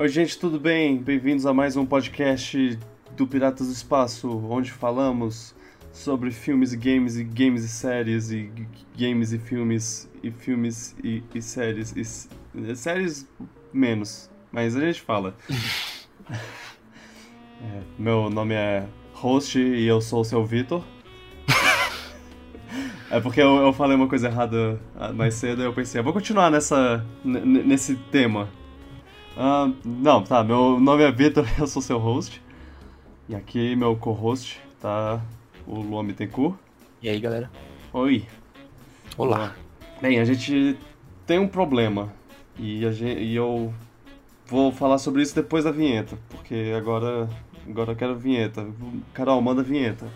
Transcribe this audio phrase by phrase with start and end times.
[0.00, 0.96] Oi, gente, tudo bem?
[0.96, 2.78] Bem-vindos a mais um podcast
[3.16, 5.56] do Piratas do Espaço, onde falamos
[5.90, 8.48] sobre filmes e games e games e séries e
[8.96, 13.28] games e filmes e filmes e, e séries e séries
[13.72, 15.34] menos, mas a gente fala.
[16.30, 20.84] é, meu nome é Host e eu sou o seu Vitor.
[23.10, 24.78] É porque eu, eu, falei uma coisa errada
[25.14, 28.50] mais cedo e eu pensei, eu vou continuar nessa, nesse tema.
[29.38, 32.42] Uh, não, tá, meu nome é Vitor, eu sou seu host.
[33.28, 35.22] E aqui meu co-host tá
[35.64, 36.56] o Luan Bittencourt.
[37.00, 37.48] E aí, galera?
[37.92, 38.26] Oi.
[39.16, 39.54] Olá.
[40.02, 40.76] Bem, a gente
[41.24, 42.12] tem um problema.
[42.58, 43.72] E, a gente, e eu
[44.44, 46.18] vou falar sobre isso depois da vinheta.
[46.28, 47.30] Porque agora,
[47.64, 48.66] agora eu quero vinheta.
[49.14, 50.08] Carol, manda vinheta.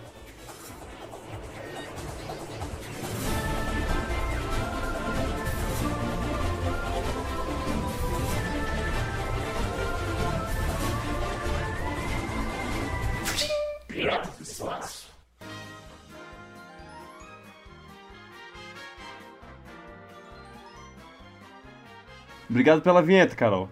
[22.52, 23.66] Obrigado pela vinheta, Carol.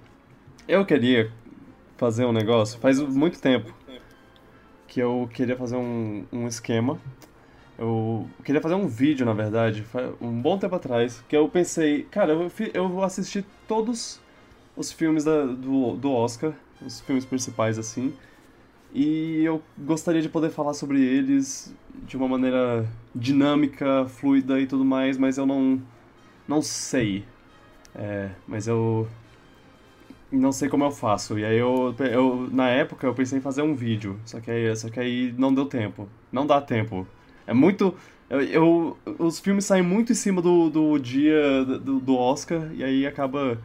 [0.66, 1.30] Eu queria
[1.98, 3.74] fazer um negócio, faz muito tempo
[4.88, 6.98] que eu queria fazer um, um esquema.
[7.78, 9.84] Eu queria fazer um vídeo, na verdade,
[10.18, 12.32] um bom tempo atrás, que eu pensei, cara,
[12.72, 14.18] eu, vou assistir todos
[14.74, 18.14] os filmes da, do, do Oscar, os filmes principais, assim,
[18.94, 24.86] e eu gostaria de poder falar sobre eles de uma maneira dinâmica, fluida e tudo
[24.86, 25.82] mais, mas eu não,
[26.48, 27.26] não sei
[27.94, 29.08] é, mas eu
[30.30, 31.38] não sei como eu faço.
[31.38, 34.74] E aí eu, eu na época eu pensei em fazer um vídeo, só que aí,
[34.76, 36.08] só que aí não deu tempo.
[36.32, 37.06] Não dá tempo.
[37.46, 37.96] É muito
[38.30, 42.84] eu, eu os filmes saem muito em cima do, do dia do, do Oscar e
[42.84, 43.58] aí acaba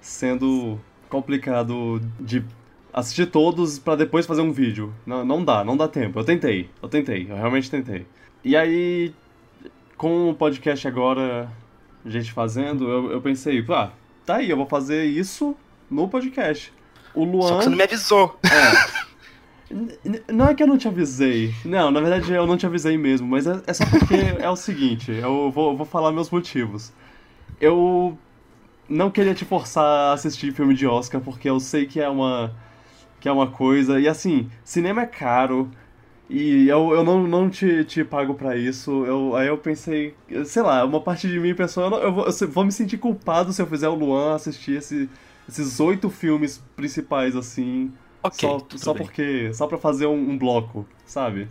[0.00, 0.80] sendo
[1.10, 2.42] complicado de
[2.92, 4.92] assistir todos para depois fazer um vídeo.
[5.06, 6.18] Não, não dá, não dá tempo.
[6.18, 8.06] Eu tentei, eu tentei, eu realmente tentei.
[8.42, 9.12] E aí,
[9.96, 11.50] com o podcast agora,
[12.06, 13.90] gente fazendo, eu, eu pensei, ah,
[14.24, 15.56] tá aí, eu vou fazer isso
[15.90, 16.72] no podcast.
[17.14, 17.48] O Luan.
[17.48, 18.38] Só que você não me avisou.
[18.44, 19.08] É.
[20.32, 21.54] Não é que eu não te avisei.
[21.64, 24.56] Não, na verdade eu não te avisei mesmo, mas é, é só porque é o
[24.56, 26.92] seguinte, eu vou, vou falar meus motivos.
[27.60, 28.16] Eu
[28.88, 32.54] não queria te forçar a assistir filme de Oscar, porque eu sei que é uma.
[33.20, 34.00] que é uma coisa.
[34.00, 35.70] E assim, cinema é caro.
[36.28, 39.04] E eu, eu não, não te, te pago para isso.
[39.06, 42.26] Eu, aí eu pensei, sei lá, uma parte de mim pensou, eu, não, eu, vou,
[42.26, 45.08] eu vou me sentir culpado se eu fizer o Luan assistir esse,
[45.48, 47.90] esses oito filmes principais assim.
[48.22, 49.52] Okay, só só porque.
[49.54, 51.48] Só pra fazer um, um, bloco, sabe?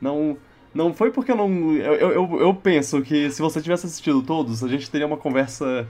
[0.00, 0.36] Não.
[0.74, 1.72] Não foi porque eu não.
[1.72, 5.86] Eu, eu, eu penso que se você tivesse assistido todos, a gente teria uma conversa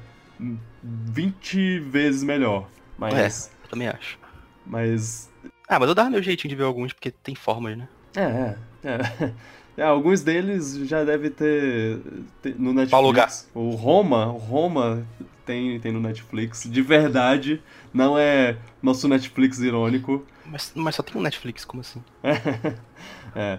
[0.83, 2.69] 20 vezes melhor.
[2.99, 3.47] Mas.
[3.47, 4.19] É, eu também acho.
[4.67, 5.31] Mas.
[5.69, 7.89] Ah, mas eu dava meu jeitinho de ver alguns, porque tem formas, né?
[8.17, 8.57] É, é.
[8.85, 9.33] é.
[9.79, 12.01] é alguns deles já deve ter,
[12.41, 12.93] ter no Netflix.
[12.93, 13.31] Alugar.
[13.55, 15.07] O Roma, o Roma
[15.45, 16.65] tem, tem no Netflix.
[16.65, 17.63] De verdade,
[17.93, 20.25] não é nosso Netflix irônico.
[20.47, 22.03] Mas, mas só tem um Netflix, como assim?
[23.35, 23.59] é,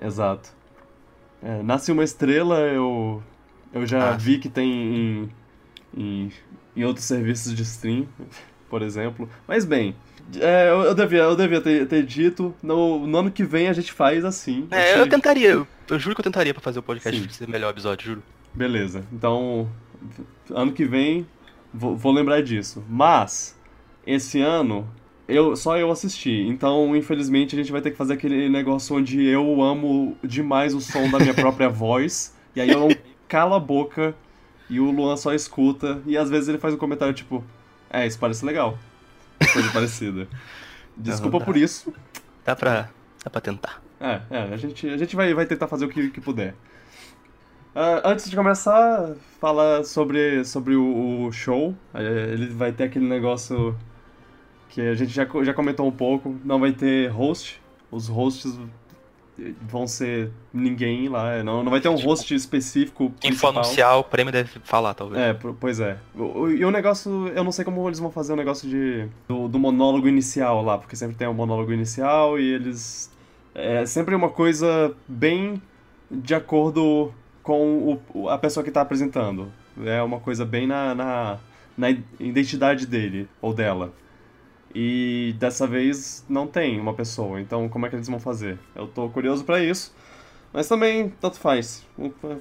[0.00, 0.50] exato.
[1.42, 3.22] É, Nasce uma Estrela, eu,
[3.72, 4.16] eu já ah.
[4.16, 5.30] vi que tem em,
[5.96, 6.32] em,
[6.74, 8.06] em outros serviços de stream,
[8.68, 9.28] por exemplo.
[9.46, 9.94] Mas bem,
[10.40, 12.54] é, eu, eu, devia, eu devia ter, ter dito.
[12.62, 14.66] No, no, ano que vem a gente faz assim.
[14.70, 15.50] É, eu, eu tentaria.
[15.50, 17.28] Eu, eu, juro que eu tentaria pra fazer o podcast Sim.
[17.28, 18.22] ser melhor episódio, juro.
[18.52, 19.04] Beleza.
[19.12, 19.68] Então,
[20.50, 21.26] ano que vem,
[21.72, 22.84] vou, vou lembrar disso.
[22.88, 23.56] Mas,
[24.06, 24.88] esse ano,
[25.28, 26.46] eu, só eu assisti.
[26.48, 30.80] Então, infelizmente, a gente vai ter que fazer aquele negócio onde eu amo demais o
[30.80, 32.34] som da minha própria voz.
[32.54, 32.88] E aí eu não
[33.28, 34.14] calo a boca
[34.68, 36.02] e o Luan só escuta.
[36.04, 37.44] E às vezes ele faz um comentário tipo:
[37.88, 38.76] É, isso parece legal
[39.52, 40.28] coisa parecida.
[40.96, 41.92] Desculpa por isso.
[42.44, 42.88] Dá pra,
[43.22, 43.82] dá pra tentar.
[44.00, 46.54] É, é a gente, a gente vai, vai tentar fazer o que, que puder.
[47.74, 51.74] Uh, antes de começar, fala sobre, sobre o, o show.
[51.92, 53.76] É, ele vai ter aquele negócio
[54.70, 56.34] que a gente já, já comentou um pouco.
[56.42, 57.60] Não vai ter host.
[57.90, 58.58] Os hosts
[59.62, 61.42] vão ser ninguém lá.
[61.42, 63.12] Não, não vai ter um tipo, host específico.
[63.20, 65.20] Quem for anunciar o prêmio deve falar, talvez.
[65.20, 65.98] É, pois é.
[66.58, 69.58] E o negócio, eu não sei como eles vão fazer o negócio de, do, do
[69.58, 73.10] monólogo inicial lá, porque sempre tem um monólogo inicial e eles.
[73.54, 75.60] É sempre uma coisa bem
[76.10, 77.12] de acordo
[77.42, 79.52] com o, a pessoa que está apresentando.
[79.84, 81.38] É uma coisa bem na, na,
[81.76, 83.92] na identidade dele ou dela.
[84.78, 88.58] E dessa vez não tem uma pessoa, então como é que eles vão fazer?
[88.74, 89.90] Eu tô curioso para isso.
[90.52, 91.82] Mas também, tanto faz.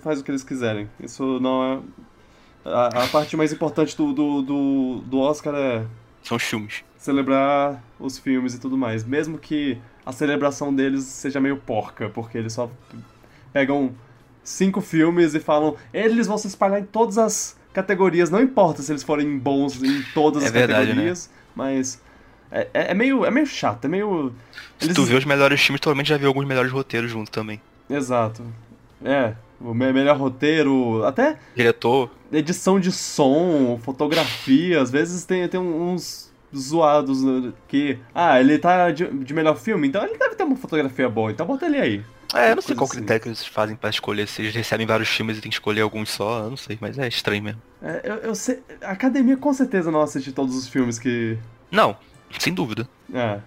[0.02, 0.90] Faz o que eles quiserem.
[1.00, 2.70] Isso não é.
[2.70, 5.86] A, a parte mais importante do, do, do, do, Oscar é.
[6.24, 6.84] São os filmes.
[6.98, 9.06] celebrar os filmes e tudo mais.
[9.06, 12.70] Mesmo que a celebração deles seja meio porca, porque eles só
[13.54, 13.94] pegam
[14.44, 18.92] cinco filmes e falam, eles vão se espalhar em todas as categorias, não importa se
[18.92, 22.04] eles forem bons em todas É as verdade, categorias, mas
[22.52, 24.34] é, é, é meio, é meio chato, é meio...
[24.80, 27.32] Se eles- tu vê os melhores filmes, tu provavelmente já viu alguns melhores roteiros junto
[27.32, 27.62] também.
[27.90, 28.44] Exato.
[29.04, 35.60] É, o me- melhor roteiro, até Diretor, edição de som, fotografia, às vezes tem, tem
[35.60, 38.00] uns zoados né, que.
[38.14, 41.46] Ah, ele tá de, de melhor filme, então ele deve ter uma fotografia boa, então
[41.46, 42.04] bota ele aí.
[42.34, 42.98] É, eu não sei qual assim.
[42.98, 44.28] critério que eles fazem pra escolher.
[44.28, 46.98] Se eles recebem vários filmes e tem que escolher alguns só, eu não sei, mas
[46.98, 47.62] é estranho mesmo.
[47.82, 48.62] É, eu, eu sei.
[48.82, 51.38] A academia com certeza não assiste todos os filmes que.
[51.72, 51.96] Não,
[52.40, 52.88] sem dúvida.
[53.14, 53.40] É.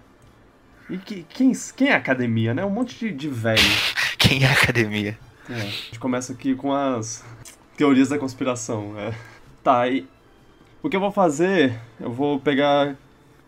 [0.89, 2.65] E que, quem, quem é academia, né?
[2.65, 3.61] Um monte de, de velho.
[4.17, 5.17] Quem é academia?
[5.49, 5.53] É.
[5.53, 7.23] A gente começa aqui com as
[7.77, 8.93] teorias da conspiração.
[8.99, 9.13] É.
[9.63, 10.05] Tá, e
[10.83, 12.95] o que eu vou fazer, eu vou pegar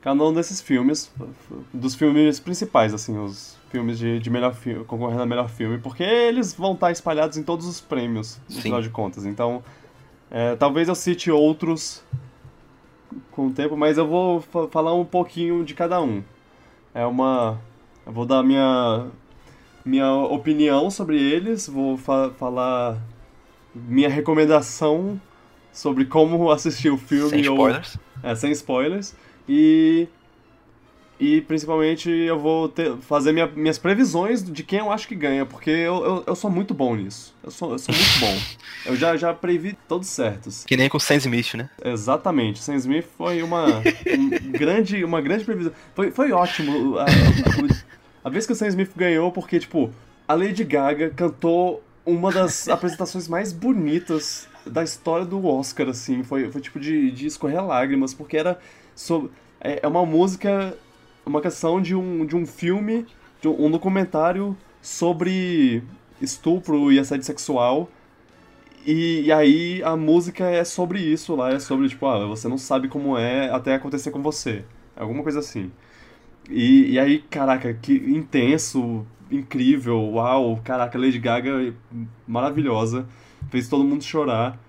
[0.02, 1.12] cada um desses filmes,
[1.74, 6.04] dos filmes principais, assim, os filmes de, de melhor filme, concorrendo a melhor filme, porque
[6.04, 8.62] eles vão estar espalhados em todos os prêmios, no Sim.
[8.62, 9.26] final de contas.
[9.26, 9.64] Então,
[10.30, 12.04] é, talvez eu cite outros
[13.32, 16.24] com o tempo, mas eu vou fa- falar um pouquinho de cada um.
[16.94, 17.60] É uma.
[18.06, 19.08] Eu vou dar minha
[19.86, 22.98] minha opinião sobre eles, vou fa- falar
[23.74, 25.20] minha recomendação
[25.74, 27.98] sobre como assistir o filme Sem ou spoilers.
[28.22, 29.16] é, sem spoilers
[29.48, 30.08] e
[31.22, 35.46] e principalmente eu vou ter- fazer minha- minhas previsões de quem eu acho que ganha,
[35.46, 37.34] porque eu, eu, eu sou muito bom nisso.
[37.44, 38.38] Eu sou, eu sou muito bom.
[38.84, 40.66] Eu já, já previ todos certos.
[40.66, 41.70] Que nem com Sam Smith, né?
[41.86, 42.58] Exatamente.
[42.64, 43.66] Sam Smith foi uma
[44.10, 45.72] um grande, uma grande previsão.
[45.94, 47.08] Foi, foi ótimo a, a-
[48.24, 49.92] a vez que o Sam Smith ganhou, porque, tipo,
[50.28, 56.24] a Lady Gaga cantou uma das apresentações mais bonitas da história do Oscar, assim.
[56.24, 58.60] Foi, foi tipo de, de escorrer lágrimas, porque era
[58.96, 59.30] sobre.
[59.60, 60.76] É, é uma música,
[61.26, 63.06] uma canção de um, de um filme,
[63.42, 65.84] de um, um documentário sobre
[66.22, 67.90] estupro e assédio sexual.
[68.86, 72.58] E, e aí a música é sobre isso lá, é sobre, tipo, ah, você não
[72.58, 74.66] sabe como é até acontecer com você.
[74.96, 75.72] Alguma coisa assim.
[76.50, 81.74] E, e aí, caraca, que intenso, incrível, uau, caraca, Lady Gaga
[82.28, 83.08] maravilhosa,
[83.50, 84.60] fez todo mundo chorar.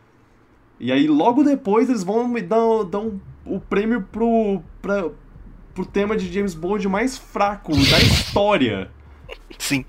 [0.80, 5.10] E aí logo depois eles vão me dar, um- o prêmio pro, pra,
[5.74, 8.90] pro tema de James Bond mais fraco da história.
[9.58, 9.84] Sim,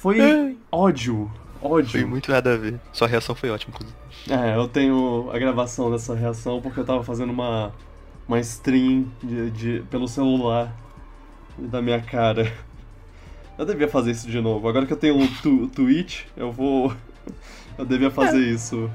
[0.00, 1.30] Foi ódio,
[1.62, 1.90] ódio.
[1.90, 2.80] foi muito nada a ver.
[2.92, 3.98] Sua reação foi ótima, inclusive.
[4.28, 7.72] É, eu tenho a gravação dessa reação porque eu tava fazendo uma,
[8.28, 10.72] uma stream de, de- pelo celular
[11.58, 12.52] da minha cara.
[13.58, 14.68] Eu devia fazer isso de novo.
[14.68, 16.92] Agora que eu tenho um tu, Twitch, eu vou.
[17.78, 18.90] Eu devia fazer isso.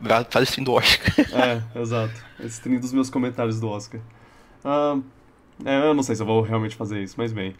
[0.00, 1.12] Vai- Faz stream do Oscar.
[1.74, 2.14] É, exato.
[2.44, 4.00] Stream dos meus comentários do Oscar.
[4.64, 4.96] Ah,
[5.64, 7.54] é, eu não sei se eu vou realmente fazer isso, mas bem.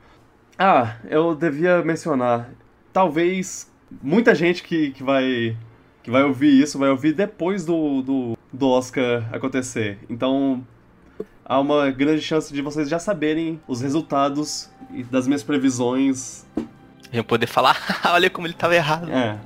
[0.59, 2.50] Ah, eu devia mencionar.
[2.93, 3.71] Talvez
[4.03, 5.56] muita gente que, que vai
[6.03, 9.99] que vai ouvir isso vai ouvir depois do, do, do Oscar acontecer.
[10.11, 10.67] Então
[11.44, 14.71] há uma grande chance de vocês já saberem os resultados
[15.11, 16.47] das minhas previsões.
[17.11, 17.77] Gente poder falar,
[18.11, 19.11] olha como ele tava errado.
[19.11, 19.39] É.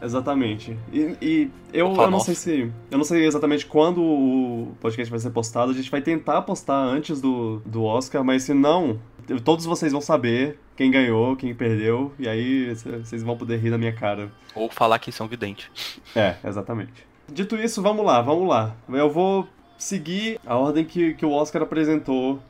[0.00, 0.76] Exatamente.
[0.92, 2.72] E, e eu, eu não sei se.
[2.90, 5.70] Eu não sei exatamente quando o podcast vai ser postado.
[5.72, 8.98] A gente vai tentar postar antes do, do Oscar, mas se não,
[9.44, 13.78] todos vocês vão saber quem ganhou, quem perdeu, e aí vocês vão poder rir da
[13.78, 14.30] minha cara.
[14.54, 15.68] Ou falar que são videntes.
[16.14, 17.06] É, exatamente.
[17.30, 18.76] Dito isso, vamos lá, vamos lá.
[18.88, 22.40] Eu vou seguir a ordem que, que o Oscar apresentou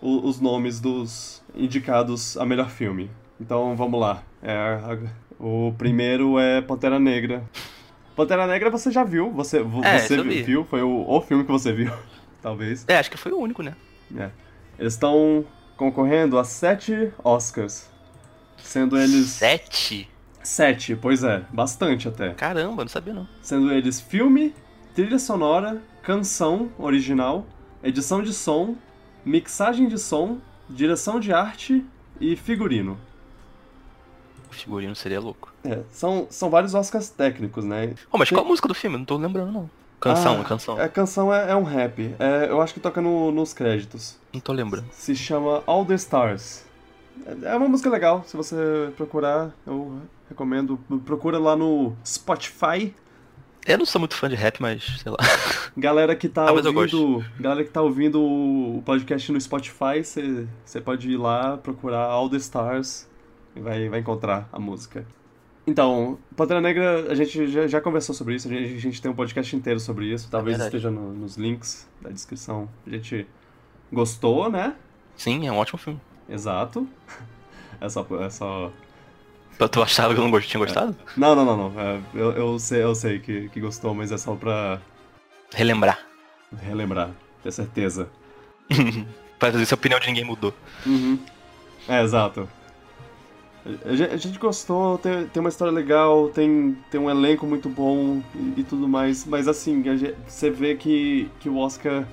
[0.00, 3.10] o- os nomes dos indicados a melhor filme.
[3.40, 4.22] Então vamos lá.
[4.42, 4.98] É, a-
[5.38, 7.42] o primeiro é Pantera Negra.
[8.16, 11.50] Pantera Negra você já viu, você, vo- É, você viu, foi o, o filme que
[11.52, 11.92] você viu,
[12.42, 12.84] talvez.
[12.88, 13.74] É, acho que foi o único, né?
[14.16, 14.30] É.
[14.78, 15.44] Eles estão
[15.76, 17.88] concorrendo a sete Oscars.
[18.56, 19.26] Sendo eles.
[19.28, 20.08] Sete?
[20.42, 22.32] Sete, pois é, bastante até.
[22.34, 23.28] Caramba, não sabia não.
[23.42, 24.54] sendo eles filme,
[24.94, 27.46] trilha sonora, canção original,
[27.82, 28.74] edição de som,
[29.24, 31.84] mixagem de som, direção de arte
[32.20, 32.98] e figurino.
[34.50, 35.52] O figurino seria louco.
[35.64, 37.94] É, são, são vários Oscars técnicos, né?
[38.10, 38.96] Oh, mas Tem- qual a música do filme?
[38.96, 39.70] Não tô lembrando, não.
[40.00, 40.80] Canção, Ah, é canção.
[40.80, 42.14] A canção é, é um rap.
[42.18, 44.16] É, eu acho que toca no- nos créditos.
[44.32, 44.86] Não tô lembrando.
[44.92, 46.64] Se chama All the Stars.
[47.26, 48.56] É é uma música legal, se você
[48.96, 50.78] procurar, eu recomendo.
[51.04, 52.94] Procura lá no Spotify
[53.66, 55.18] Eu não sou muito fã de rap, mas sei lá.
[55.76, 60.02] Galera que tá Ah, ouvindo, galera que tá ouvindo o podcast no Spotify,
[60.64, 63.06] você pode ir lá procurar All the Stars
[63.56, 65.06] vai, vai encontrar a música.
[65.66, 69.10] Então, Pantera Negra, a gente já, já conversou sobre isso, a gente, a gente tem
[69.10, 70.76] um podcast inteiro sobre isso, talvez verdade.
[70.76, 72.68] esteja no- nos links da descrição.
[72.86, 73.26] A gente
[73.92, 74.74] gostou, né?
[75.16, 76.00] Sim, é um ótimo filme.
[76.28, 76.86] Exato.
[77.80, 78.72] É só, é só...
[79.70, 80.96] Tu achava que eu não tinha gostado?
[81.16, 81.80] Não, não, não, não.
[81.80, 84.80] É, eu, eu sei, eu sei que, que gostou, mas é só pra
[85.54, 86.00] Relembrar.
[86.60, 88.08] relembrar, ter certeza.
[89.38, 90.52] pra ver se a opinião de ninguém mudou.
[90.84, 91.20] Uhum.
[91.88, 92.48] É, exato.
[93.84, 98.60] A gente, gostou, tem, tem uma história legal, tem, tem um elenco muito bom e,
[98.60, 102.04] e tudo mais, mas assim, gente- você vê que, que o Oscar.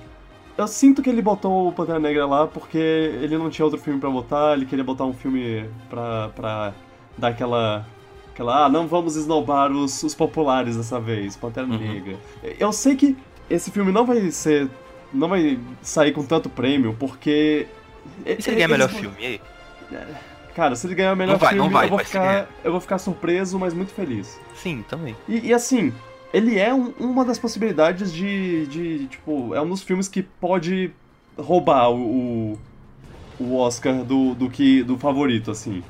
[0.58, 4.00] Eu sinto que ele botou o Pantera Negra lá porque ele não tinha outro filme
[4.00, 6.72] pra botar, ele queria botar um filme pra, pra
[7.16, 7.86] dar aquela.
[8.32, 8.64] aquela.
[8.64, 11.78] Ah, não vamos esnobar os, os populares dessa vez, Pantera Uhum.
[11.78, 12.16] Negra.
[12.58, 13.16] Eu sei que
[13.50, 14.68] esse filme não vai ser.
[15.12, 17.66] não vai sair com tanto prêmio porque.
[18.24, 19.14] E se ele ganhar melhor filme?
[19.20, 19.40] E aí?
[20.56, 22.48] Cara, se ele ganhar o melhor Não vai, filme, não vai, eu, vou vai ficar,
[22.64, 24.40] eu vou ficar surpreso, mas muito feliz.
[24.54, 25.14] Sim, também.
[25.28, 25.92] E, e assim,
[26.32, 29.06] ele é um- uma das possibilidades de, de.
[29.08, 30.90] Tipo, é um dos filmes que pode
[31.36, 32.58] roubar o,
[33.38, 35.82] o, Oscar do, do, que, do favorito, assim.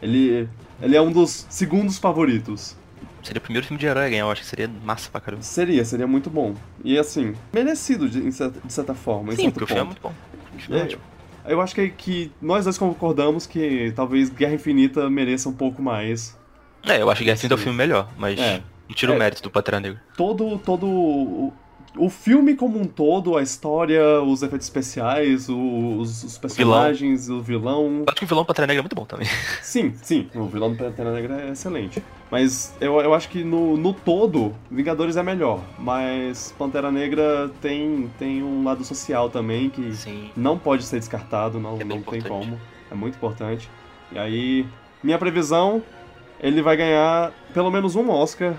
[0.00, 0.48] Ele,
[0.80, 2.76] ele é um dos segundos favoritos.
[3.20, 5.42] Seria o primeiro filme de herói a ganhar, eu acho que seria massa pra caramba.
[5.42, 6.54] Seria, seria muito bom.
[6.84, 9.34] E assim, merecido de, de certa forma.
[9.34, 10.02] Sim, porque o filme é ponto.
[10.06, 10.76] muito bom.
[10.76, 11.13] É É.
[11.46, 16.38] eu acho que, que nós dois concordamos que talvez Guerra Infinita mereça um pouco mais.
[16.86, 18.62] É, eu acho que Guerra Infinita é o filme melhor, mas É.
[18.88, 19.16] não tira É.
[19.16, 20.02] o mérito do Pantera Negra.
[20.16, 21.52] todo todo o,
[21.96, 27.40] o filme como um todo, a história, os efeitos especiais, o- os, os personagens, o
[27.40, 27.98] vilão.
[27.98, 29.26] Eu acho que o vilão do Pantera Negra é muito bom também.
[29.62, 32.02] Sim, sim, o vilão do Pantera Negra é excelente.
[32.30, 35.60] Mas eu, eu acho que no, no todo, Vingadores é melhor.
[35.78, 40.30] Mas Pantera Negra tem, tem um lado social também que Sim.
[40.36, 42.58] não pode ser descartado, não, É não tem como.
[42.90, 43.70] É muito importante.
[44.10, 44.66] E aí,
[45.02, 45.82] minha previsão,
[46.40, 48.54] ele vai ganhar pelo menos um Oscar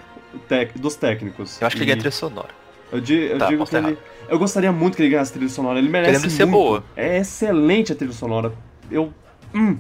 [0.76, 1.60] dos técnicos.
[1.62, 2.65] Eu acho que ele é trilha sonora.
[2.92, 3.98] Eu, di- eu Tá, digo que ele.
[4.28, 5.78] Eu gostaria muito que ele ganhasse trilha sonora.
[5.80, 6.58] Ele merece Querendo ser muito.
[6.58, 6.84] boa.
[6.96, 8.52] É excelente a trilha sonora.
[8.90, 9.14] Eu.
[9.54, 9.78] Hum.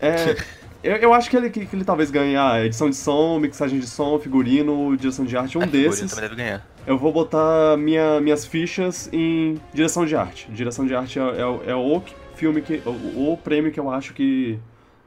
[0.00, 0.36] É,
[0.82, 3.78] eu, eu acho que ele, que, que ele talvez ganhe a edição de som, mixagem
[3.78, 6.10] de som, figurino, direção de arte, um É, figurino desses.
[6.10, 6.66] também deve ganhar.
[6.86, 10.48] Eu vou botar minha, minhas fichas em direção de arte.
[10.50, 12.02] Direção de arte é, é- é o
[12.34, 12.80] filme que.
[12.86, 14.58] O, o prêmio que eu acho que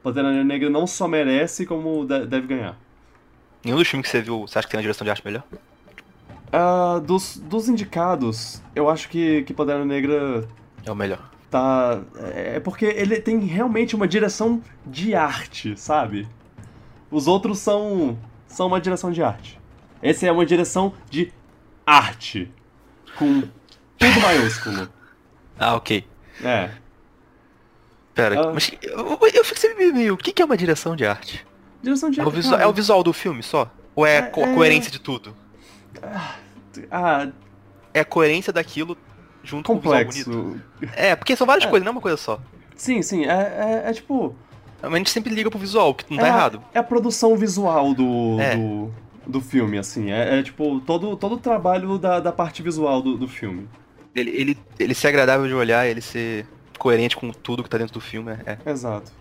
[0.02, 2.76] Pantera Negra não só merece, como de- deve ganhar.
[3.64, 5.42] Nenhum dos filmes que você viu, você acha que tem uma direção de arte melhor?
[6.52, 10.48] Ah, dos, dos indicados, eu acho que, que Pantera Negra
[10.84, 11.30] É o melhor.
[11.50, 12.00] tá.
[12.34, 16.26] É porque ele tem realmente uma direção de arte, sabe?
[17.10, 18.18] Os outros são.
[18.46, 19.60] são uma direção de arte.
[20.02, 21.32] Esse é uma direção de
[21.86, 22.50] arte.
[23.16, 23.42] Com
[23.98, 24.88] tudo maiúsculo.
[25.62, 26.06] Ah, ok.
[26.42, 26.70] É.
[28.14, 28.52] Pera, Ah.
[28.54, 30.14] mas eu, eu fico sempre meio.
[30.14, 31.46] O que é uma direção de arte?
[31.82, 32.36] Direção de É o, arte.
[32.36, 32.64] visual, cara.
[32.64, 33.70] é o visual do filme só?
[33.94, 35.36] Ou é, É, co- é- coerência de tudo?
[36.90, 37.28] Ah,
[37.92, 38.96] É a coerência daquilo
[39.42, 40.30] junto com o visual complexo.
[40.30, 40.62] bonito.
[40.94, 41.70] É, porque são várias É.
[41.70, 42.38] coisas, não é uma coisa só.
[42.76, 43.24] Sim, sim.
[43.26, 44.34] É, é, é tipo.
[44.82, 46.62] A gente sempre liga pro visual, que não tá é, errado.
[46.72, 48.38] É a produção visual do.
[48.40, 48.56] É.
[48.56, 48.90] do,
[49.26, 50.10] do filme, assim.
[50.10, 53.68] É, é, tipo todo, todo o trabalho da, da parte visual do, do filme.
[54.14, 56.46] Ele, ele, ele ser agradável de olhar, ele ser
[56.78, 58.58] coerente com tudo que tá dentro do filme, é.
[58.70, 59.12] Exato.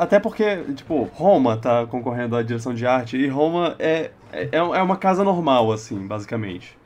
[0.00, 4.82] Até porque, tipo, Roma tá concorrendo à direção de arte e Roma é, é, é
[4.82, 6.76] uma casa normal, assim, basicamente.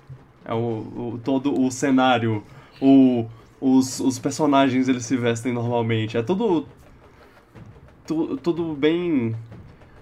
[0.44, 2.42] É o, o- todo o cenário,
[2.80, 3.26] o,
[3.60, 6.16] os, os personagens eles se vestem normalmente.
[6.16, 6.66] É tudo.
[8.06, 9.34] tu- tudo bem.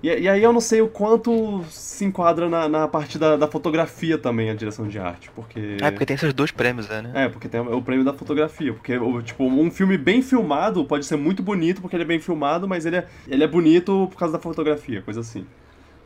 [0.02, 3.47] E, e aí eu não sei o quanto se enquadra na, na parte da, da
[3.47, 5.76] fotografia também a direção de arte, porque.
[5.80, 7.12] É, porque tem esses dois prêmios, é, né?
[7.14, 8.73] É, porque tem o prêmio da fotografia.
[8.73, 12.66] Porque, tipo, um filme bem filmado pode ser muito bonito porque ele é bem filmado,
[12.66, 15.44] mas ele é, ele é bonito por causa da fotografia, coisa assim.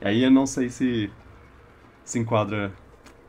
[0.02, 1.08] E aí eu não sei se
[2.04, 2.72] se enquadra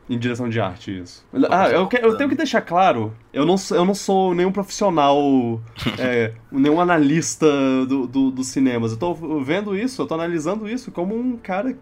[0.08, 1.25] em direção de arte isso.
[1.50, 4.51] Ah, eu, que- eu tenho que deixar claro, eu não, sou- eu não sou nenhum
[4.51, 5.17] profissional,
[5.98, 7.48] é, nenhum analista
[7.88, 8.91] do, do, dos cinemas.
[8.91, 11.75] Eu tô vendo isso, eu tô analisando isso como um cara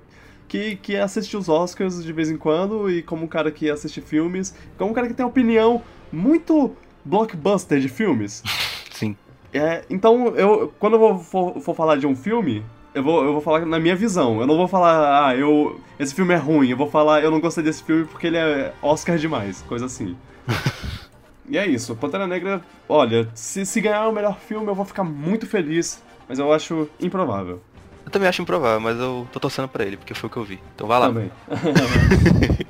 [0.47, 3.99] que, que assiste os Oscars de vez em quando e como um cara que assiste
[3.99, 5.81] filmes, como um cara que tem opinião
[6.11, 6.73] muito
[7.03, 8.41] blockbuster de filmes.
[8.91, 9.17] Sim.
[9.51, 13.33] É, então, eu, quando eu vou, for, for falar de um filme, eu vou, eu
[13.33, 14.39] vou falar na minha visão.
[14.39, 16.69] Eu não vou falar, ah, eu, esse filme é ruim.
[16.69, 20.15] Eu vou falar, eu não gostei desse filme porque ele é Oscar demais, coisa assim.
[21.49, 21.95] e é isso.
[21.95, 26.37] Pantera Negra, olha, se, se ganhar o melhor filme, eu vou ficar muito feliz, mas
[26.39, 27.61] eu acho improvável.
[28.05, 30.43] Eu também acho improvável, mas eu tô torcendo pra ele, porque foi o que eu
[30.43, 30.59] vi.
[30.75, 31.07] Então vai lá.
[31.07, 31.31] Também.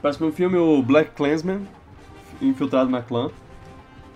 [0.00, 1.66] Próximo filme, o Black Klansman,
[2.40, 3.30] Infiltrado na Clã,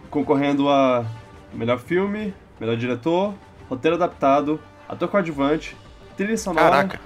[0.09, 1.04] concorrendo a
[1.52, 3.35] melhor filme, melhor diretor,
[3.68, 5.76] roteiro adaptado, ator coadjuvante,
[6.16, 7.00] trilha sonora Caraca.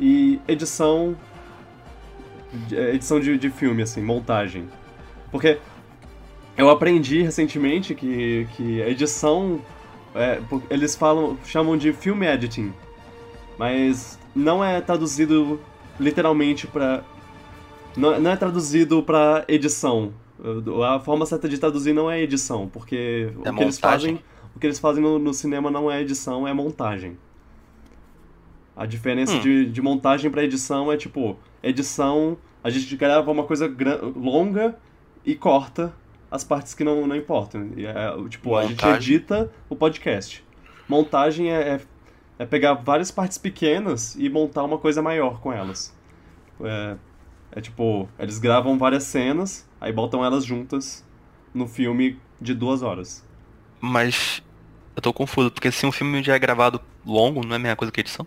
[0.00, 1.16] e edição
[2.66, 4.68] de- edição de, de filme, assim, montagem.
[5.30, 5.58] Porque
[6.56, 9.60] eu aprendi recentemente que, que a edição.
[10.14, 12.72] é, eles falam, chamam de film editing.
[13.58, 15.60] Mas não é traduzido
[15.98, 17.02] literalmente pra.
[17.96, 20.12] Não, não é traduzido pra edição.
[20.90, 24.16] A forma certa de traduzir não é edição, porque É o que eles montagem.
[24.16, 24.24] fazem.
[24.54, 27.16] O que eles fazem no, no cinema não é edição, é montagem.
[28.76, 29.40] A diferença Hum.
[29.40, 33.72] de, de montagem pra edição é tipo, edição, a gente grava uma coisa
[34.16, 34.76] longa
[35.24, 35.92] e corta
[36.30, 37.70] as partes que não, não importam.
[37.76, 37.94] E é,
[38.28, 38.96] tipo, a gente Montagem.
[39.14, 40.44] edita o podcast.
[40.88, 41.80] Montagem é, é,
[42.38, 45.94] é pegar várias partes pequenas e montar uma coisa maior com elas.
[46.62, 46.96] É,
[47.52, 51.04] é tipo, eles gravam várias cenas, aí botam elas juntas
[51.52, 53.26] no filme de duas horas.
[53.80, 54.42] Mas
[54.96, 57.76] eu tô confuso, porque se um filme já é gravado longo, não é a mesma
[57.76, 58.26] coisa que edição?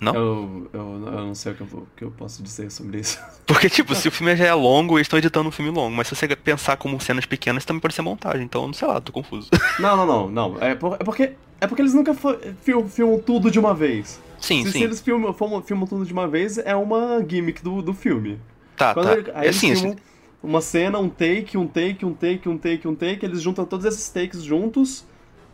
[0.00, 0.14] Não?
[0.14, 3.18] Eu, eu, eu não sei o que eu, que eu posso dizer sobre isso.
[3.46, 5.94] Porque, tipo, se o filme já é longo, eles estão editando um filme longo.
[5.94, 8.44] Mas se você pensar como cenas pequenas, também pode ser montagem.
[8.44, 9.48] Então, não sei lá, tô confuso.
[9.78, 10.62] Não, não, não, não.
[10.62, 14.20] É, por- é porque, é porque eles nunca fil- filmam tudo de uma vez.
[14.38, 14.84] Sim, se, se sim.
[14.84, 18.38] eles filmam, filmam, filmam tudo de uma vez, é uma gimmick do, do filme.
[18.76, 19.12] Tá, Quando tá.
[19.18, 19.96] ele- aí É eles filmam
[20.42, 23.84] uma cena, um take, um take, um take, um take, um take, eles juntam todos
[23.84, 25.04] esses takes juntos.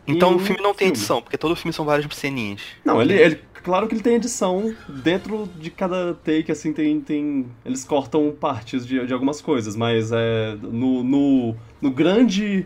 [0.05, 2.61] então o filme não tem edição, porque todo filme são várias ceninhas.
[2.85, 3.39] Não, ele, ele.
[3.63, 4.73] Claro que ele tem edição.
[4.87, 7.01] Dentro de cada take, assim, tem.
[7.01, 10.55] tem eles cortam partes de, de algumas coisas, mas é.
[10.61, 12.65] No, no, no grande.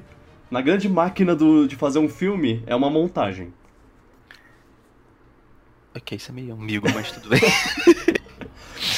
[0.52, 3.54] Na grande máquina do, de fazer um filme, é uma montagem.
[5.96, 7.40] Ok, isso é meio amigo, mas tudo bem.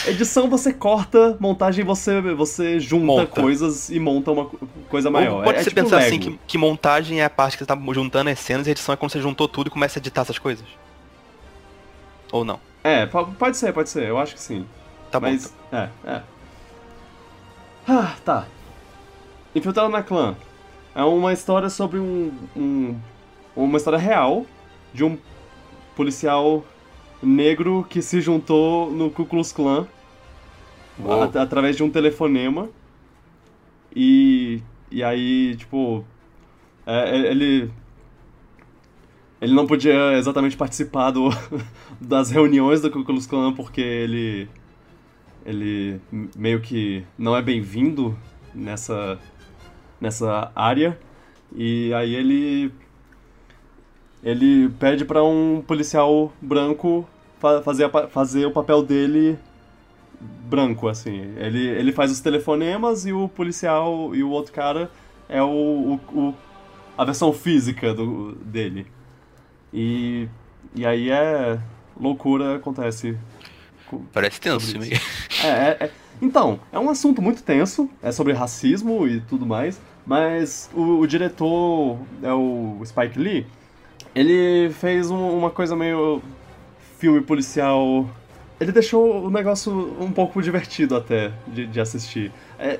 [0.07, 3.41] Edição você corta, montagem você, você junta Monta.
[3.41, 4.57] coisas e monta uma co-
[4.89, 5.37] coisa maior.
[5.39, 6.07] Ou pode é, é você tipo pensar Lego.
[6.07, 8.93] assim, que, que montagem é a parte que você tá juntando as cenas e edição
[8.93, 10.65] é quando você juntou tudo e começa a editar essas coisas?
[12.31, 12.59] Ou não?
[12.83, 14.65] É, po- pode ser, pode ser, eu acho que sim.
[15.11, 15.27] Tá bom.
[15.27, 16.21] Mas, é, é.
[17.87, 18.45] Ah, tá.
[19.53, 20.35] Infiltrado na Clã.
[20.95, 22.95] É uma história sobre um, um-
[23.55, 24.45] Uma história real
[24.93, 25.17] de um
[25.95, 26.63] policial
[27.25, 29.87] negro que se juntou no Ku Klux Klan
[31.23, 32.69] at- através de um telefonema.
[33.95, 34.61] E.
[34.91, 36.05] E aí, tipo.
[36.85, 37.71] é, é, ele.
[39.41, 41.29] Ele não podia exatamente participar do,
[41.99, 44.47] das reuniões do Ku Klux Klan porque ele.
[45.45, 45.99] Ele
[46.35, 48.17] meio que não é bem-vindo
[48.53, 49.19] nessa.
[49.99, 50.97] nessa área.
[51.55, 52.71] E aí ele.
[54.23, 57.07] Ele pede pra um policial branco
[57.39, 59.37] fa- fazer, fazer o papel dele
[60.49, 61.33] branco, assim.
[61.37, 64.89] Ele, ele faz os telefonemas e o policial e o outro cara
[65.27, 66.35] é o, o, o-
[66.97, 68.85] a versão física do, dele.
[69.73, 70.27] E,
[70.75, 71.59] e aí é.
[71.99, 73.17] loucura acontece.
[74.13, 74.93] Parece tenso meio.
[75.43, 79.79] é, é- é- Então, é um assunto muito tenso, é sobre racismo e tudo mais,
[80.05, 83.45] mas o, o diretor é o Spike Lee,
[84.15, 86.21] ele fez um- uma coisa meio
[86.99, 88.09] filme policial.
[88.59, 92.31] Ele deixou o negócio um pouco divertido até de, de assistir.
[92.59, 92.79] É,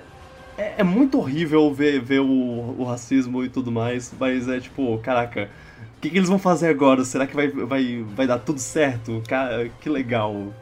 [0.57, 4.97] é, é muito horrível ver, ver o, o racismo e tudo mais, mas é tipo,
[4.99, 5.49] caraca,
[5.97, 7.03] o que, que eles vão fazer agora?
[7.05, 9.21] Será que vai, vai, vai dar tudo certo?
[9.27, 10.53] Cara, que legal.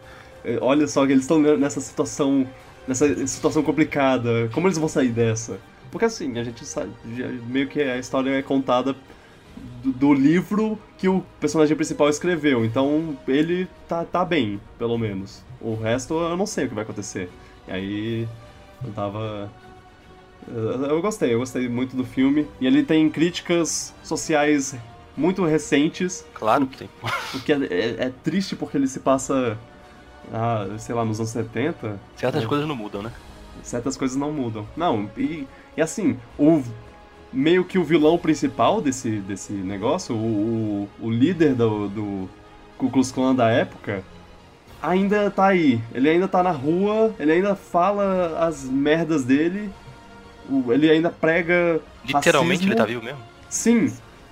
[0.43, 2.47] É, Olha só eles estão nessa situação,
[2.87, 4.49] nessa situação complicada.
[4.53, 5.59] Como eles vão sair dessa?
[5.91, 6.91] Porque assim, a gente sabe,
[7.47, 8.95] meio que a história é contada
[9.83, 12.63] do, do livro que o personagem principal escreveu.
[12.65, 15.41] Então ele tá, tá bem, pelo menos.
[15.59, 17.29] O resto eu não sei o que vai acontecer.
[17.67, 18.27] E aí
[18.83, 19.49] eu tava.
[20.47, 22.47] Eu eu gostei, eu gostei muito do filme.
[22.59, 24.75] E ele tem críticas sociais
[25.15, 26.89] muito recentes, Claro que tem.
[27.33, 29.57] o que é, é- é triste porque ele se passa,
[30.33, 31.99] ah, sei lá, nos anos 70.
[32.15, 32.47] Certas É.
[32.47, 33.11] coisas não mudam, né?
[33.61, 34.65] certas coisas não mudam.
[34.75, 35.45] Não, e,
[35.77, 36.63] e assim, o
[37.31, 42.29] meio que o vilão principal desse, desse negócio, o, o, o líder do, do
[42.77, 44.03] Ku Klux Klan da época,
[44.81, 45.81] ainda tá aí.
[45.93, 49.69] Ele ainda tá na rua, ele ainda fala as merdas dele,
[50.69, 52.71] ele ainda prega Literalmente racismo.
[52.73, 53.19] ele tá vivo mesmo?
[53.49, 53.91] Sim,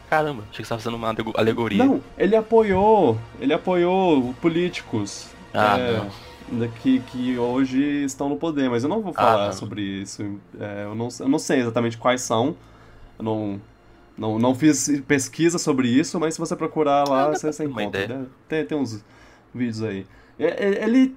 [0.09, 1.85] Caramba, achei que você tava fazendo uma alego- alegoria.
[1.85, 5.27] não, ele apoiou, ele apoiou políticos.
[5.53, 6.01] Ah, é,
[6.81, 9.53] Que, que hoje estão no poder, mas eu não vou Ah, falar não.
[9.53, 10.23] sobre isso.
[10.59, 12.55] É, eu, não, eu não sei exatamente quais são.
[13.19, 13.61] Eu não,
[14.17, 18.07] não, não fiz pesquisa sobre isso, mas se você procurar lá, Ah, você, você encontra.
[18.07, 18.25] né?
[18.47, 19.03] Tem, tem uns
[19.53, 20.05] vídeos aí.
[20.39, 21.15] É, é, Ele.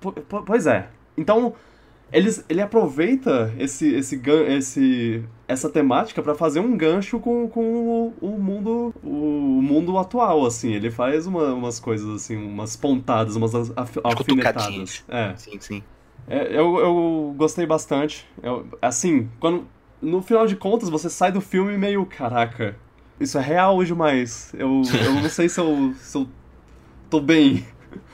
[0.00, 0.88] po- po- Pois é.
[1.16, 1.54] Então,
[2.12, 8.14] eles, ele aproveita esse, esse, esse, essa temática pra fazer um gancho com, com o,
[8.20, 10.72] o mundo o mundo atual, assim.
[10.72, 15.04] Ele faz uma- umas coisas assim, umas pontadas, umas af- alfinetadas.
[15.08, 15.34] É.
[15.36, 15.82] Sim, sim.
[16.28, 18.26] É, eu, eu gostei bastante.
[18.42, 19.66] Eu, assim, quando.
[20.04, 22.04] No final de contas, você sai do filme meio.
[22.06, 22.76] Caraca,
[23.18, 24.52] isso é real demais.
[24.56, 26.28] Eu, eu não sei se eu, se eu
[27.10, 27.66] tô bem.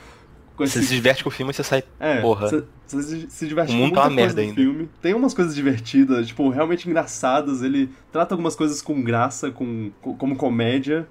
[0.55, 1.83] com Você se diverte com o filme e você sai.
[1.99, 2.49] É, porra.
[2.49, 4.53] Você, você se diverte O com mundo tá muita uma merda ainda.
[4.55, 4.89] filme.
[5.01, 7.61] Tem umas coisas divertidas, tipo, realmente engraçadas.
[7.61, 11.07] Ele trata algumas coisas com graça, com, com- como comédia.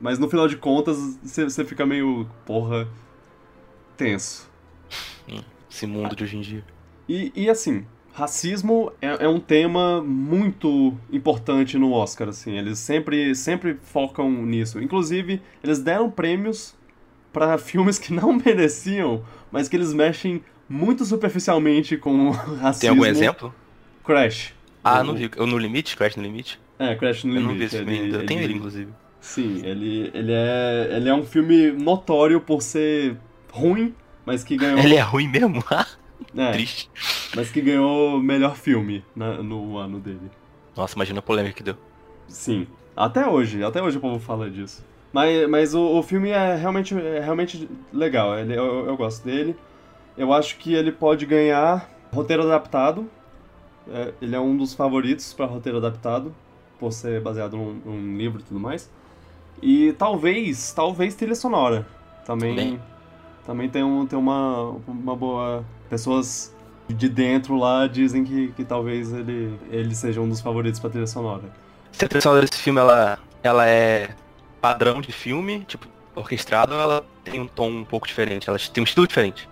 [0.00, 2.26] Mas no final de contas, você, você fica meio.
[2.44, 2.88] Porra.
[3.96, 4.50] Tenso.
[5.70, 6.64] Esse mundo de hoje em dia.
[7.08, 12.56] E, e assim, racismo é, é um tema muito importante no Oscar, assim.
[12.56, 14.80] Eles sempre, sempre focam nisso.
[14.80, 16.74] Inclusive, eles deram prêmios
[17.32, 22.80] para filmes que não mereciam, mas que eles mexem muito superficialmente com o racismo.
[22.80, 23.54] Tem algum exemplo?
[24.04, 24.54] Crash.
[24.82, 25.30] Ah, O- não vi.
[25.36, 25.96] Eu no limite?
[25.96, 26.60] Crash no limite?
[26.78, 27.48] É, Crash no Eu Limite.
[27.52, 28.16] não vi esse filme ainda.
[28.18, 28.92] Eu tenho ele, inclusive.
[29.20, 33.16] Sim, ele, ele, é, ele é um filme notório por ser
[33.50, 33.94] ruim,
[34.26, 34.78] mas que ganhou...
[34.78, 35.64] Ele é ruim mesmo?
[36.36, 36.90] é, Triste.
[37.34, 40.30] mas que ganhou melhor filme na- no ano dele.
[40.76, 41.76] Nossa, imagina a polêmica que deu.
[42.28, 42.66] Sim.
[42.96, 44.84] Até hoje, até hoje o povo fala disso.
[45.12, 49.54] Mas, mas o, o filme é realmente, é realmente legal, ele, eu, eu gosto dele.
[50.16, 53.08] Eu acho que ele pode ganhar roteiro adaptado.
[53.88, 56.34] É, ele é um dos favoritos para roteiro adaptado,
[56.78, 58.90] por ser baseado num, num livro e tudo mais.
[59.62, 61.86] E talvez, talvez trilha sonora.
[62.24, 62.80] Também, Também.
[63.46, 65.64] Também tem, um, tem uma, uma boa.
[65.88, 66.54] Pessoas
[66.88, 71.06] de dentro lá dizem que, que talvez ele, ele seja um dos favoritos para trilha
[71.06, 71.42] sonora.
[71.92, 74.10] Se a trilha sonora desse filme, ela, ela é
[74.60, 78.48] padrão de filme, tipo, orquestrado, ou ela tem um tom um pouco diferente?
[78.48, 79.48] Ela tem um estilo diferente?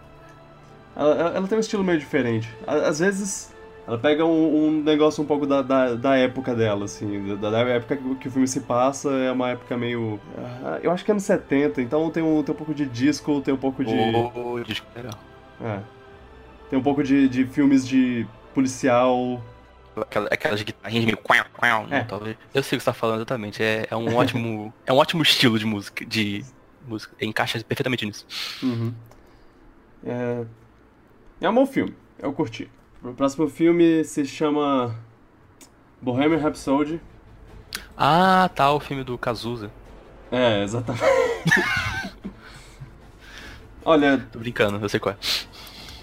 [0.97, 2.49] Ela, ela- tem um estilo meio diferente.
[2.67, 3.52] Às vezes,
[3.87, 7.37] ela pega um, um negócio um pouco da, da, da época dela, assim.
[7.37, 10.21] Da, da época que o filme se passa, é uma época meio.
[10.39, 13.41] ah, Eu acho que é anos 70, então tem um, tem um pouco de disco,
[13.41, 13.93] tem um pouco de.
[14.65, 15.15] Disco legal.
[15.61, 15.81] É.
[16.71, 19.43] Tem um pouco de, de filmes de policial.
[19.97, 21.99] Aquela- Aquelas guitarrinhas meio quão, quão, É.
[21.99, 22.37] não, talvez.
[22.55, 23.63] Eu sei o que você tá falando exatamente.
[23.63, 24.73] É, é um ótimo.
[24.87, 26.05] é um ótimo estilo de música.
[26.05, 26.45] De
[26.87, 27.15] música.
[27.21, 28.27] Encaixa perfeitamente nisso.
[28.63, 28.95] Uhum.
[30.07, 30.45] É.
[31.41, 32.71] É um bom filme, eu curti.
[33.05, 34.95] O próximo filme se chama
[36.01, 37.01] Bohemian Rhapsody.
[37.97, 39.71] Ah, tá, o filme do Cazuza.
[40.31, 41.05] É, exatamente.
[43.85, 45.19] Olha, Tô brincando, eu sei qual é.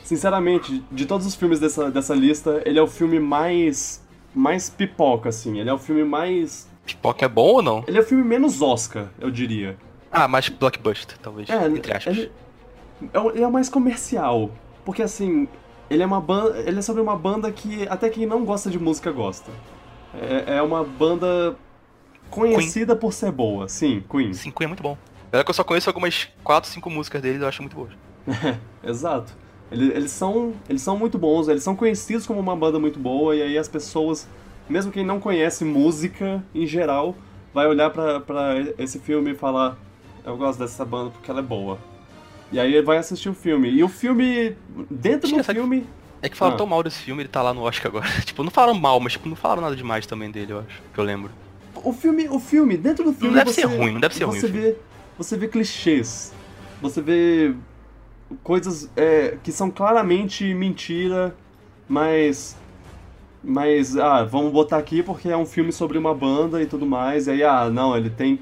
[0.04, 4.04] Sinceramente, de todos os filmes dessa, dessa lista, ele é o filme mais.
[4.34, 5.60] mais pipoca, assim.
[5.60, 6.68] Ele é o filme mais.
[6.86, 7.84] Pipoca é bom ou não?
[7.88, 9.78] Ele é o filme menos Oscar, eu diria.
[10.12, 11.50] Ah, mais blockbuster, talvez.
[11.50, 12.18] É, entre aspas.
[12.18, 12.32] ele,
[13.14, 14.50] é o- ele é o mais comercial.
[14.84, 15.48] Porque assim,
[15.90, 16.58] ele é uma banda.
[16.60, 19.52] Ele é sobre uma banda que até quem não gosta de música gosta.
[20.14, 21.56] É, é uma banda
[22.30, 24.34] conhecida por ser boa, sim, Queen.
[24.34, 24.98] Sim, Queen é muito bom.
[25.32, 27.92] Olha que eu só conheço algumas 4, 5 músicas deles, eu acho muito boas.
[28.84, 29.34] Exato.
[29.72, 33.36] Ele- Eles, são, eles são muito bons, eles são conhecidos como uma banda muito boa,
[33.36, 34.28] e aí as pessoas,
[34.68, 37.16] mesmo quem não conhece música em geral,
[37.54, 39.78] vai olhar pra esse filme e falar:
[40.26, 41.78] Eu gosto dessa banda porque ela é boa.
[42.52, 43.70] E aí ele vai assistir o filme.
[43.70, 44.56] E o filme,
[44.90, 45.86] dentro do filme.
[46.22, 46.58] É que falaram Ah.
[46.58, 48.10] tão mal desse filme, ele tá lá no Oscar agora.
[48.26, 50.82] tipo, não falaram mal, mas tipo, não falaram nada demais também dele, eu acho.
[50.94, 51.32] Que eu lembro.
[51.84, 53.34] O filme, o filme, dentro do filme.
[53.36, 54.76] deve você, ser ruim, não deve ser ruim você o Vê,
[55.18, 56.34] você vê clichês.
[56.82, 57.54] Você vê
[58.44, 61.36] coisas é, que são claramente mentira,
[61.88, 62.58] mas.
[63.42, 67.28] Mas, ah, vamos botar aqui porque é um filme sobre uma banda e tudo mais.
[67.28, 68.38] E aí, ah, não, ele tem.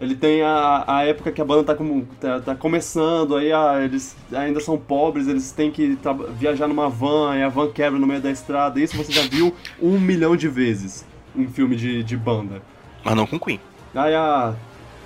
[0.00, 3.80] Ele tem a, a época que a banda tá, como, tá, tá começando, aí ah,
[3.82, 7.98] eles ainda são pobres, eles têm que tra- viajar numa van, aí a van quebra
[7.98, 8.80] no meio da estrada.
[8.80, 12.60] Isso você já viu um milhão de vezes em filme de, de banda.
[13.04, 13.60] Mas não com Queen.
[13.94, 14.54] Aí ah,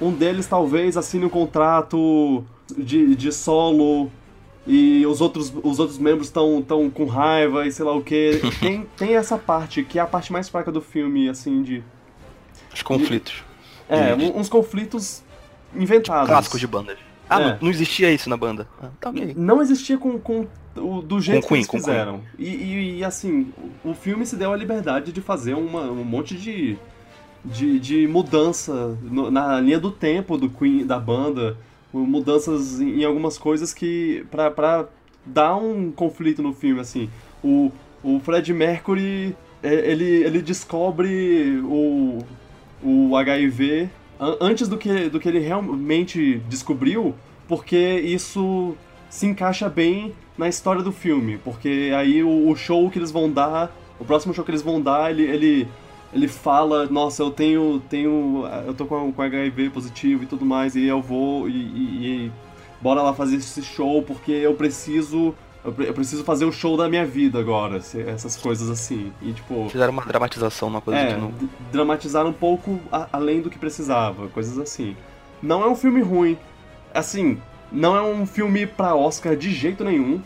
[0.01, 2.42] um deles talvez assine um contrato
[2.77, 4.11] de, de solo
[4.66, 8.40] e os outros, os outros membros estão tão com raiva e sei lá o que.
[8.61, 11.83] Tem, tem essa parte que é a parte mais fraca do filme, assim, de.
[12.74, 13.44] Os conflitos.
[13.88, 15.22] É, De- uns conflitos
[15.74, 16.29] inventados.
[16.29, 16.98] Clássicos de bandas.
[17.31, 17.44] Ah, É.
[17.53, 18.66] não, não existia isso na banda.
[18.83, 19.12] Ah, tá.
[19.37, 20.46] Não existia com, com
[20.77, 22.20] o, do jeito Com Queen, que eles fizeram.
[22.38, 23.53] E, e- e, assim,
[23.85, 26.79] o filme se deu a liberdade de fazer uma, um monte de,
[27.44, 31.57] de, de mudança no- na linha do tempo do Queen, da banda,
[31.92, 34.24] mudanças em, em algumas coisas que.
[34.31, 34.87] Pra, pra
[35.24, 37.11] dar um conflito no filme, assim.
[37.44, 37.70] O,
[38.03, 42.18] o Fred Mercury, é, ele, ele descobre o,
[42.83, 43.88] o HIV
[44.21, 47.14] an- antes do que, do que ele realmente descobriu,
[47.47, 48.75] porque isso
[49.11, 53.31] se encaixa bem na história do filme, porque aí o, o show que eles vão
[53.31, 55.69] dar, o próximo show que eles vão dar, ele, ele,
[56.12, 60.77] ele fala, nossa, eu tenho, tenho, eu tô com, com HIV positivo e tudo mais,
[60.77, 62.33] e eu vou, e, e- e
[62.81, 67.05] bora lá fazer esse show, porque eu preciso eu, preciso fazer o show da minha
[67.05, 69.12] vida agora, essas coisas assim.
[69.21, 69.68] E tipo.
[69.68, 71.33] Fizeram uma dramatização, uma coisa é, que não.
[71.73, 74.97] Dramatizaram um pouco a, além do que precisava, coisas assim.
[75.42, 76.38] Não é um filme ruim.
[76.94, 77.40] Assim,
[77.71, 80.23] não é um filme pra Oscar de jeito nenhum,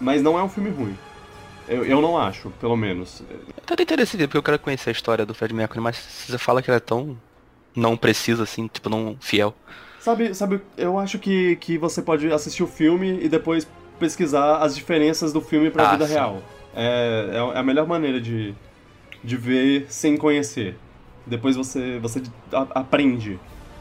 [0.00, 0.96] mas não é um filme ruim.
[1.68, 3.22] Eu, eu não acho, pelo menos.
[3.30, 6.62] Eu tô interessante, porque eu quero conhecer a história do Fred Mercury, mas você fala
[6.62, 7.16] que ele é tão
[7.76, 9.54] não preciso, assim, tipo, não fiel.
[10.00, 14.74] Sabe, sabe, eu acho que, que você pode assistir o filme e depois pesquisar as
[14.74, 16.14] diferenças do filme pra ah, vida sim.
[16.14, 16.42] real.
[16.74, 18.54] É, é a melhor maneira de,
[19.22, 20.76] de ver sem conhecer.
[21.26, 23.38] Depois você, você aprende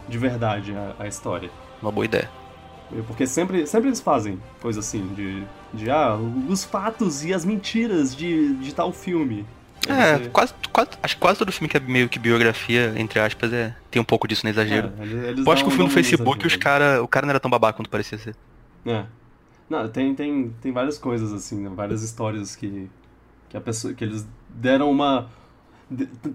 [0.08, 1.50] de verdade a, a história.
[1.82, 2.30] Uma boa ideia.
[3.06, 6.16] Porque sempre, sempre eles fazem coisa assim, de, de ah,
[6.50, 9.46] os fatos e as mentiras de, de tal filme.
[9.88, 10.30] É, você...
[10.30, 13.74] quase, quase, acho que quase todo filme que é meio que biografia, entre aspas, é,
[13.92, 14.92] tem um pouco disso no exagero.
[15.00, 17.40] É, eles Eu acho que o filme no Facebook, os cara, o cara não era
[17.40, 18.36] tão babaca quanto parecia ser.
[18.86, 19.04] É.
[19.70, 21.72] Não, tem, tem, tem várias coisas, assim, né?
[21.74, 22.90] várias histórias que,
[23.50, 25.30] que, a pessoa, que eles deram uma.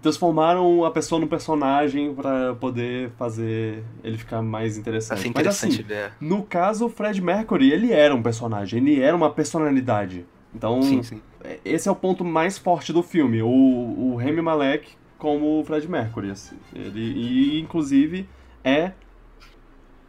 [0.02, 5.20] transformaram a pessoa num personagem para poder fazer ele ficar mais interessante.
[5.20, 9.16] Assim, interessante Mas assim, no caso, o Fred Mercury, ele era um personagem, ele era
[9.16, 10.26] uma personalidade.
[10.54, 11.22] Então, sim, sim.
[11.64, 15.88] esse é o ponto mais forte do filme, o, o Remy Malek como o Fred
[15.88, 16.32] Mercury.
[16.32, 16.56] Assim.
[16.74, 18.28] Ele, e, inclusive,
[18.64, 18.90] é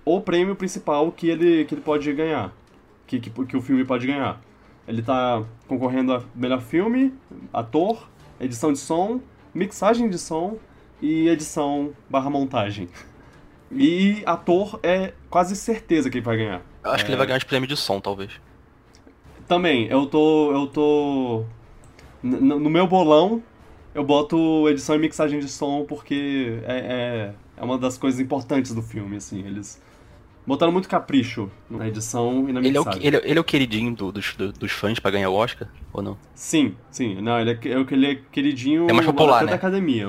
[0.04, 2.52] o prêmio principal que ele, que ele pode ganhar,
[3.20, 4.42] que, que, que o filme pode ganhar.
[4.88, 7.14] Ele está concorrendo a melhor filme,
[7.52, 9.22] ator, edição de som,
[9.54, 10.58] mixagem de som
[11.02, 12.90] e edição barra montagem.
[13.72, 16.62] E ator é quase certeza que ele vai ganhar.
[16.84, 17.06] Eu acho é...
[17.06, 18.32] que ele vai ganhar os prêmios de som, talvez.
[19.48, 20.52] Também, eu tô.
[20.52, 21.46] Eu tô.
[22.22, 23.44] No meu bolão,
[23.94, 28.74] eu boto edição e mixagem de som porque é, é, é, uma das coisas importantes
[28.74, 29.46] do filme, assim.
[29.46, 29.82] Eles
[30.46, 33.02] botaram muito capricho na edição e na mixagem.
[33.04, 35.34] Ele é o, ele, ele é o queridinho do, dos, dos fãs pra ganhar o
[35.34, 36.18] Oscar, ou não?
[36.36, 37.22] Sim, sim.
[37.22, 37.60] Não, ele é,
[37.92, 39.52] ele é queridinho é mais popular, até né?
[39.52, 40.08] da academia.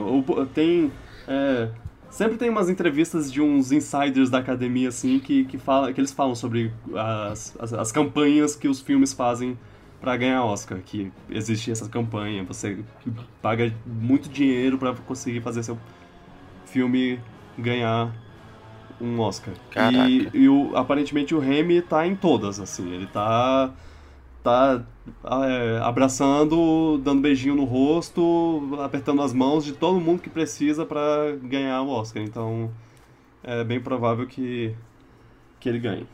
[0.53, 0.91] Tem.
[1.27, 1.69] É,
[2.15, 6.13] Sempre tem umas entrevistas de uns insiders da academia, assim, que, que, fala, que eles
[6.13, 9.59] falam sobre as, as, as campanhas que os filmes fazem
[10.01, 10.79] para ganhar Oscar.
[10.79, 12.85] Que existe essa campanha, você
[13.43, 15.77] paga muito dinheiro para conseguir fazer seu
[16.67, 17.19] filme
[17.59, 18.15] ganhar
[19.05, 19.55] um Oscar.
[19.71, 20.09] Caraca.
[20.09, 22.93] E, e o, aparentemente o Remy tá em todas, assim.
[22.93, 23.73] Ele tá
[24.45, 24.85] tá
[25.25, 31.35] é, abraçando, dando beijinho no rosto, apertando as mãos de todo mundo que precisa para
[31.43, 32.23] ganhar o Oscar.
[32.23, 32.71] Então
[33.43, 34.75] é bem provável que,
[35.59, 36.07] que ele ganhe.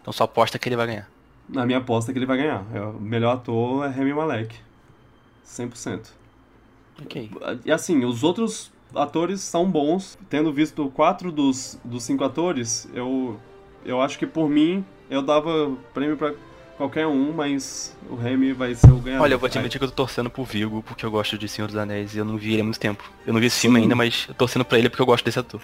[0.00, 1.10] Então só aposta que ele vai ganhar.
[1.46, 2.64] Na minha aposta é que ele vai ganhar.
[2.72, 4.56] É, o melhor ator é Remy Malek.
[5.46, 6.08] 100%.
[7.02, 7.30] Ok.
[7.66, 10.18] E assim, os outros atores são bons.
[10.28, 13.38] Tendo visto quatro dos, dos cinco atores, eu,
[13.84, 16.34] eu acho que por mim eu dava prêmio para
[16.76, 19.24] qualquer um, mas o Remy vai ser o ganhador.
[19.24, 21.48] Olha, eu vou te admitir que eu tô torcendo pro Vigo, porque eu gosto de
[21.48, 23.04] Senhor dos Anéis e eu não vi ele há muito tempo.
[23.26, 25.24] Eu não vi esse filme ainda, mas eu tô torcendo pra ele porque eu gosto
[25.24, 25.60] desse ator.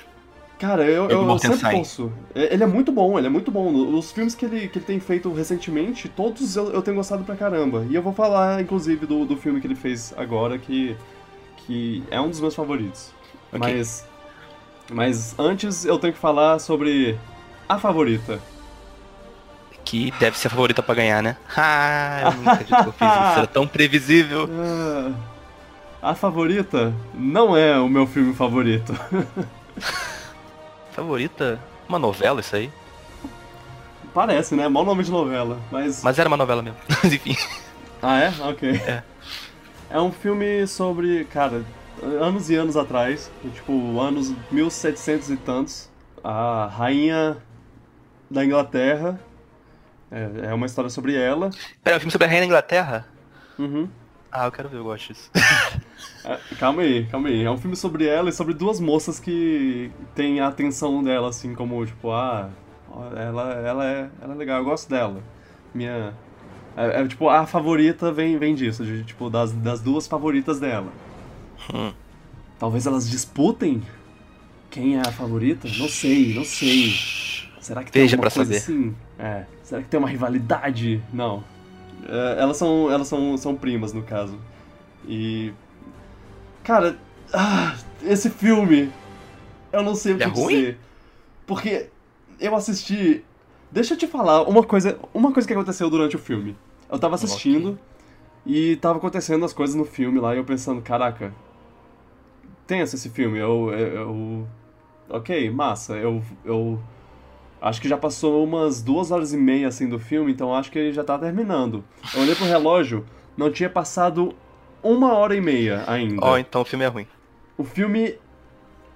[0.61, 2.13] Cara, eu, eu, eu sempre torço.
[2.35, 3.97] Ele é muito bom, ele é muito bom.
[3.97, 7.35] Os filmes que ele, que ele tem feito recentemente, todos eu, eu tenho gostado pra
[7.35, 7.87] caramba.
[7.89, 10.95] E eu vou falar, inclusive, do, do filme que ele fez agora, que,
[11.71, 13.13] que é um dos meus favoritos.
[13.53, 13.77] Okay.
[13.77, 14.05] Mas,
[14.91, 17.17] mas antes eu tenho que falar sobre
[17.69, 18.41] a favorita
[19.85, 21.37] que deve ser a favorita para ganhar, né?
[21.57, 24.49] Ah, eu nunca acredito que eu fiz isso, era tão previsível.
[26.03, 28.93] Ah, a favorita não é o meu filme favorito.
[30.93, 31.61] favorita?
[31.89, 32.71] Uma novela isso aí?
[34.13, 34.69] Parece, né?
[34.69, 36.03] Mal nome de novela, mas...
[36.03, 37.37] Mas era uma novela mesmo, mas enfim.
[38.03, 38.33] Ah, é?
[38.41, 38.71] Ok.
[38.71, 39.03] É.
[39.91, 41.65] É um filme sobre, cara,
[42.03, 45.91] anos e anos atrás, tipo, anos 1700 e tantos,
[46.23, 47.37] a rainha
[48.31, 49.21] da Inglaterra
[50.11, 51.51] é, é uma história sobre ela.
[51.83, 53.07] Pera, é um filme sobre a Rainha da Inglaterra?
[53.59, 53.89] Uhum.
[54.33, 55.31] Ah, eu quero ver, eu gosto disso.
[56.25, 57.45] é, calma aí, calma aí.
[57.45, 61.55] É um filme sobre ela e sobre duas moças que têm a atenção dela, assim,
[61.55, 62.51] como, tipo, ah,
[63.17, 65.23] ela, ela, é, ela é legal, eu gosto dela.
[65.75, 66.13] Minha.
[66.77, 70.93] É, é, tipo, a favorita vem, vem disso, de, tipo, das, das duas favoritas dela.
[71.73, 71.93] Hum.
[72.59, 73.83] Talvez elas disputem
[74.71, 75.69] quem é a favorita?
[75.79, 76.95] Não sei, não sei.
[77.61, 78.57] Será que tem Veja alguma pra coisa saber.
[78.59, 78.95] assim?
[79.19, 79.45] É.
[79.63, 81.03] Será que tem uma rivalidade?
[81.13, 81.45] Não.
[82.09, 84.39] É, elas são, elas são, são primas, no caso.
[85.07, 85.53] E.
[86.63, 86.97] Cara,
[87.33, 88.91] ah, esse filme.
[89.73, 90.43] Eu não sei o que é dizer.
[90.43, 90.77] Ruim?
[91.47, 91.89] Porque
[92.39, 93.25] eu assisti.
[93.71, 96.57] Deixa eu te falar uma coisa, uma coisa que aconteceu durante o filme.
[96.91, 97.79] Eu tava assistindo
[98.45, 98.73] okay.
[98.73, 101.33] e tava acontecendo as coisas no filme lá e eu pensando, caraca,
[102.67, 103.39] tenso esse filme.
[103.39, 104.49] Eu, eu, eu
[105.09, 105.95] ok, massa.
[105.97, 106.81] Eu, eu
[107.61, 110.79] Acho que já passou umas duas horas e meia assim do filme, então acho que
[110.79, 111.85] ele já tá terminando.
[112.15, 113.05] Eu olhei pro relógio,
[113.37, 114.35] não tinha passado
[114.83, 116.25] uma hora e meia ainda.
[116.25, 117.07] Ó, oh, então o filme é ruim.
[117.59, 118.15] O filme.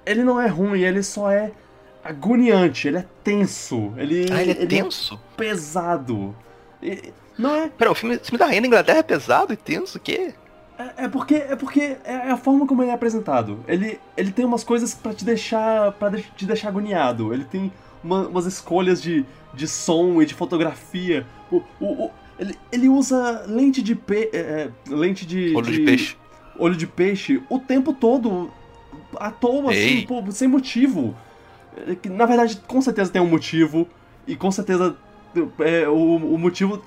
[0.07, 1.53] Ele não é ruim, ele só é
[2.05, 3.93] agoniante, ele é tenso.
[3.97, 5.15] Ele, ah, ele é ele é tenso?
[5.15, 6.37] É pesado.
[7.39, 7.69] Não é.
[7.69, 9.99] Pera, o filme, o filme da Rainha da Inglaterra é pesado e tenso?
[9.99, 10.35] O quê?
[10.79, 13.65] É, é, porque é porque é a forma como ele é apresentado.
[13.67, 17.33] Ele, ele tem umas coisas para te deixar para te deixar agoniado.
[17.33, 21.27] Ele tem uma, umas escolhas de, de som e de fotografia.
[21.51, 25.79] O, o, o ele, ele usa lente de pe, é, é lente de olho de,
[25.79, 26.17] de, peixe.
[26.59, 28.51] Olho de peixe o tempo todo
[29.17, 31.15] à toa assim, pô, sem motivo.
[32.11, 33.89] Na verdade, com certeza tem um motivo
[34.27, 34.97] e com certeza
[35.61, 36.83] é, o, o motivo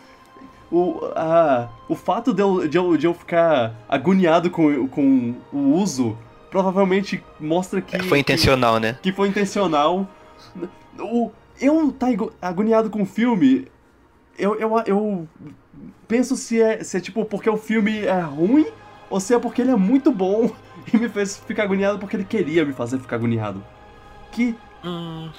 [0.71, 5.73] o, a, o fato de eu, de, eu, de eu ficar agoniado com, com o
[5.73, 6.17] uso
[6.49, 7.99] provavelmente mostra que.
[8.03, 8.97] Foi intencional, que, né?
[9.01, 10.07] Que foi intencional.
[10.99, 12.07] O, eu tá
[12.41, 13.67] agoniado com o filme.
[14.37, 15.27] Eu, eu, eu
[16.07, 18.67] penso se é, se é tipo porque o filme é ruim
[19.09, 20.51] ou se é porque ele é muito bom
[20.93, 23.63] e me fez ficar agoniado porque ele queria me fazer ficar agoniado.
[24.31, 24.55] Que
[24.87, 25.29] hum.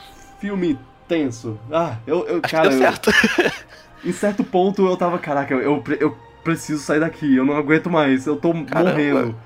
[0.40, 1.58] filme tenso.
[1.72, 2.68] Ah, eu, eu Acho cara.
[2.68, 3.10] Que deu certo.
[4.04, 8.26] em certo ponto eu tava, caraca, eu, eu preciso sair daqui, eu não aguento mais,
[8.26, 8.90] eu tô Caramba.
[8.90, 9.36] morrendo.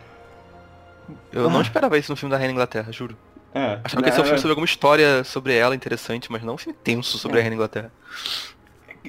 [1.33, 1.51] Eu ah.
[1.51, 3.17] não esperava isso no filme da Rainha Inglaterra, juro.
[3.55, 3.81] É.
[3.85, 6.59] Achava que esse é um filme sobre alguma história sobre ela interessante, mas não um
[6.59, 7.41] filme tenso sobre é.
[7.41, 7.93] a Rainha Inglaterra.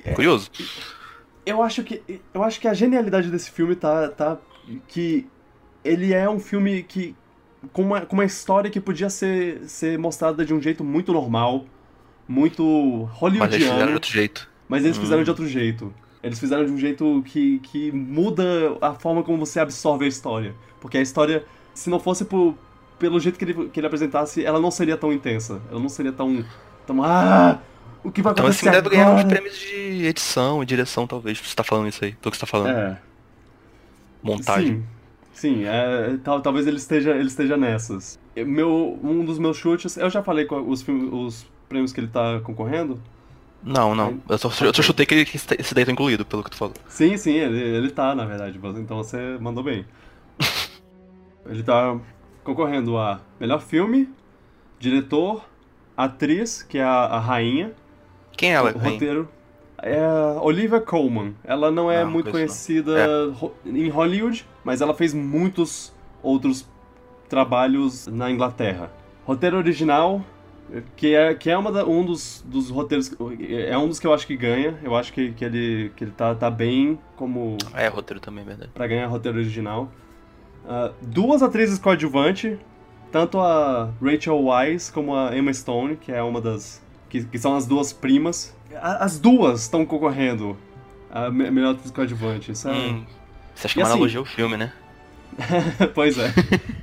[0.04, 0.14] É.
[0.14, 0.50] Curioso.
[1.46, 2.02] Eu acho que
[2.34, 4.38] eu acho que a genialidade desse filme tá tá
[4.88, 5.28] que
[5.84, 7.16] ele é um filme que
[7.72, 11.66] com uma, com uma história que podia ser, ser mostrada de um jeito muito normal,
[12.28, 13.40] muito hollywoodiano.
[13.40, 14.50] Mas eles fizeram de outro jeito.
[14.68, 15.02] Mas eles hum.
[15.02, 15.94] fizeram de outro jeito.
[16.22, 18.44] Eles fizeram de um jeito que, que muda
[18.82, 20.56] a forma como você absorve a história.
[20.80, 22.56] Porque a história, se não fosse por,
[22.98, 25.62] pelo jeito que ele, que ele apresentasse, ela não seria tão intensa.
[25.70, 26.46] Ela não seria tão.
[26.88, 27.60] tão ah!
[28.04, 28.68] O que vai então, acontecer?
[28.68, 31.40] Então assim, deve ganhar uns prêmios de edição e direção, talvez.
[31.40, 32.78] Você tá falando isso aí, pelo que você tá falando.
[32.78, 32.98] É.
[34.22, 34.78] Montagem.
[34.78, 34.84] Sim.
[35.44, 38.18] Sim, é, tal, talvez ele esteja, ele esteja nessas.
[38.34, 42.40] Meu, um dos meus chutes, eu já falei com os, os prêmios que ele tá
[42.40, 42.98] concorrendo,
[43.62, 44.22] não, não.
[44.30, 46.74] Eu só, eu só chutei que esse daí tá incluído, pelo que tu falou.
[46.88, 48.58] Sim, sim, ele, ele tá, na verdade.
[48.78, 49.86] Então você mandou bem.
[51.46, 52.00] ele tá
[52.42, 54.10] concorrendo a melhor filme,
[54.80, 55.44] diretor,
[55.96, 57.74] atriz, que é a, a rainha.
[58.38, 58.72] Quem é ela?
[58.72, 59.28] O roteiro.
[59.78, 61.36] É a Olivia Colman.
[61.44, 63.70] Ela não é não, muito conhecida é.
[63.70, 66.68] em Hollywood, mas ela fez muitos outros
[67.30, 68.92] trabalhos na Inglaterra.
[69.26, 70.24] Roteiro original,
[70.96, 73.12] que é, que é uma da, um dos, dos roteiros.
[73.68, 74.78] É um dos que eu acho que ganha.
[74.84, 77.58] Eu acho que, que, ele, que ele tá, tá bem como.
[77.74, 78.72] É, roteiro também, verdade.
[78.74, 79.92] Pra ganhar roteiro original.
[80.64, 82.58] Uh, duas atrizes coadjuvante,
[83.12, 86.82] tanto a Rachel Wise como a Emma Stone, que é uma das.
[87.10, 88.56] que, que são as duas primas.
[88.82, 90.58] As duas estão concorrendo
[91.12, 92.52] a melhor atriz coadjuvante.
[92.52, 92.72] Isso é...
[92.72, 93.06] hum,
[93.56, 94.74] você acha que é uma assim, analogia ao filme, né?
[95.94, 96.32] pois é.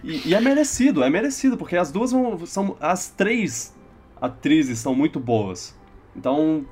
[0.02, 2.76] E, e, é merecido, é merecido, porque as duas vão, são.
[2.80, 3.74] As três
[4.20, 5.78] atrizes são muito boas.
[6.16, 6.64] Então,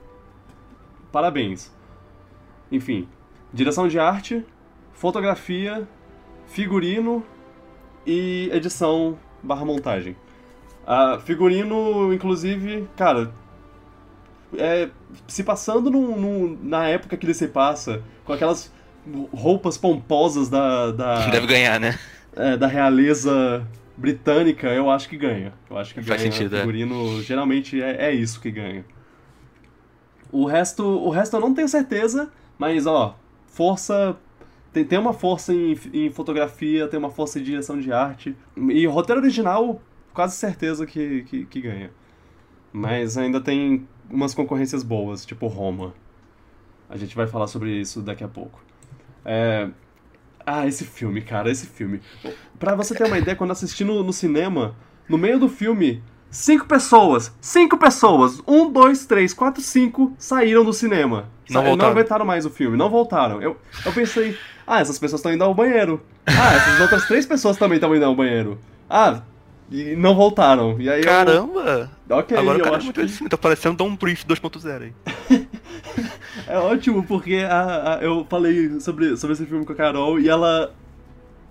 [1.13, 1.73] parabéns.
[2.71, 3.09] Enfim,
[3.53, 4.45] direção de arte,
[4.93, 5.89] fotografia,
[6.47, 7.25] figurino
[8.07, 10.17] e edição barra montagem.
[10.87, 13.33] A figurino, inclusive, cara,
[14.57, 14.91] é,
[15.27, 15.91] se passando
[16.63, 18.73] na época que ele se passa, com aquelas
[19.33, 20.93] roupas pomposas da.
[20.93, 21.99] da Deve ganhar, né?
[22.37, 23.67] É, da realeza
[23.97, 25.53] britânica, eu acho que ganha.
[25.69, 26.33] Eu acho que Faz ganha.
[26.33, 26.61] Sentido, o é.
[26.61, 27.23] figurino é.
[27.23, 28.85] geralmente é, é isso que ganha.
[30.31, 33.17] O resto, o resto eu não tenho certeza, mas ó,
[33.47, 34.17] força.
[34.73, 38.37] Tem, tem uma força em, em fotografia, tem uma força em direção de arte.
[38.57, 39.81] E roteiro original,
[40.13, 41.91] quase certeza que, que, que ganha.
[42.73, 45.95] Mas ainda tem umas concorrências boas, tipo Roma.
[46.89, 48.63] A gente vai falar sobre isso daqui a pouco.
[49.31, 49.69] É...
[50.47, 52.01] Ah, esse filme, cara, esse filme.
[52.59, 54.75] Pra você ter uma ideia, quando assisti no, no cinema,
[55.07, 60.73] no meio do filme, cinco pessoas, cinco pessoas, um, dois, três, quatro, cinco, saíram do
[60.73, 61.29] cinema.
[61.51, 61.77] Não, voltaram.
[61.77, 63.43] não aguentaram mais o filme, não voltaram.
[63.43, 66.01] Eu, eu pensei, ah, essas pessoas estão indo ao banheiro.
[66.27, 68.59] Ah, essas outras três pessoas também estão indo ao banheiro.
[68.89, 69.21] Ah,
[69.71, 70.81] e não voltaram.
[70.81, 71.91] E aí Caramba!
[72.09, 72.17] Eu...
[72.17, 73.07] Ok, Agora eu cara acho é muito que...
[73.07, 74.93] assim, tá parecendo um Brief 2.0 aí.
[76.49, 80.29] é ótimo, porque a, a, eu falei sobre, sobre esse filme com a Carol e
[80.29, 80.73] ela.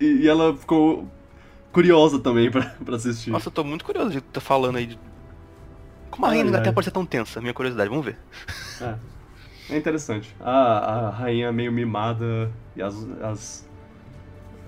[0.00, 1.06] E, e ela ficou
[1.72, 3.30] curiosa também pra, pra assistir.
[3.30, 4.86] Nossa, eu tô muito curioso de estar falando aí.
[4.86, 4.98] De...
[6.10, 7.40] Como a rainha até pode ser tão tensa?
[7.40, 8.18] Minha curiosidade, vamos ver.
[8.80, 8.94] É.
[9.70, 10.34] É interessante.
[10.40, 13.68] A, a rainha meio mimada e as, as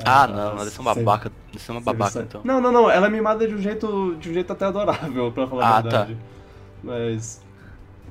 [0.05, 1.33] ah, não, deve ser uma babaca.
[1.53, 2.41] Deve ser uma babaca, então.
[2.45, 2.91] Não, não, não.
[2.91, 5.75] Ela é mimada de um jeito, de um jeito até adorável, pra falar ah, a
[5.75, 5.81] tá.
[5.83, 6.15] verdade.
[6.15, 6.21] Tá.
[6.83, 7.43] Mas.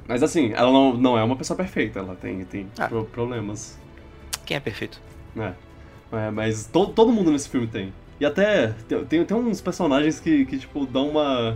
[0.09, 2.87] Mas assim, ela não, não é uma pessoa perfeita, ela tem, tem ah.
[2.87, 3.77] pro, problemas.
[4.43, 4.99] Quem é perfeito?
[5.37, 5.53] É.
[6.11, 7.93] é mas to, todo mundo nesse filme tem.
[8.19, 8.69] E até
[9.07, 11.55] tem, tem uns personagens que, que, tipo, dão uma,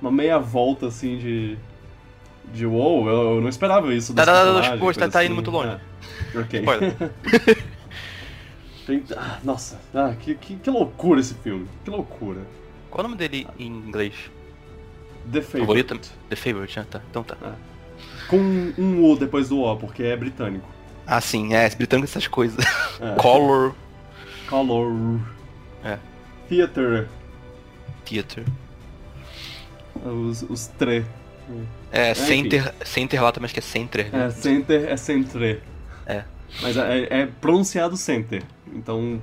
[0.00, 1.58] uma meia volta, assim, de...
[2.54, 4.60] De wow, eu, eu não esperava isso tá, tá, tá, tá,
[5.08, 5.34] tá indo assim.
[5.34, 5.78] muito longe.
[6.34, 6.38] É.
[6.38, 6.64] Ok.
[9.16, 11.68] ah, nossa, ah, que, que, que loucura esse filme.
[11.84, 12.40] Que loucura.
[12.90, 14.14] Qual é o nome dele em inglês?
[15.30, 16.10] The Favorite.
[16.28, 16.86] The Favorite, né?
[16.90, 17.02] Tá.
[17.10, 17.36] Então tá.
[17.42, 17.73] É.
[18.28, 18.38] Com
[18.78, 20.68] um U depois do O, porque é britânico.
[21.06, 22.64] Ah, sim, é, britânico essas coisas.
[23.00, 23.14] É.
[23.20, 23.74] Color.
[24.48, 25.20] Color.
[25.84, 25.98] É.
[26.48, 27.08] Theater.
[28.04, 28.44] Theater.
[30.04, 31.04] Os, os tre.
[31.92, 34.10] É, é center, center lá também acho que é center.
[34.10, 34.26] Né?
[34.26, 35.62] É, center é centre.
[36.06, 36.24] É.
[36.62, 38.42] Mas é, é, pronunciado center.
[38.72, 39.20] Então,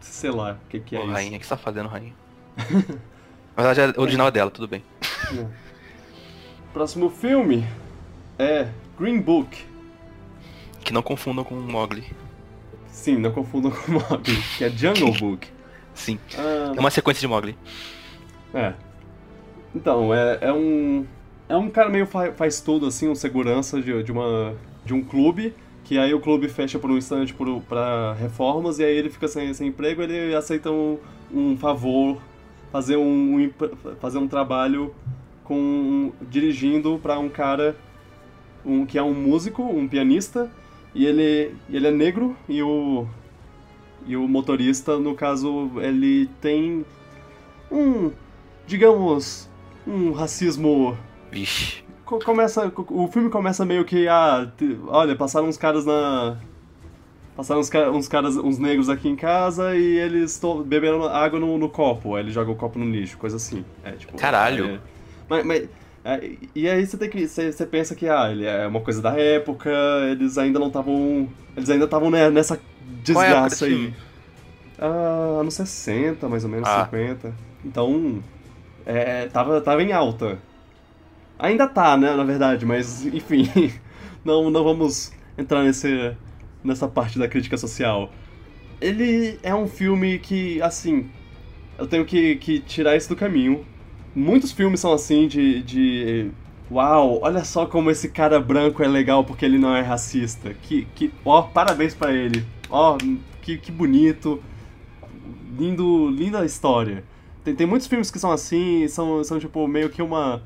[0.00, 1.10] sei lá, o que, que é isso.
[1.10, 2.14] Rainha, o que você tá fazendo, Rainha?
[3.56, 4.82] Verdade, é original é dela, tudo bem.
[5.36, 5.46] É.
[6.72, 7.66] Próximo filme
[8.38, 8.68] é
[8.98, 9.64] Green Book.
[10.84, 12.04] Que não confundam com Mowgli.
[12.88, 15.48] Sim, não confundam com Mowgli, que é Jungle Book.
[15.94, 16.18] Sim.
[16.36, 17.56] Ah, é uma sequência de Mowgli.
[18.54, 18.74] É.
[19.74, 21.06] Então, é, é um.
[21.48, 25.02] É um cara meio fa faz tudo, assim, um segurança de, de, uma, de um
[25.02, 29.10] clube, que aí o clube fecha por um instante por, pra reformas, e aí ele
[29.10, 30.98] fica sem, sem emprego ele aceita um,
[31.32, 32.20] um favor,
[32.72, 33.52] fazer um, um,
[34.00, 34.92] fazer um trabalho
[35.44, 37.76] com dirigindo para um cara
[38.66, 40.50] um, que é um músico, um pianista,
[40.94, 43.06] e ele, ele é negro e o,
[44.06, 46.84] e o motorista, no caso, ele tem
[47.70, 48.10] um,
[48.66, 49.48] digamos,
[49.86, 50.96] um racismo.
[51.30, 51.84] Vixe.
[52.04, 54.48] Começa, o filme começa meio que ah,
[54.86, 56.36] olha, passaram uns caras na
[57.36, 61.68] passaram uns, uns caras, uns negros aqui em casa e eles beberam água no, no,
[61.68, 63.64] copo, aí ele joga o copo no lixo, coisa assim.
[63.82, 64.76] É, tipo, Caralho.
[64.76, 64.80] É,
[65.28, 65.68] mas, mas
[66.54, 67.26] e aí você tem que.
[67.26, 69.70] Você, você, pensa que ah, ele é uma coisa da época,
[70.08, 71.28] eles ainda não estavam.
[71.56, 72.60] Eles ainda estavam nessa
[73.02, 73.92] desgraça aí.
[74.78, 76.84] Ah, anos 60, mais ou menos, ah.
[76.84, 77.34] 50.
[77.64, 78.22] Então.
[78.84, 80.38] É, tava, tava em alta.
[81.38, 83.50] Ainda tá, né, na verdade, mas enfim.
[84.24, 86.16] não, não vamos entrar nesse,
[86.62, 88.12] nessa parte da crítica social.
[88.80, 91.10] Ele é um filme que, assim.
[91.76, 93.66] Eu tenho que, que tirar isso do caminho
[94.16, 96.30] muitos filmes são assim de, de
[96.70, 100.54] uau, olha só como esse cara branco é legal porque ele não é racista.
[100.62, 102.44] Que, que ó, parabéns para ele.
[102.70, 102.96] Ó,
[103.42, 104.42] que, que bonito.
[105.58, 107.04] Lindo, linda história.
[107.44, 110.42] Tem, tem muitos filmes que são assim, são, são tipo meio que uma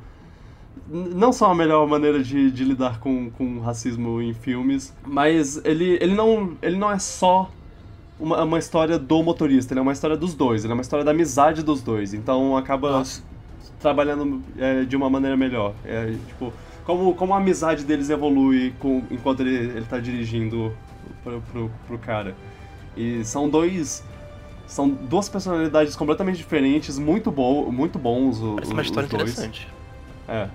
[0.88, 5.98] não são a melhor maneira de, de lidar com, com racismo em filmes, mas ele,
[6.00, 7.50] ele, não, ele não é só
[8.18, 11.04] uma, uma história do motorista, ele é uma história dos dois, ele é uma história
[11.04, 13.29] da amizade dos dois, então acaba Nossa
[13.80, 15.74] trabalhando é, de uma maneira melhor.
[15.84, 16.52] É, tipo,
[16.84, 20.72] como, como a amizade deles evolui com, enquanto ele, ele tá dirigindo
[21.22, 22.34] pro, pro, pro cara.
[22.96, 24.04] E são dois.
[24.66, 29.22] São duas personalidades completamente diferentes, muito, bo muito bons os, Parece uma história dois.
[29.32, 29.68] interessante.
[30.28, 30.48] É.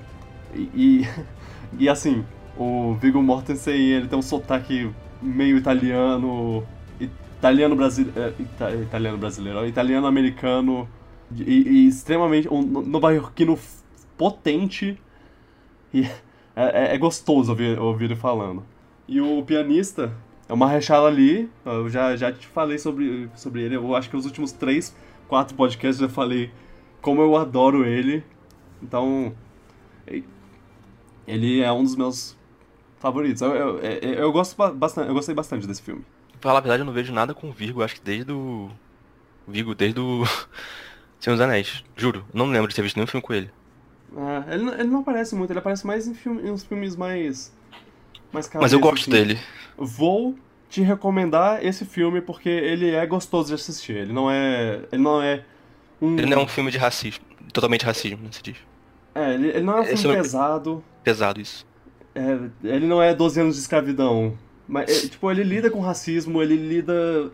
[0.54, 1.08] E, e,
[1.84, 2.24] e, assim,
[2.58, 4.90] o Viggo Mortensen, ele tem um sotaque
[5.22, 6.64] meio italiano,
[7.00, 10.88] italiano brasileiro, é, italiano brasileiro, italiano americano,
[11.44, 12.48] e, e extremamente.
[12.52, 13.58] um nova-iorquino
[14.18, 15.00] potente.
[15.94, 16.04] E
[16.56, 18.64] é, é, é, gostoso ouvir, ouvir ele falando.
[19.08, 20.12] E o pianista
[20.48, 21.50] é uma Mahershala Ali.
[21.66, 23.76] Eu já, já te falei sobre, sobre ele.
[23.76, 24.96] Eu acho que os últimos três,
[25.28, 26.52] quatro podcasts eu já falei
[27.02, 28.24] como eu adoro ele.
[28.82, 29.34] Então.
[31.28, 32.38] Ele é um dos meus
[33.00, 33.42] favoritos.
[33.42, 36.04] Eu, eu, eu, eu gosto bastante, eu gostei bastante desse filme.
[36.40, 37.84] Pra falar a verdade, eu não vejo nada com o Virgo.
[37.84, 38.70] Acho que desde o.
[39.48, 40.24] Virgo, desde o.
[41.20, 42.26] Senhor dos Anéis, juro.
[42.34, 43.50] Não lembro de ter visto nenhum filme com ele.
[44.16, 47.54] Ah, ele, ele não aparece muito, ele aparece mais em, filme, em uns filmes mais.
[48.32, 49.12] mais Mas eu gosto assim.
[49.12, 49.40] dele.
[49.78, 50.36] Vou
[50.70, 53.96] te recomendar esse filme porque ele é gostoso de assistir.
[53.96, 54.82] Ele não é.
[54.92, 55.44] Ele não é
[56.02, 56.18] um.
[56.18, 57.24] Ele não é um filme de racismo.
[57.52, 58.58] Totalmente racismo, não se diz.
[59.14, 60.84] É, ele, ele não é um filme é pesado.
[61.04, 61.66] Pesado, isso.
[62.14, 64.38] É, ele não é 12 anos de escravidão.
[64.68, 67.32] Mas, é, tipo, ele lida com racismo, ele lida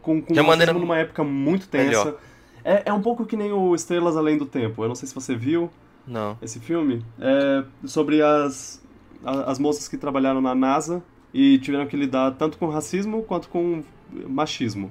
[0.00, 0.72] com, com racismo maneira...
[0.72, 1.86] numa época muito tensa.
[1.86, 2.20] Melhor.
[2.64, 4.82] É, é um pouco que nem o Estrelas Além do Tempo.
[4.82, 5.70] Eu não sei se você viu
[6.06, 6.36] não.
[6.42, 7.04] esse filme.
[7.18, 8.82] É sobre as,
[9.24, 11.02] as moças que trabalharam na NASA
[11.32, 13.82] e tiveram que lidar tanto com racismo quanto com
[14.28, 14.90] machismo.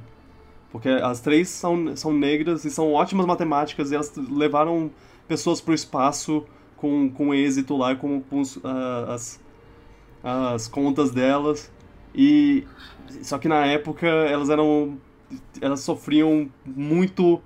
[0.71, 4.91] Porque as três são, são negras e são ótimas matemáticas e elas levaram
[5.27, 6.45] pessoas para o espaço
[6.77, 9.39] com, com êxito lá, com, com uh, as,
[10.23, 11.71] as contas delas.
[12.13, 12.65] E
[13.23, 14.97] só que na época elas eram
[15.61, 17.41] elas sofriam muito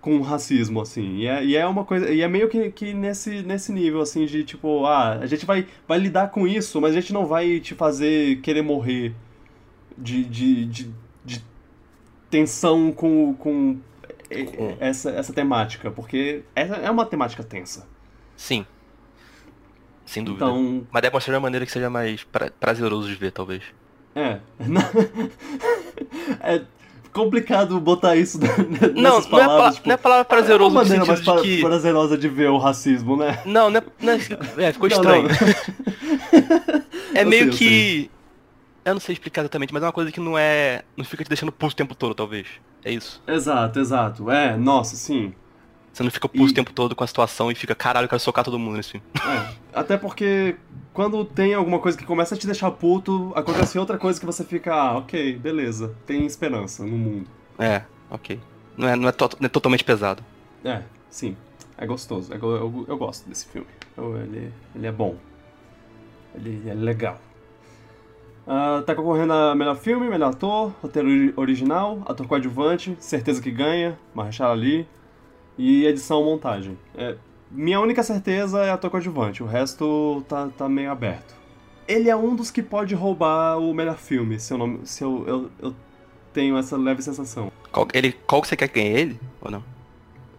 [0.00, 1.18] com racismo, assim.
[1.18, 2.10] E é, e é uma coisa.
[2.10, 5.66] E é meio que, que nesse, nesse nível, assim, de tipo, ah, a gente vai,
[5.86, 9.14] vai lidar com isso, mas a gente não vai te fazer querer morrer
[9.96, 10.94] de, de, de,
[11.24, 11.44] de
[12.30, 13.78] tensão com, com
[14.80, 17.86] essa, essa temática, porque essa é uma temática tensa.
[18.36, 18.66] Sim.
[20.04, 20.44] Sem dúvida.
[20.44, 20.86] Então...
[20.90, 23.62] Mas deve mostrar de uma maneira que seja mais pra, prazeroso de ver, talvez.
[24.14, 24.40] É.
[26.40, 26.64] é
[27.16, 28.38] complicado botar isso
[28.94, 29.30] nessas não, palavras.
[29.30, 31.60] Não é, tipo, não é palavra prazeroso é uma maneira mais pra, que...
[31.62, 33.40] prazerosa de ver o racismo, né?
[33.46, 35.28] Não, não é, não é, é ficou estranho.
[35.28, 36.82] Não, não.
[37.14, 38.10] é eu meio sei, que...
[38.84, 40.82] Eu não sei explicar exatamente, mas é uma coisa que não é...
[40.96, 42.46] Não fica te deixando pulso o tempo todo, talvez.
[42.84, 43.20] É isso.
[43.26, 44.30] Exato, exato.
[44.30, 45.34] É, nossa, sim.
[45.96, 46.52] Você não fica pulso e...
[46.52, 48.90] o tempo todo com a situação e fica, caralho, eu quero socar todo mundo nesse
[48.90, 49.06] filme.
[49.16, 50.56] É, até porque
[50.92, 54.44] quando tem alguma coisa que começa a te deixar puto, acontece outra coisa que você
[54.44, 57.26] fica, ah, ok, beleza, tem esperança no mundo.
[57.58, 57.80] É,
[58.10, 58.38] ok.
[58.76, 60.22] Não é, não é, to não é totalmente pesado.
[60.62, 61.34] É, sim.
[61.78, 62.30] É gostoso.
[62.30, 63.66] Eu, eu, eu gosto desse filme.
[63.96, 65.16] Eu, ele, ele é bom.
[66.34, 67.18] Ele é legal.
[68.46, 73.98] Uh, tá concorrendo a melhor filme, melhor ator, roteiro original, ator coadjuvante, certeza que ganha,
[74.14, 74.86] Marshall Ali,
[75.58, 76.78] e edição montagem.
[76.94, 77.16] É,
[77.50, 81.34] minha única certeza é ator coadjuvante, o resto tá, tá meio aberto.
[81.86, 85.24] Ele é um dos que pode roubar o melhor filme, se eu, não, se eu,
[85.26, 85.74] eu, eu
[86.32, 87.50] tenho essa leve sensação.
[87.70, 89.64] Qual, ele, qual que você quer que ganhe ele, ou não?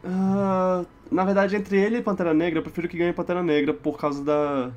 [0.04, 3.98] Uh, na verdade, entre ele e Pantera Negra, eu prefiro que ganhe Pantera Negra por
[3.98, 4.72] causa da,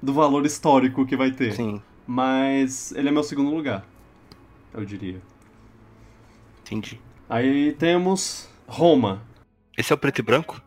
[0.00, 1.54] do valor histórico que vai ter.
[1.54, 1.80] Sim.
[2.06, 3.86] Mas ele é meu segundo lugar,
[4.74, 5.20] eu diria.
[6.60, 7.00] Entendi.
[7.28, 9.22] Aí temos Roma,
[9.82, 10.62] esse é o preto e branco?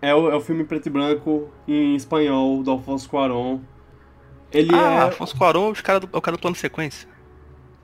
[0.00, 3.60] É o, é o filme preto e branco em espanhol do Alfonso Cuarón.
[4.52, 5.00] Ele ah, é...
[5.04, 7.08] Alfonso Cuarón é o cara, do, é o cara do plano sequência.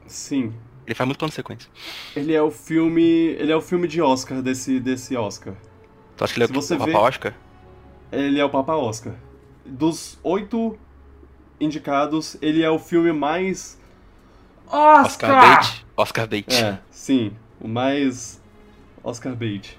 [0.07, 0.53] Sim.
[0.87, 1.71] Ele faz muito plano sequência.
[2.15, 3.03] Ele é o filme.
[3.03, 5.55] Ele é o filme de Oscar desse, desse Oscar.
[6.17, 7.35] Tu acha que ele é o, o Papa vê, Oscar?
[8.13, 9.15] Ele é o Papa Oscar.
[9.65, 10.79] Dos oito
[11.59, 13.81] indicados, ele é o filme mais.
[14.67, 15.05] Oscar!
[15.05, 15.87] Oscar bait.
[15.97, 16.55] Oscar bait.
[16.55, 17.33] É, sim.
[17.59, 18.43] O mais.
[19.03, 19.79] Oscar bait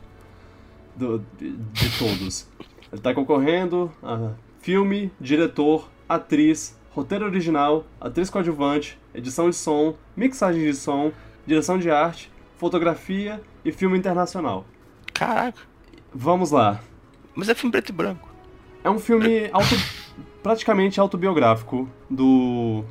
[0.96, 2.48] do, de, de todos.
[2.60, 10.64] Ele está concorrendo a filme, diretor, atriz, roteiro original, atriz coadjuvante, edição de som, mixagem
[10.64, 11.12] de som,
[11.46, 14.66] direção de arte, fotografia e filme internacional.
[15.14, 15.62] Caraca.
[16.14, 16.80] Vamos lá.
[17.36, 18.30] Mas é filme preto e branco.
[18.84, 19.76] É um filme auto,
[20.42, 22.84] praticamente autobiográfico do,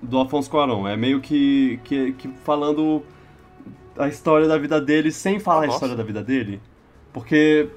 [0.00, 0.88] do Afonso Cuarón.
[0.88, 3.02] É meio que, que, que falando
[3.98, 6.60] a história da vida dele sem falar a história da vida dele.
[7.12, 7.68] Porque,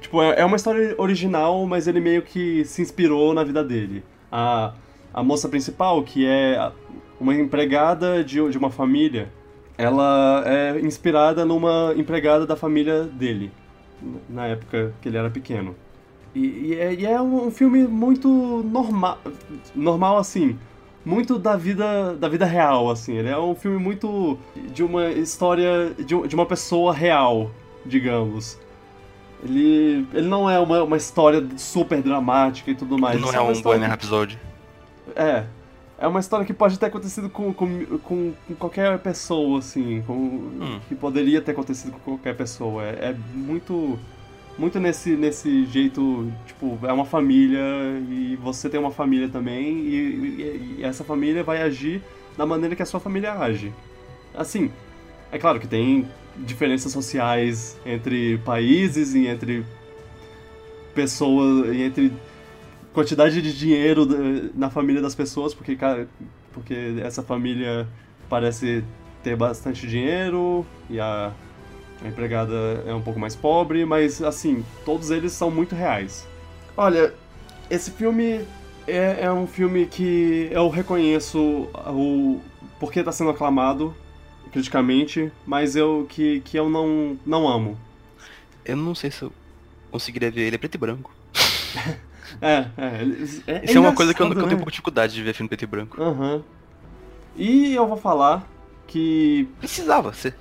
[0.00, 4.02] tipo, é, é uma história original, mas ele meio que se inspirou na vida dele.
[4.30, 4.72] A,
[5.12, 6.70] a moça principal, que é
[7.20, 9.30] uma empregada de, de uma família,
[9.76, 13.50] ela é inspirada numa empregada da família dele,
[14.28, 15.74] na época que ele era pequeno.
[16.34, 18.28] E, e, é, e é, um filme muito
[18.62, 19.18] normal,
[19.74, 20.58] normal assim,
[21.04, 23.16] muito da vida da vida real, assim.
[23.16, 24.38] Ele é um filme muito
[24.72, 27.50] de uma história de, de uma pessoa real,
[27.84, 28.58] digamos.
[29.42, 33.20] Ele, ele não é uma, uma história super dramática e tudo mais.
[33.20, 34.38] Não é, é um Bohemian Rhapsody.
[35.16, 35.44] É.
[35.98, 40.02] É uma história que pode ter acontecido com, com, com, com qualquer pessoa, assim.
[40.06, 40.80] Com, hum.
[40.88, 42.84] Que poderia ter acontecido com qualquer pessoa.
[42.84, 43.98] É, é, muito.
[44.58, 47.62] Muito nesse, nesse jeito, tipo, é uma família
[48.10, 52.02] e você tem uma família também, e, e, e essa família vai agir
[52.36, 53.72] da maneira que a sua família age.
[54.34, 54.70] Assim,
[55.32, 56.06] é claro que tem
[56.36, 59.64] diferenças sociais entre países e entre
[60.94, 62.12] pessoas, e entre
[62.92, 64.06] quantidade de dinheiro
[64.54, 65.78] na família das pessoas, porque,
[66.52, 67.86] porque essa família
[68.28, 68.84] parece
[69.22, 71.32] ter bastante dinheiro e a,
[72.02, 76.26] a empregada é um pouco mais pobre, mas assim, todos eles são muito reais.
[76.76, 77.12] Olha,
[77.68, 78.40] esse filme
[78.86, 82.40] é, é um filme que eu reconheço o
[82.78, 83.94] porque está sendo aclamado
[84.50, 87.78] criticamente, mas eu que, que eu não, não amo.
[88.64, 89.32] Eu não sei se eu
[89.90, 91.14] conseguiria ver ele é preto e branco.
[92.40, 93.06] é, é,
[93.46, 93.64] é.
[93.64, 94.56] Isso é, uma coisa que eu, que eu tenho um né?
[94.56, 96.02] pouco de dificuldade de ver filme preto e branco.
[96.02, 96.42] Uhum.
[97.36, 98.46] E eu vou falar
[98.86, 99.48] que.
[99.58, 100.34] Precisava ser.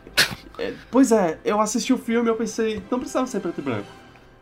[0.58, 3.64] É, pois é, eu assisti o filme e eu pensei, não precisava ser preto e
[3.64, 3.88] branco.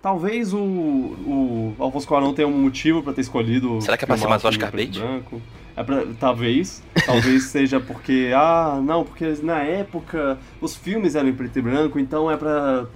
[0.01, 3.81] Talvez o, o Alfonso Cuarón tenha um motivo para ter escolhido.
[3.81, 4.97] Será que é pra ser mais Oscar Bait?
[4.97, 5.41] Branco.
[5.77, 6.81] É pra, talvez.
[7.05, 8.31] Talvez seja porque.
[8.35, 12.87] Ah, não, porque na época os filmes eram em preto e branco, então é pra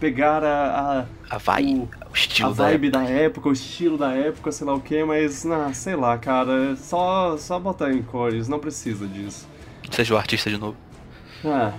[0.00, 1.06] pegar a.
[1.30, 3.14] A, a vibe, o, o, estilo a vibe da época.
[3.14, 3.48] da época.
[3.48, 6.74] o estilo da época, sei lá o que, mas, não, sei lá, cara.
[6.74, 9.48] Só, só botar em cores, não precisa disso.
[9.88, 10.76] Seja o artista de novo.
[11.44, 11.72] É.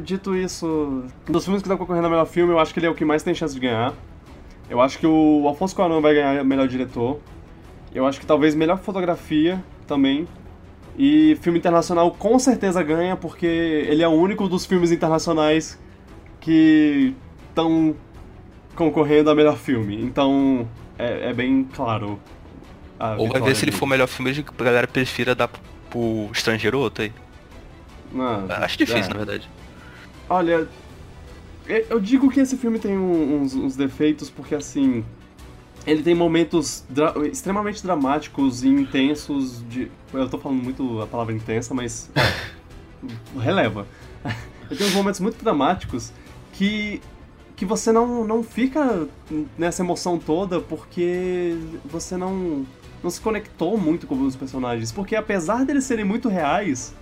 [0.00, 2.90] dito isso, dos filmes que estão concorrendo a melhor filme, eu acho que ele é
[2.90, 3.94] o que mais tem chance de ganhar.
[4.68, 7.18] Eu acho que o Alfonso Cuarón vai ganhar melhor diretor.
[7.94, 10.26] Eu acho que talvez melhor fotografia também.
[10.98, 15.78] E filme internacional com certeza ganha, porque ele é o único dos filmes internacionais
[16.40, 17.14] que
[17.48, 17.94] estão
[18.74, 20.02] concorrendo a melhor filme.
[20.02, 20.68] Então
[20.98, 22.18] é, é bem claro.
[23.18, 25.48] Ou vai ver se ele for melhor filme, a galera prefira dar
[25.88, 27.12] pro estrangeiro ou outro aí.
[28.12, 29.08] Não, Acho difícil, é.
[29.08, 29.48] na verdade.
[30.28, 30.68] Olha,
[31.66, 35.04] eu digo que esse filme tem uns, uns defeitos porque assim.
[35.86, 39.90] Ele tem momentos dra extremamente dramáticos e intensos de.
[40.12, 42.10] Eu tô falando muito a palavra intensa, mas.
[43.38, 43.86] releva.
[44.70, 46.12] Ele tem uns momentos muito dramáticos
[46.52, 47.00] que.
[47.56, 49.08] que você não, não fica
[49.56, 52.66] nessa emoção toda porque você não.
[53.02, 54.92] não se conectou muito com os personagens.
[54.92, 56.94] Porque apesar deles serem muito reais,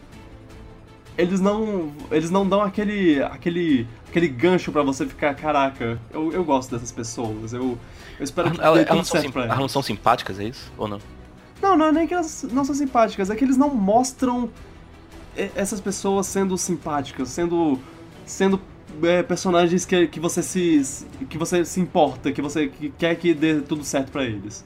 [1.18, 6.44] eles não eles não dão aquele aquele aquele gancho para você ficar caraca eu, eu
[6.44, 7.76] gosto dessas pessoas eu,
[8.18, 11.00] eu espero que ela, elas, são pra elas não são simpáticas é isso ou não
[11.62, 14.50] não não é nem que elas não são simpáticas é que eles não mostram
[15.54, 17.78] essas pessoas sendo simpáticas sendo
[18.24, 18.60] sendo
[19.02, 23.34] é, personagens que, que você se que você se importa que você que quer que
[23.34, 24.64] dê tudo certo para eles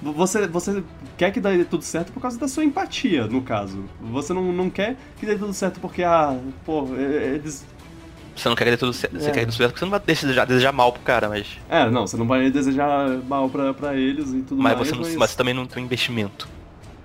[0.00, 0.82] você, você
[1.16, 3.84] quer que dê tudo certo por causa da sua empatia, no caso.
[4.00, 7.66] Você não, não quer que dê tudo certo porque, ah, pô, eles.
[8.38, 9.16] Você não quer que dê tudo certo.
[9.16, 9.20] É.
[9.20, 11.46] Você quer tudo certo porque você não vai desejar, desejar mal pro cara, mas.
[11.68, 14.88] É, não, você não vai desejar mal pra, pra eles e tudo mas mais.
[14.88, 15.16] Você não, mas...
[15.16, 16.48] mas você também não tem investimento.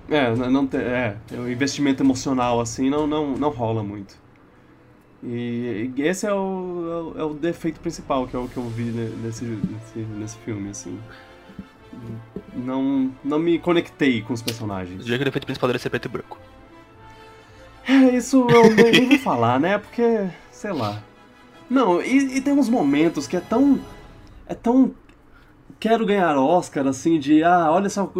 [0.08, 0.80] É, não tem.
[0.80, 4.22] É, o investimento emocional assim não, não, não rola muito.
[5.22, 8.84] E esse é o, é o defeito principal que é o que eu vi
[9.22, 10.98] nesse, nesse, nesse filme, assim
[12.54, 15.02] não, não me conectei com os personagens.
[15.02, 16.38] O dia que o defeito principal dele ser preto e branco.
[17.86, 19.78] É, isso eu nem vou falar, né?
[19.78, 21.02] Porque, sei lá.
[21.68, 23.80] Não, e, e, tem uns momentos que é tão.
[24.46, 24.94] É tão.
[25.80, 27.42] Quero ganhar Oscar, assim, de.
[27.42, 28.10] Ah, olha só.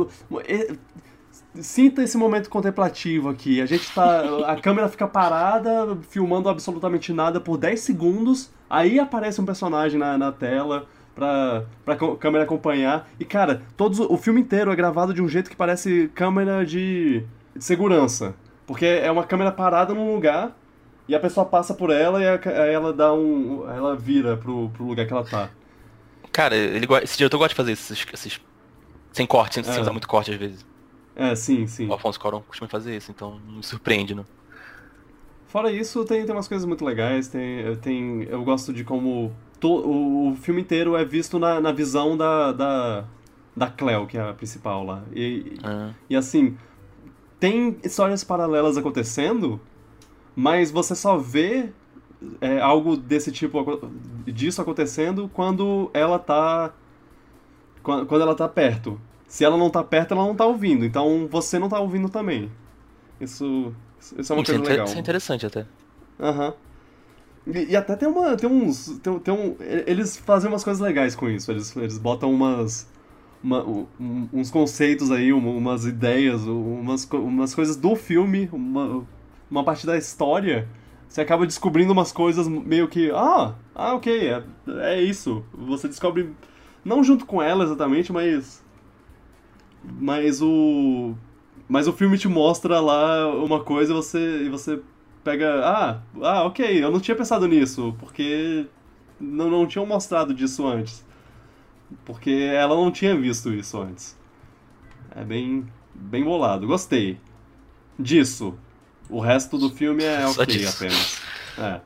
[1.55, 3.61] Sinta esse momento contemplativo aqui.
[3.61, 4.23] A gente tá.
[4.47, 8.51] A câmera fica parada, filmando absolutamente nada por 10 segundos.
[8.69, 13.09] Aí aparece um personagem na, na tela pra, pra câmera acompanhar.
[13.21, 17.25] E, cara, todos, o filme inteiro é gravado de um jeito que parece câmera de,
[17.55, 18.35] de segurança.
[18.67, 20.57] Porque é uma câmera parada num lugar
[21.07, 22.25] e a pessoa passa por ela e
[22.73, 23.69] ela dá um.
[23.71, 25.51] ela vira pro, pro lugar que ela tá.
[26.33, 28.07] Cara, ele, esse diretor gosta de fazer esses.
[28.13, 28.41] esses
[29.13, 29.81] sem corte, sem é.
[29.81, 30.67] usar muito corte às vezes.
[31.15, 31.89] É, sim, sim.
[31.89, 34.27] O Alfonso Cuarón costuma fazer isso, então não me surpreende, não.
[35.47, 39.69] Fora isso, tem, tem umas coisas muito legais, tem, tem, eu gosto de como to,
[39.69, 43.05] o, o, filme inteiro é visto na, na visão da, da,
[43.57, 45.05] da Cleo, que é a principal lá.
[45.15, 45.93] E, ah.
[46.11, 46.57] e assim,
[47.39, 49.61] tem histórias paralelas acontecendo,
[50.35, 51.71] mas você só vê
[52.41, 53.63] é, algo desse tipo
[54.27, 56.73] disso acontecendo quando ela tá
[57.83, 58.99] quando ela tá perto.
[59.29, 60.85] Se ela não tá perto, ela não tá ouvindo.
[60.85, 62.51] Então você não tá ouvindo também.
[63.21, 63.75] Isso,
[64.19, 64.87] isso é uma isso é coisa é legal.
[64.87, 65.67] Isso é interessante até.
[66.19, 66.49] Aham.
[66.49, 66.55] Uhum.
[67.47, 68.37] E, e, até tem uma.
[68.37, 68.99] Tem uns.
[69.03, 71.51] Tem, tem um, eles fazem umas coisas legais com isso.
[71.51, 72.89] Eles, eles botam umas.
[73.43, 73.87] Uma, um,
[74.33, 79.07] uns conceitos aí, umas ideias, umas, umas coisas do filme, uma,
[79.55, 80.69] uma parte da história.
[81.09, 83.11] Você acaba descobrindo umas coisas meio que.
[83.13, 84.45] Ah, ah ok, é,
[84.81, 85.45] é isso.
[85.53, 86.35] Você descobre.
[86.85, 88.65] Não junto com ela exatamente, mas.
[89.83, 91.15] Mas o.
[91.69, 94.81] Mas o filme te mostra lá uma coisa e você, e você
[95.23, 95.61] pega.
[95.65, 98.67] Ah, ah, ok, eu não tinha pensado nisso, porque
[99.21, 101.05] não, não tinham mostrado disso antes.
[102.05, 104.19] Porque ela não tinha visto isso antes.
[105.15, 106.67] É bem, bem bolado.
[106.67, 107.21] Gostei
[107.99, 108.59] disso.
[109.15, 111.23] O resto do filme é ok apenas.
[111.57, 111.81] É.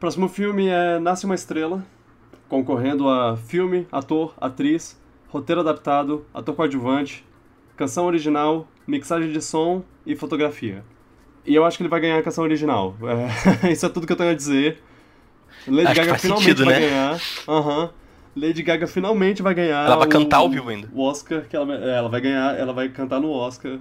[0.00, 1.86] Próximo filme é Nasce uma Estrela,
[2.48, 7.24] concorrendo a filme, ator, atriz, roteiro adaptado, ator coadjuvante,
[7.76, 10.82] canção original, mixagem de som e fotografia.
[11.46, 12.96] E eu acho que ele vai ganhar a canção original.
[13.62, 14.82] É, isso é tudo que eu tenho a dizer.
[15.68, 16.80] Lady acho Gaga finalmente sentido, vai né?
[16.80, 17.20] ganhar.
[17.46, 17.88] Uhum.
[18.34, 19.86] Lady Gaga finalmente vai ganhar.
[19.86, 20.88] Ela vai o, cantar ao vivo ainda.
[20.92, 23.78] O Oscar que ela, é, ela vai ganhar, ela vai cantar no Oscar.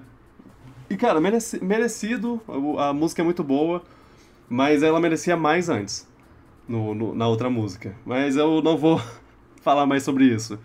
[0.89, 2.39] E cara, mereci, merecido,
[2.77, 3.81] a, música é muito boa,
[4.47, 6.07] mas ela merecia mais antes.
[6.67, 7.95] No, no, na outra música.
[8.05, 8.99] Mas eu não vou
[9.61, 10.59] falar mais sobre isso.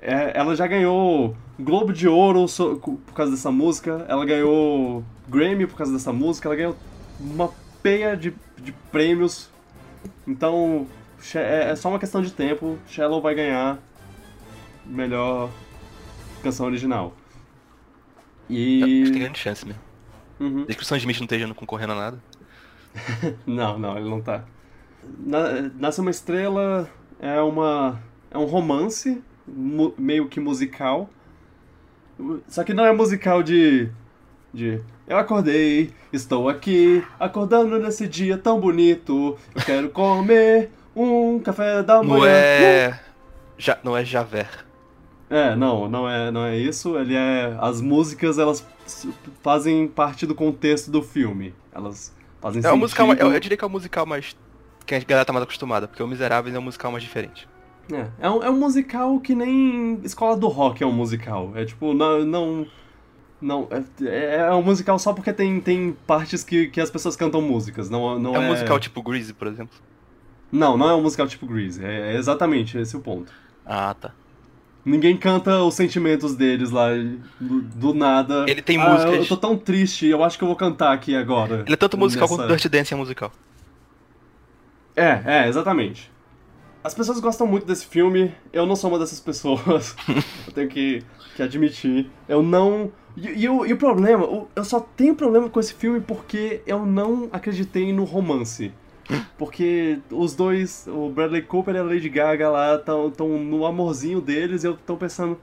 [0.00, 5.66] É, ela já ganhou Globo de Ouro so, por causa dessa música, ela ganhou Grammy
[5.66, 6.76] por causa dessa música, ela ganhou
[7.20, 7.50] uma
[7.82, 9.48] peia de, de prêmios.
[10.26, 10.86] Então,
[11.34, 12.78] é, é só uma questão de tempo.
[12.86, 13.78] Shallow vai ganhar
[14.84, 15.50] melhor
[16.42, 17.14] canção original.
[18.48, 18.82] E.
[18.82, 19.80] Acho que tem grande chance mesmo.
[20.40, 20.64] Uhum.
[20.64, 22.22] Desde que o Sam Smith não esteja concorrendo a nada.
[23.46, 24.44] não, não, ele não tá.
[25.18, 26.88] Na, Nasce uma Estrela
[27.20, 28.00] é uma.
[28.30, 31.08] é um romance, meio que musical.
[32.48, 33.88] Só que não é musical de.
[34.52, 34.80] de.
[35.06, 39.36] Eu acordei, estou aqui, acordando nesse dia tão bonito.
[39.54, 42.18] Eu quero comer um café da manhã.
[42.18, 43.00] Não é.
[43.58, 44.48] Já, não é Javer.
[45.32, 46.98] É, não, não é, não é isso.
[46.98, 47.56] Ele é.
[47.58, 48.66] As músicas, elas
[49.42, 51.54] fazem parte do contexto do filme.
[51.74, 52.78] Elas fazem é sentido.
[52.78, 54.36] musical, eu, eu diria que é o musical mais.
[54.84, 57.48] que a galera tá mais acostumada, porque o Miseráveis é um musical mais diferente.
[57.90, 61.52] É, é um, é um musical que nem Escola do Rock é um musical.
[61.54, 62.24] É tipo, não.
[62.26, 62.66] não
[63.40, 63.66] não,
[64.02, 67.90] é, é um musical só porque tem, tem partes que, que as pessoas cantam músicas,
[67.90, 68.38] não, não é...
[68.38, 69.76] um musical tipo Greasy, por exemplo?
[70.52, 73.32] Não, não é um musical tipo Greasy, é, é exatamente esse o ponto.
[73.66, 74.12] Ah, tá.
[74.84, 76.88] Ninguém canta os sentimentos deles lá
[77.40, 78.44] do, nada.
[78.48, 79.14] Ele tem ah, músicas.
[79.14, 81.62] Eu tô tão triste, eu acho que eu vou cantar aqui agora.
[81.64, 82.42] Ele é tanto musical nessa...
[82.42, 83.32] quanto Dirty Dancing é musical.
[84.96, 86.10] É, é, exatamente.
[86.82, 89.94] As pessoas gostam muito desse filme, eu não sou uma dessas pessoas.
[90.48, 91.04] eu tenho que,
[91.36, 92.10] que admitir.
[92.28, 92.90] Eu não.
[93.16, 96.84] E, e, o, e o problema, eu só tenho problema com esse filme porque eu
[96.84, 98.72] não acreditei no romance.
[99.38, 104.64] Porque os dois, o Bradley Cooper e a Lady Gaga lá, estão no amorzinho deles
[104.64, 105.38] e eu tô pensando.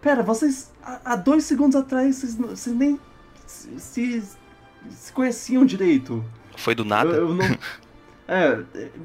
[0.00, 0.72] Pera, vocês.
[0.82, 2.98] Há, dois segundos atrás vocês, vocês nem
[3.46, 4.22] se, se,
[4.90, 6.24] se, conheciam direito.
[6.56, 7.10] Foi do nada?
[7.10, 7.44] Eu, eu não,
[8.28, 8.62] é,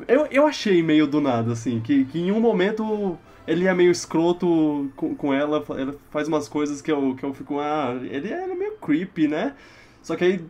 [0.08, 3.92] eu, eu achei meio do nada, assim, que, que em um momento ele é meio
[3.92, 8.32] escroto com, com ela, ela faz umas coisas que eu, que eu fico, ah, ele
[8.32, 9.56] é meio creepy, né?
[10.02, 10.46] Só que aí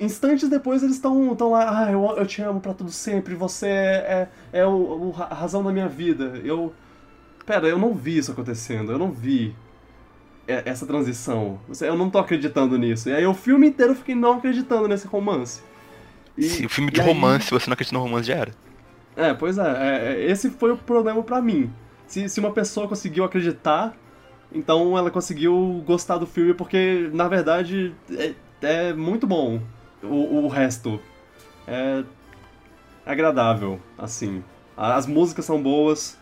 [0.00, 3.66] instantes depois eles estão tão lá, ah, eu, eu te amo para tudo sempre, você
[3.68, 6.40] é, é, é o, o, a razão da minha vida.
[6.42, 6.72] Eu.
[7.44, 9.54] Pera, eu não vi isso acontecendo, eu não vi
[10.46, 11.60] essa transição.
[11.80, 13.08] Eu não tô acreditando nisso.
[13.08, 15.62] E aí o filme inteiro eu fiquei não acreditando nesse romance.
[16.36, 18.52] E, Se o filme de romance, você não acredita no romance, já era.
[19.16, 21.72] É, pois é, é, é esse foi o problema para mim.
[22.06, 23.94] Se, se uma pessoa conseguiu acreditar,
[24.52, 29.60] então ela conseguiu gostar do filme, porque na verdade é, é muito bom
[30.02, 31.00] o, o resto
[31.66, 32.04] é
[33.04, 34.42] agradável, assim.
[34.76, 36.18] As músicas são boas.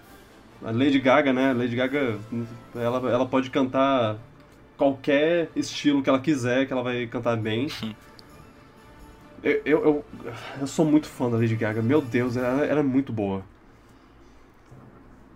[0.63, 1.53] A Lady Gaga, né?
[1.53, 2.19] Lady Gaga,
[2.75, 4.17] ela, ela pode cantar
[4.77, 7.69] qualquer estilo que ela quiser, que ela vai cantar bem.
[9.43, 10.05] eu, eu, eu,
[10.61, 11.83] eu, sou muito fã da Lady Gaga.
[11.83, 13.45] Meu Deus, ela, ela é muito boa.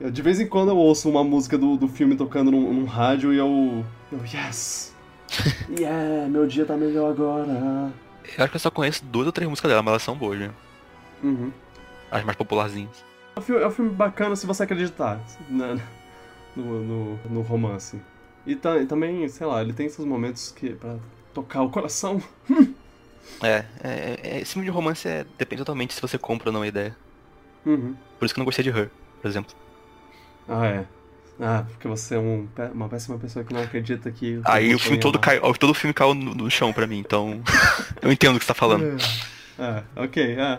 [0.00, 2.84] Eu, de vez em quando eu ouço uma música do, do filme tocando num, num
[2.84, 3.84] rádio e eu.
[4.10, 4.92] Eu, yes!
[5.78, 7.92] yeah, meu dia tá melhor agora.
[8.36, 10.38] Eu acho que eu só conheço duas ou três músicas dela, mas elas são boas,
[10.38, 10.50] né?
[11.22, 11.52] Uhum.
[12.10, 13.04] As mais popularzinhas.
[13.36, 15.80] É um, filme, é um filme bacana se você acreditar né?
[16.54, 18.00] no, no, no, romance.
[18.46, 20.96] E, tá, e, também, sei lá, ele tem seus momentos que para
[21.32, 22.22] tocar o coração.
[23.42, 26.62] é, é, é, esse filme de romance é, depende totalmente se você compra ou não
[26.62, 26.96] a ideia.
[27.64, 27.96] Uhum.
[28.18, 29.54] Por isso que eu não gostei de Her, por exemplo.
[30.48, 30.86] Ah, é.
[31.40, 34.40] Ah, porque você é um, uma péssima pessoa que não acredita que.
[34.44, 35.40] Aí o filme todo caiu.
[35.54, 37.42] Todo o filme caiu no, no chão pra mim, então.
[38.00, 38.96] eu entendo o que você tá falando.
[39.58, 40.58] É, é ok, é.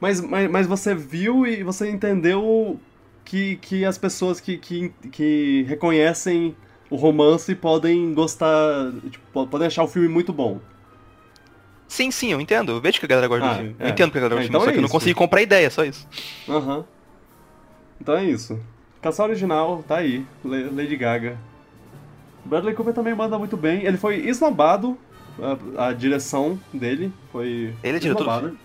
[0.00, 2.80] mas, mas, mas você viu e você entendeu
[3.24, 6.54] que, que as pessoas que, que, que reconhecem
[6.90, 8.92] o romance podem gostar.
[9.10, 10.60] Tipo, podem achar o filme muito bom.
[11.86, 12.72] Sim, sim, eu entendo.
[12.72, 13.76] Eu vejo que a galera gosta ah, do filme.
[13.78, 13.84] É.
[13.86, 15.14] Eu entendo que a galera gosta do então filme, é só que eu não consegui
[15.14, 16.06] comprar ideia, só isso.
[16.48, 16.78] Aham.
[16.78, 16.84] Uhum.
[18.00, 18.58] Então é isso.
[19.00, 20.26] Canção original, tá aí.
[20.44, 21.38] Lady Gaga.
[22.44, 23.84] Bradley Cooper também manda muito bem.
[23.84, 24.96] Ele foi esnobado,
[25.76, 27.74] a, a direção dele foi.
[27.82, 28.58] Ele é diretor do filme?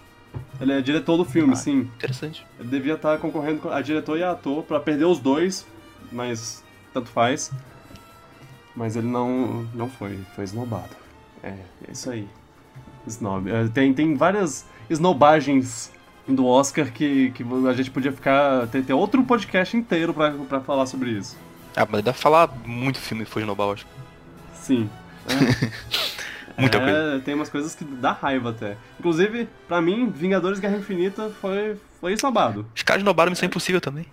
[0.60, 1.80] Ele é diretor do filme, ah, sim.
[1.96, 2.46] Interessante.
[2.60, 5.66] Ele devia estar concorrendo com a diretor e a ator pra perder os dois,
[6.12, 6.64] mas
[6.94, 7.52] tanto faz.
[8.76, 10.96] Mas ele não, não foi, foi esnobado.
[11.42, 11.56] É,
[11.88, 12.28] é isso aí.
[13.08, 13.50] Snob.
[13.50, 15.92] É, tem, tem várias esnobagens
[16.28, 18.68] do Oscar que, que a gente podia ficar.
[18.68, 21.38] ter, ter outro podcast inteiro pra, pra falar sobre isso.
[21.76, 23.86] Ah, mas dá pra falar muito filme que foi no acho.
[24.54, 24.90] Sim.
[25.28, 26.16] É.
[26.58, 27.22] Muita é, coisa.
[27.24, 28.78] Tem umas coisas que dá raiva até.
[29.00, 32.66] Inclusive, pra mim, Vingadores Guerra Infinita foi, foi esnobado.
[32.74, 34.06] Os caras esnobaram Missão Impossível também.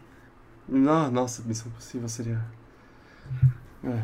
[0.68, 2.40] Não, nossa, Missão Impossível seria.
[3.84, 4.02] É.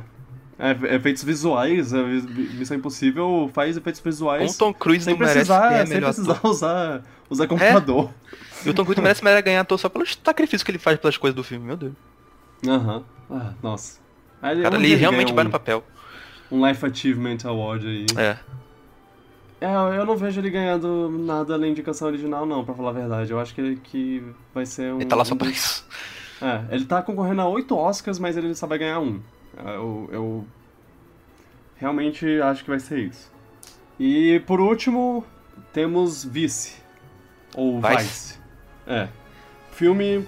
[0.59, 4.57] É, efeitos visuais, é, Missão Impossível faz efeitos visuais.
[4.57, 6.51] Com Tom Cruise sem não precisar, merece sem precisar ator.
[6.51, 8.11] usar, usar computador.
[8.33, 8.67] É.
[8.67, 11.17] E o Tom Cruise merece, merece ganhar ator só pelo sacrifício que ele faz pelas
[11.17, 11.93] coisas do filme, meu Deus.
[12.67, 13.05] Aham.
[13.31, 14.01] Ah, nossa.
[14.43, 15.85] Aí, Cara, ele realmente vai um, no papel.
[16.51, 18.07] Um Life Achievement Award aí.
[18.17, 18.37] É.
[19.61, 22.93] É, eu não vejo ele ganhando nada além de canção original, não, pra falar a
[22.93, 23.31] verdade.
[23.31, 24.97] Eu acho que, que vai ser um.
[24.97, 25.85] Ele tá lá só pra isso.
[26.41, 29.21] É, ele tá concorrendo a oito Oscars, mas ele só vai ganhar um.
[29.65, 30.47] Eu, eu
[31.77, 33.31] realmente acho que vai ser isso.
[33.99, 35.25] E por último,
[35.73, 36.81] temos Vice.
[37.55, 37.97] Ou Vice.
[37.97, 38.39] Vice.
[38.87, 39.09] É.
[39.73, 40.27] Filme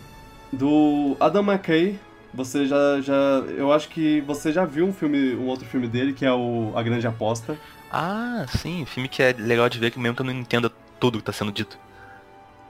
[0.53, 1.99] do Adam McKay.
[2.33, 3.15] Você já, já.
[3.57, 6.73] Eu acho que você já viu um filme, um outro filme dele, que é o
[6.77, 7.59] A Grande Aposta.
[7.91, 10.71] Ah, sim, filme que é legal de ver, que mesmo que eu não entenda
[11.01, 11.77] tudo que tá sendo dito.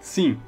[0.01, 0.39] Sim.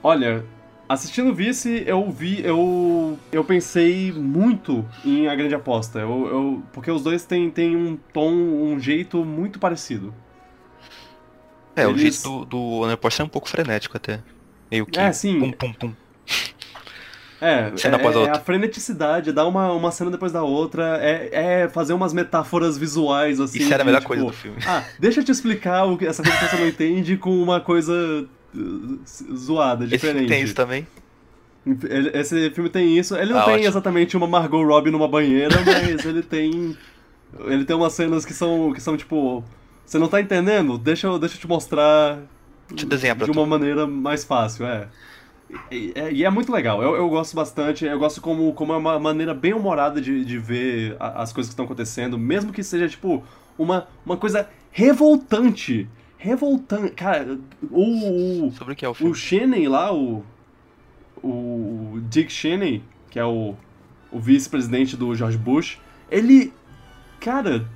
[0.00, 0.44] Olha,
[0.92, 5.98] assistindo Vice, eu vi, eu eu pensei muito em A Grande Aposta.
[5.98, 10.14] Eu, eu, porque os dois têm, têm um tom, um jeito muito parecido.
[11.74, 11.94] É, Eles...
[11.94, 14.20] o jeito do, do Aposta é um pouco frenético até.
[14.70, 14.98] Meio que.
[14.98, 15.40] É, sim.
[15.40, 15.92] Pum, pum, pum.
[17.40, 21.62] É, cena é, é a freneticidade, é dar uma, uma cena depois da outra, é,
[21.62, 23.58] é fazer umas metáforas visuais, assim.
[23.58, 24.58] Isso era a melhor tipo, coisa do filme.
[24.66, 27.60] Ah, deixa eu te explicar o que, essa coisa que você não entende com uma
[27.60, 28.28] coisa
[29.34, 30.24] zoada, diferente.
[30.24, 30.86] Esse tem isso também?
[32.14, 33.16] Esse filme tem isso.
[33.16, 33.68] Ele não ah, tem ótimo.
[33.68, 36.76] exatamente uma Margot Robbie numa banheira, mas ele tem.
[37.46, 39.44] Ele tem umas cenas que são, que são tipo.
[39.84, 40.76] Você não tá entendendo?
[40.76, 42.18] Deixa eu, deixa eu te mostrar.
[42.74, 44.88] Te desenhar De uma maneira mais fácil, é.
[45.70, 48.76] E, é, e é muito legal, eu, eu gosto bastante, eu gosto como, como é
[48.76, 52.88] uma maneira bem humorada de, de ver as coisas que estão acontecendo, mesmo que seja,
[52.88, 53.22] tipo,
[53.58, 55.88] uma, uma coisa revoltante.
[56.22, 56.92] Revoltante.
[56.92, 57.36] Cara,
[57.68, 58.46] o.
[58.46, 59.10] o Sobre o que é o filme?
[59.10, 60.24] O Cheney lá, o.
[61.20, 63.56] O Dick Cheney, que é o,
[64.10, 66.52] o vice-presidente do George Bush, ele.
[67.18, 67.66] Cara,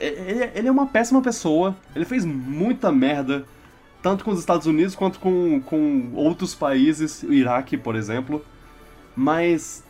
[0.00, 3.44] ele, ele é uma péssima pessoa, ele fez muita merda
[4.02, 8.42] tanto com os Estados Unidos quanto com, com outros países, o Iraque, por exemplo.
[9.14, 9.84] Mas.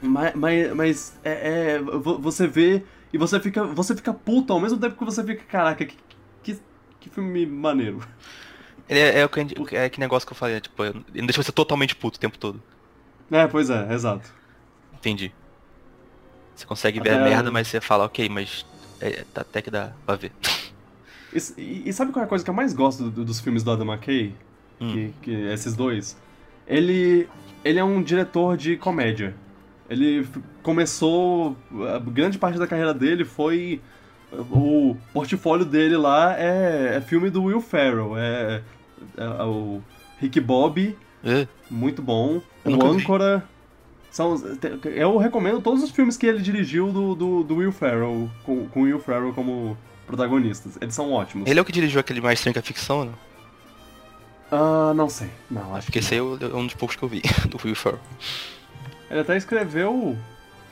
[0.00, 4.78] Mas, mas, mas é, é, você vê e você fica, você fica puto ao mesmo
[4.78, 5.94] tempo que você fica, caraca, que,
[7.02, 8.00] que, que filme maneiro.
[8.88, 12.18] É, é, é, é que negócio que eu falei, tipo, não deixa você totalmente puto
[12.18, 12.62] o tempo todo.
[13.30, 14.32] É, pois é, exato.
[14.94, 15.32] Entendi.
[16.54, 17.20] Você consegue ver Até...
[17.20, 18.66] a merda, mas você fala, ok, mas
[19.00, 20.32] é, tá até que dá pra ver.
[21.32, 23.70] E, e, sabe qual é a coisa que eu mais gosto do, dos filmes do
[23.70, 24.34] Adam McKay?
[24.80, 24.92] Hum.
[24.92, 26.16] Que, que, esses dois?
[26.66, 27.26] Ele,
[27.64, 29.34] ele é um diretor de comédia.
[29.88, 30.26] Ele
[30.62, 31.56] começou.
[31.94, 33.80] A grande parte da carreira dele foi.
[34.50, 38.16] O portfólio dele lá é, é filme do Will Ferrell.
[38.16, 38.62] É,
[39.16, 39.82] é, é o
[40.18, 41.46] Rick Bobby, é.
[41.70, 42.40] muito bom.
[42.64, 43.44] O Âncora.
[44.10, 44.36] São,
[44.84, 48.82] eu recomendo todos os filmes que ele dirigiu do, do, do Will Ferrell, com, com
[48.82, 49.76] Will Ferrell como
[50.06, 50.76] protagonistas.
[50.80, 51.48] Eles são ótimos.
[51.48, 53.14] Ele é o que dirigiu aquele Mais Estranho que a Ficção, não?
[54.50, 55.30] Ah, uh, não sei.
[55.50, 58.00] Não, acho Porque esse aí é um dos poucos que eu vi, do Will Ferrell.
[59.10, 60.16] Ele até escreveu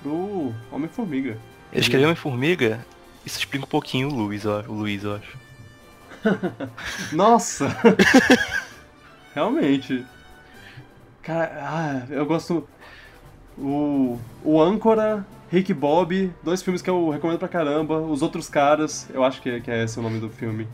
[0.02, 1.38] pro Homem-Formiga.
[1.72, 2.84] Ele escreveu Homem-Formiga?
[3.24, 5.38] Isso explica um pouquinho o Luiz, ó, o Luiz, eu acho.
[7.12, 7.68] Nossa!
[9.34, 10.04] Realmente.
[11.22, 12.66] Cara, ah, eu gosto.
[13.58, 17.98] O, o Âncora Rick Bob, dois filmes que eu recomendo pra caramba.
[18.00, 20.66] Os Outros Caras, eu acho que, que é esse o nome do filme.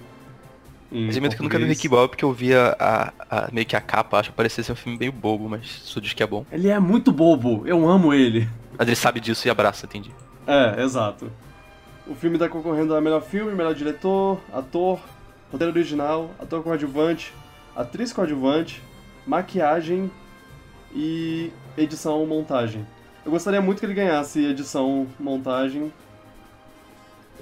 [0.90, 3.74] Mas eu que eu nunca vi Rick Bob porque eu via a, a, meio que
[3.74, 6.26] a capa, acho que parecia ser um filme meio bobo, mas isso diz que é
[6.26, 6.47] bom.
[6.53, 8.49] Ele é muito bobo, eu amo ele.
[8.78, 10.12] Mas ele sabe disso e abraça, entendi.
[10.47, 11.30] É, exato.
[12.07, 15.00] O filme tá concorrendo a melhor filme, melhor diretor, ator,
[15.50, 17.34] roteiro original, ator coadjuvante,
[17.74, 18.82] atriz coadjuvante,
[19.26, 20.11] maquiagem
[20.94, 22.86] e edição montagem.
[23.24, 25.92] Eu gostaria muito que ele ganhasse edição, montagem.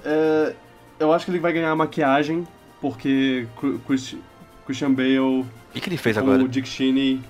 [0.03, 0.55] É,
[0.99, 2.47] eu acho que ele vai ganhar maquiagem,
[2.81, 3.47] porque
[4.65, 5.19] Christian Bale.
[5.19, 6.43] O que, que ele fez agora?
[6.43, 7.21] O Dick Cheney.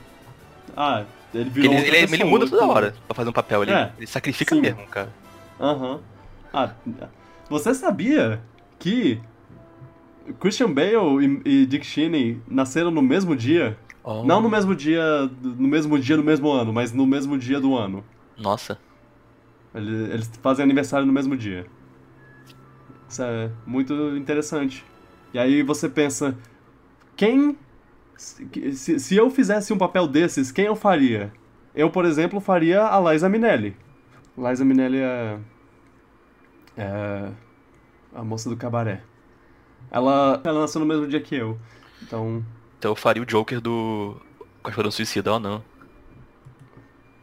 [0.76, 1.74] Ah, ele virou.
[1.74, 3.64] Ele, ele, ele muda toda hora pra fazer um papel.
[3.64, 4.62] Ele, é, ele sacrifica sim.
[4.62, 5.10] mesmo, cara.
[5.60, 5.96] Aham.
[5.96, 6.00] Uhum.
[6.54, 6.72] Ah,
[7.50, 8.42] você sabia
[8.80, 9.22] que
[10.40, 13.78] Christian Bale e, e Dick Cheney nasceram no mesmo dia?
[14.04, 14.24] Oh.
[14.24, 17.76] Não no mesmo dia, no mesmo dia do mesmo ano, mas no mesmo dia do
[17.76, 18.04] ano.
[18.38, 18.78] Nossa.
[19.74, 21.66] Eles, eles fazem aniversário no mesmo dia.
[23.10, 24.86] Isso é muito interessante.
[25.34, 26.38] E aí você pensa,
[27.16, 27.58] quem.
[28.16, 31.34] Se, se eu fizesse um papel desses, quem eu faria?
[31.74, 33.76] Eu, por exemplo, faria a Liza Minelli.
[34.38, 35.38] Liza Minelli é.
[36.78, 37.30] É.
[38.14, 39.02] A moça do cabaré.
[39.92, 41.60] Ela, ela nasceu no mesmo dia que eu.
[42.02, 42.44] Então.
[42.80, 44.16] Então eu faria o Joker do.
[44.64, 45.64] Cachorro Suicida ou não?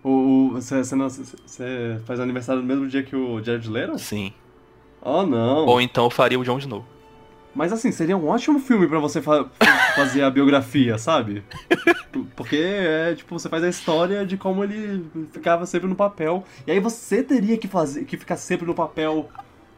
[0.05, 3.99] O, você, você, faz aniversário no mesmo dia que o Jared Leto?
[3.99, 4.33] Sim.
[5.01, 5.67] Oh, não.
[5.67, 6.85] Ou então eu faria o Jon Snow.
[7.55, 9.49] Mas assim, seria um ótimo filme para você fa
[9.95, 11.45] fazer a biografia, sabe?
[12.37, 16.45] Porque é tipo, você faz a história de como ele ficava sempre no papel.
[16.67, 19.29] E aí você teria que fazer que ficar sempre no papel.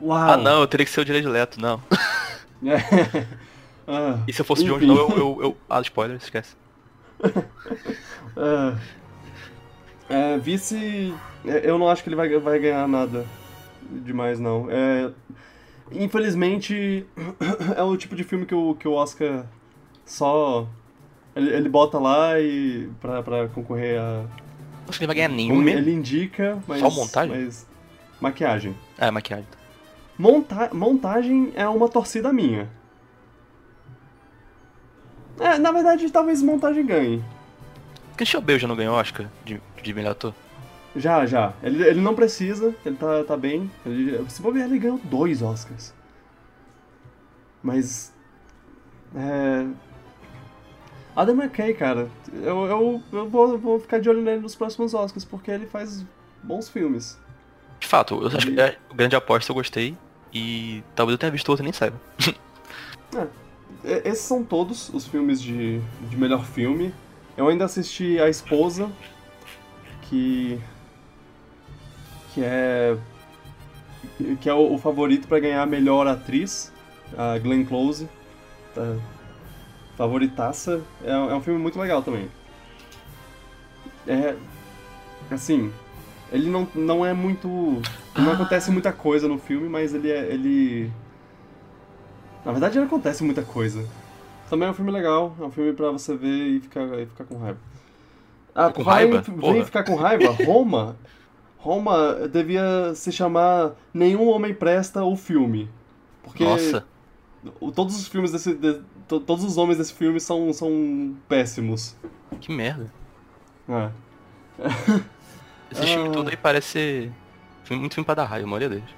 [0.01, 0.31] Uau!
[0.31, 1.81] Ah não, eu teria que ser o Leto, não.
[2.67, 3.27] É.
[3.87, 5.57] Ah, e se eu fosse o Jon Snow, eu, eu, eu.
[5.69, 6.57] Ah, spoiler, esquece.
[8.37, 8.75] ah.
[10.09, 11.15] É, vice.
[11.45, 13.27] É, eu não acho que ele vai, vai ganhar nada
[13.91, 14.69] demais, não.
[14.71, 15.11] É,
[15.93, 17.07] infelizmente,
[17.77, 19.47] é o tipo de filme que o, que o Oscar
[20.05, 20.67] só.
[21.35, 22.89] Ele, ele bota lá e.
[23.01, 24.24] Pra, pra concorrer a.
[24.89, 25.66] Acho que ele vai ganhar nenhum.
[25.68, 26.80] Ele indica, mas.
[26.80, 27.45] Só montagem?
[27.45, 27.66] Mas,
[28.20, 28.74] maquiagem.
[28.99, 29.47] É, maquiagem.
[30.16, 32.70] Monta montagem é uma torcida minha.
[35.41, 37.24] É, na verdade, talvez montagem ganhe.
[38.16, 40.32] Christian Bale já não ganhou Oscar de, de melhor ator?
[40.95, 41.53] Já, já.
[41.61, 43.68] Ele, ele não precisa, ele tá, tá bem.
[43.85, 45.93] Ele, se bobear, ele ganhou dois Oscars.
[47.62, 48.12] Mas.
[49.16, 49.66] É.
[51.17, 55.25] Adam McKay, cara, eu, eu, eu vou, vou ficar de olho nele nos próximos Oscars,
[55.25, 56.05] porque ele faz
[56.43, 57.19] bons filmes.
[57.79, 59.97] De fato, eu acho que é, o Grande Aposta eu gostei,
[60.33, 62.01] e talvez eu tenha visto outro e nem saiba.
[63.85, 66.93] é, esses são todos os filmes de, de melhor filme.
[67.37, 68.91] Eu ainda assisti A Esposa,
[70.03, 70.59] que
[72.33, 72.97] que é
[74.41, 76.73] que é o, o favorito para ganhar a melhor atriz,
[77.17, 78.09] a Glenn Close,
[78.75, 78.97] tá,
[79.97, 80.83] favoritaça.
[81.03, 82.29] É, é, um filme muito legal também.
[84.07, 84.37] É
[85.31, 85.73] assim,
[86.31, 87.49] ele não, não é muito,
[88.15, 88.35] não ah.
[88.35, 90.93] acontece muita coisa no filme, mas ele é ele
[92.45, 93.87] na verdade não acontece muita coisa.
[94.51, 97.25] Também é um filme legal, é um filme para você ver e ficar, e ficar
[97.25, 97.59] com raiva.
[98.55, 99.23] Ah, com raiva?
[99.23, 100.31] Vem ficar com raiva?
[100.45, 100.97] Roma
[101.65, 105.71] Roma devia se chamar Nenhum Homem Presta o Filme.
[106.23, 106.85] Porque Nossa.
[107.75, 108.53] todos os filmes desse.
[109.09, 111.97] To, todos os homens desse filme são, são péssimos.
[112.41, 112.93] Que merda.
[113.69, 113.91] É.
[115.71, 117.11] Esse filme todo aí parece
[117.71, 118.95] muito filme pra dar raiva, a maioria deles.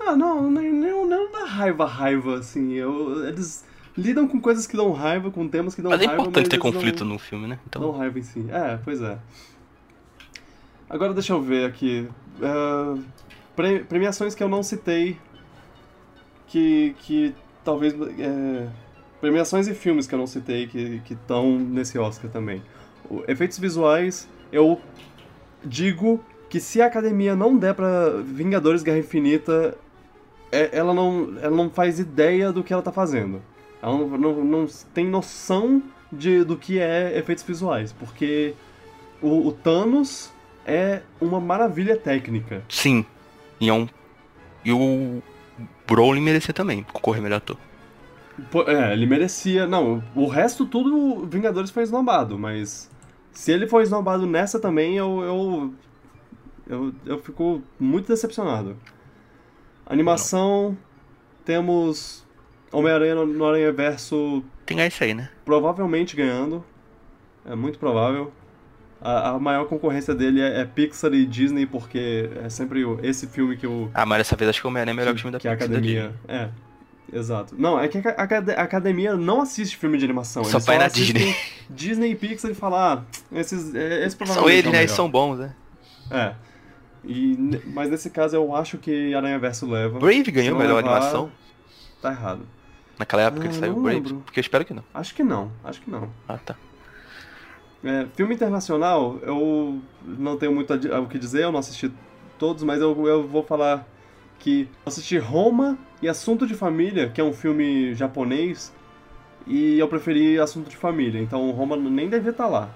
[0.00, 2.72] Ah, não, nem, nem, não dá raiva, raiva, assim.
[2.72, 3.64] Eu, eles
[3.96, 6.12] lidam com coisas que dão raiva, com temas que dão mas raiva.
[6.12, 7.58] Mas é importante ter conflito dão, no filme, né?
[7.66, 7.82] Então...
[7.82, 8.46] Dão raiva em si.
[8.48, 9.18] É, pois é.
[10.88, 12.08] Agora deixa eu ver aqui.
[12.38, 13.02] Uh,
[13.56, 15.18] pre premiações que eu não citei.
[16.46, 17.34] Que, que
[17.68, 17.94] talvez.
[18.18, 18.66] É,
[19.20, 22.62] premiações e filmes que eu não citei que estão nesse Oscar também.
[23.10, 24.80] O, efeitos visuais, eu
[25.64, 29.76] digo que se a academia não der pra Vingadores Guerra Infinita,
[30.50, 33.42] é, ela, não, ela não faz ideia do que ela tá fazendo.
[33.82, 38.54] Ela não, não, não tem noção de, do que é efeitos visuais, porque
[39.20, 40.32] o, o Thanos
[40.64, 42.62] é uma maravilha técnica.
[42.68, 43.04] Sim.
[43.60, 43.86] E é um.
[44.64, 45.22] E o
[45.88, 47.56] Brolin merecia também concorrer melhor ator.
[48.66, 49.66] É, ele merecia.
[49.66, 52.90] Não, o resto tudo Vingadores foi esnobado, mas.
[53.32, 55.22] Se ele foi esnobado nessa também, eu.
[55.22, 55.74] Eu,
[56.68, 58.76] eu, eu fico muito decepcionado.
[59.86, 60.70] Animação.
[60.70, 60.78] Não.
[61.44, 62.26] Temos.
[62.70, 64.44] Homem-Aranha no Aranha Verso.
[64.66, 65.30] Tem isso aí, né?
[65.44, 66.62] Provavelmente ganhando.
[67.46, 68.30] É muito provável.
[69.00, 73.56] A, a, maior concorrência dele é, é, Pixar e Disney, porque é sempre esse filme
[73.56, 73.88] que o.
[73.94, 75.48] Ah, mas dessa vez acho que o Homem-Aranha é melhor que o filme da que
[75.48, 75.56] Pixar.
[75.56, 76.14] Que a academia.
[76.26, 76.48] É.
[77.12, 77.54] Exato.
[77.56, 80.44] Não, é que a, a, a, academia não assiste filme de animação.
[80.44, 81.34] Só vai na Disney.
[81.70, 84.80] Disney e Pixar e falar, ah, esses, é, esses São eles, né?
[84.80, 85.54] Eles são bons, né?
[86.10, 86.34] É.
[87.04, 89.98] E, mas nesse caso eu acho que Aranha Verso leva.
[89.98, 91.32] Brave ganhou melhor levar, animação?
[92.02, 92.42] Tá errado.
[92.98, 93.96] Naquela época ah, que saiu Brave?
[94.00, 94.16] Lembro.
[94.24, 94.84] Porque eu espero que não.
[94.92, 96.10] Acho que não, acho que não.
[96.28, 96.56] Ah, tá.
[97.84, 101.92] É, filme internacional, eu não tenho muito o que dizer, eu não assisti
[102.38, 103.86] todos, mas eu, eu vou falar
[104.38, 108.74] que eu assisti Roma e Assunto de Família, que é um filme japonês,
[109.46, 112.68] e eu preferi Assunto de Família, então Roma nem devia estar lá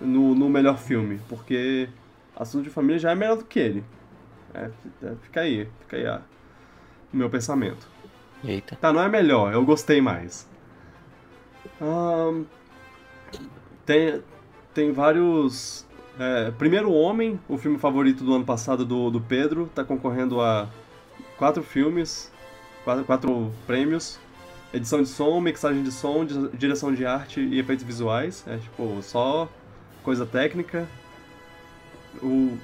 [0.00, 1.88] no, no melhor filme, porque
[2.34, 3.84] Assunto de Família já é melhor do que ele.
[4.54, 4.70] É,
[5.02, 6.20] é fica aí, fica aí a,
[7.12, 7.88] o meu pensamento.
[8.44, 8.76] Eita.
[8.76, 10.48] Tá, não é melhor, eu gostei mais.
[11.80, 12.44] Um,
[13.86, 14.22] tem,
[14.74, 15.86] tem vários.
[16.18, 20.68] É, Primeiro Homem, o filme favorito do ano passado do, do Pedro, tá concorrendo a
[21.38, 22.32] quatro filmes,
[22.84, 24.18] quatro, quatro prêmios.
[24.74, 28.44] Edição de som, mixagem de som, direção de arte e efeitos visuais.
[28.46, 29.48] É tipo, só
[30.02, 30.86] coisa técnica.
[32.22, 32.58] O,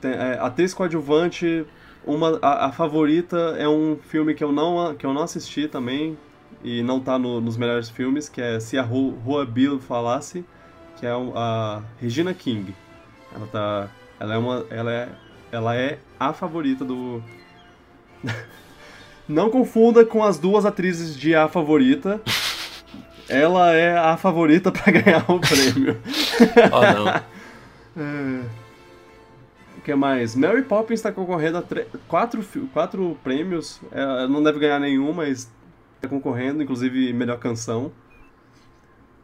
[0.00, 1.64] tem, é, atriz coadjuvante,
[2.04, 6.18] uma, a, a, favorita é um filme que eu não, que eu não assisti também,
[6.62, 10.44] e não tá no, nos melhores filmes, que é Se a Rua Bill Falasse,
[10.98, 12.74] que é a Regina King.
[13.34, 13.88] Ela tá.
[14.20, 14.66] Ela é uma.
[14.70, 15.08] Ela é.
[15.50, 17.22] Ela é a favorita do.
[19.28, 22.20] não confunda com as duas atrizes de A Favorita.
[23.28, 26.00] Ela é a favorita para ganhar o prêmio.
[26.70, 26.80] oh,
[27.96, 28.02] não.
[28.04, 28.44] é...
[29.78, 30.36] O que mais?
[30.36, 31.86] Mary Poppins está concorrendo a tre...
[32.06, 33.80] quatro, quatro prêmios.
[33.90, 35.50] Ela não deve ganhar nenhum, mas
[36.02, 37.92] Tá concorrendo, inclusive melhor canção.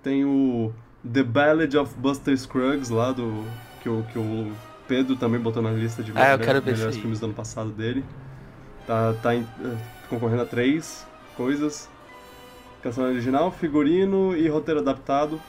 [0.01, 0.73] Tem o
[1.13, 3.45] The Ballad of Buster Scruggs lá do
[3.83, 4.53] que o, que o
[4.87, 8.05] Pedro também botou na lista de ah, melhores, melhores filmes do ano passado dele.
[8.87, 9.77] Tá, tá em, eh,
[10.09, 11.05] concorrendo a três
[11.37, 11.91] coisas.
[12.81, 15.41] Canção original, figurino e roteiro adaptado.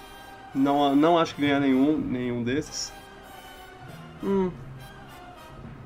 [0.53, 2.91] Não, não acho que ganhar nenhum, nenhum desses.
[4.23, 4.49] Hum.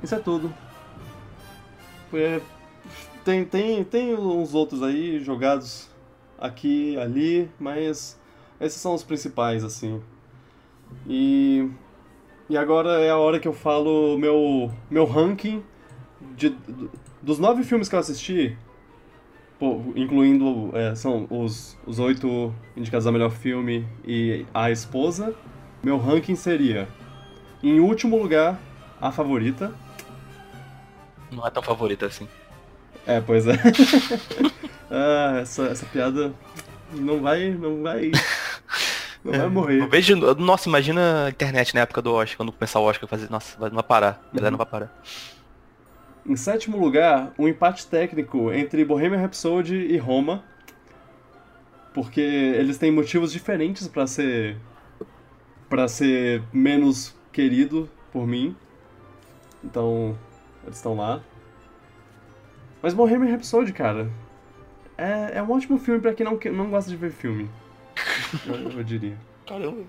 [0.02, 0.54] Isso é tudo.
[2.14, 2.40] É,
[3.24, 5.90] tem, tem, tem uns outros aí jogados
[6.38, 8.20] aqui ali, mas
[8.60, 10.02] esses são os principais, assim.
[11.08, 11.70] E,
[12.50, 15.64] e agora é a hora que eu falo meu, meu ranking
[16.36, 16.56] de,
[17.22, 18.58] dos nove filmes que eu assisti,
[19.58, 25.36] pô, incluindo é, são os, os oito indicados a melhor filme e a esposa,
[25.82, 26.88] meu ranking seria,
[27.62, 28.60] em último lugar,
[29.00, 29.74] a favorita.
[31.32, 32.28] Não é tão favorita assim.
[33.06, 33.54] É, pois é.
[34.90, 36.34] ah, essa, essa piada
[36.94, 37.50] não vai.
[37.52, 38.12] não vai.
[39.24, 39.82] Não vai morrer.
[39.82, 43.30] Eu vejo, nossa, imagina a internet na época do Oscar, quando começar o Oscar, fazer,
[43.30, 44.22] nossa, vai, não vai parar.
[44.34, 45.04] Galera não vai parar.
[46.26, 50.44] Em sétimo lugar, um empate técnico entre Bohemian Rhapsody e Roma.
[51.94, 54.58] Porque eles têm motivos diferentes para ser.
[55.70, 58.56] para ser menos querido por mim.
[59.64, 60.18] Então,
[60.64, 61.22] eles estão lá.
[62.84, 64.12] Mas Bohemian Rhapsody, cara,
[64.98, 67.50] é, é um ótimo filme para quem não, não gosta de ver filme.
[68.46, 69.18] eu, eu diria.
[69.48, 69.84] Caramba.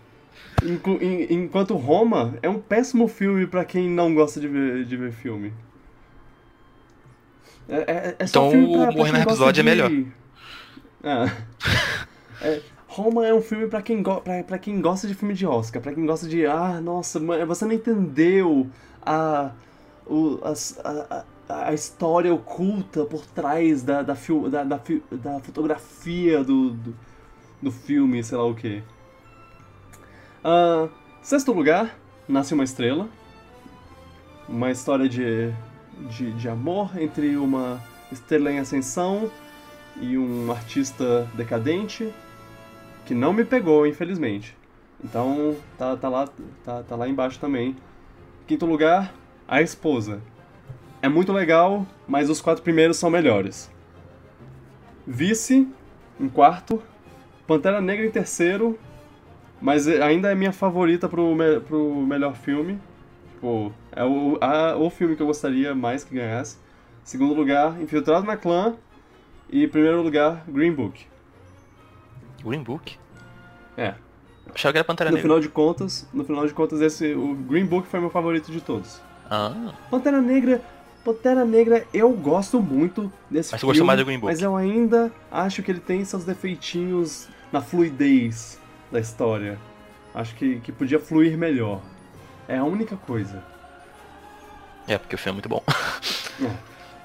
[1.29, 5.53] enquanto Roma é um péssimo filme para quem não gosta de ver, de ver filme.
[7.69, 9.61] É, é, é então o Bohemian Rhapsody de...
[9.61, 9.91] é melhor.
[11.03, 12.61] É.
[12.87, 14.21] Roma é um filme para quem, go...
[14.21, 16.47] Pra, pra quem gosta de filme de Oscar, para quem gosta de.
[16.47, 18.71] Ah, nossa, você não entendeu
[19.05, 19.51] a.
[20.07, 20.53] O, a,
[20.89, 24.49] a, a história oculta por trás da, da, fil...
[24.49, 24.81] da, da,
[25.13, 26.97] da fotografia do, do,
[27.63, 28.83] do, filme, sei lá o que.
[30.45, 30.89] Uh,
[31.23, 31.97] sexto lugar,
[32.29, 33.09] Nasce uma Estrela.
[34.49, 35.53] Uma história de,
[36.09, 37.81] de, de amor entre uma
[38.13, 39.31] estrela em ascensão
[40.01, 42.13] e um artista decadente
[43.07, 44.57] que não me pegou, infelizmente.
[45.03, 46.29] Então, tá, tá, lá,
[46.65, 47.77] tá, tá lá embaixo também.
[48.47, 49.13] Quinto lugar,
[49.47, 50.21] A Esposa.
[51.05, 53.71] É muito legal, mas os quatro primeiros são melhores.
[55.07, 55.69] Vice,
[56.19, 56.83] em quarto.
[57.47, 58.79] Pantera Negra em terceiro.
[59.61, 62.81] Mas ainda é minha favorita pro, me pro melhor filme.
[63.35, 66.57] Tipo, é o, a, o filme que eu gostaria mais que ganhasse.
[67.03, 68.75] Segundo lugar, Infiltrado na Clã.
[69.51, 71.07] E primeiro lugar, Green Book.
[72.43, 72.97] Green Book?
[73.77, 73.93] É.
[74.55, 75.29] Achava que era Pantera no Negra.
[75.29, 78.63] Final de contas, no final de contas, esse, o Green Book foi meu favorito de
[78.63, 79.03] todos.
[79.31, 79.75] Ah.
[79.91, 80.63] Pantera Negra.
[81.05, 83.81] Pantera Negra, eu gosto muito desse mas filme.
[83.83, 84.33] Mais do Green Book?
[84.33, 88.59] Mas eu ainda acho que ele tem seus defeitinhos na fluidez
[88.91, 89.59] da história.
[90.15, 91.83] Acho que, que podia fluir melhor.
[92.49, 93.45] É a única coisa.
[94.89, 95.63] É, porque o filme é muito bom.
[96.43, 96.51] é.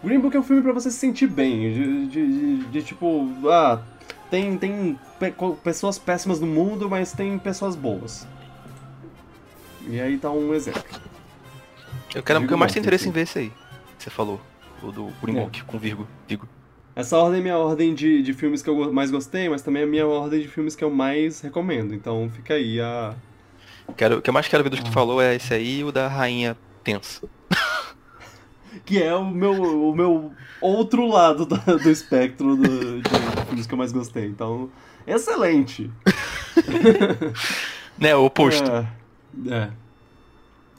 [0.02, 3.28] Green Book é um filme para você se sentir bem, de, de, de, de tipo,
[3.50, 3.82] ah,
[4.32, 8.26] tem, tem pe pessoas péssimas no mundo, mas tem pessoas boas.
[9.88, 10.84] E aí tá um exemplo.
[12.16, 13.52] Eu quero que eu mais tenho interesse em ver esse aí.
[14.00, 14.40] Que você falou.
[14.82, 15.50] O do Green é.
[15.68, 16.08] Com Virgo.
[16.26, 16.48] Vigo.
[16.96, 19.86] Essa ordem é minha ordem de, de filmes que eu mais gostei, mas também é
[19.86, 21.94] a minha ordem de filmes que eu mais recomendo.
[21.94, 23.14] Então fica aí a.
[23.98, 24.94] Quero, o que eu mais quero ver do que tu ah.
[24.94, 27.28] falou é esse aí e o da Rainha Tensa
[28.86, 30.32] que é o meu, o meu
[30.62, 34.28] outro lado do, do espectro do, de filmes que eu mais gostei.
[34.28, 34.70] Então,
[35.06, 35.92] excelente.
[38.00, 38.70] né, o oposto.
[38.72, 38.88] É,
[39.50, 39.70] é.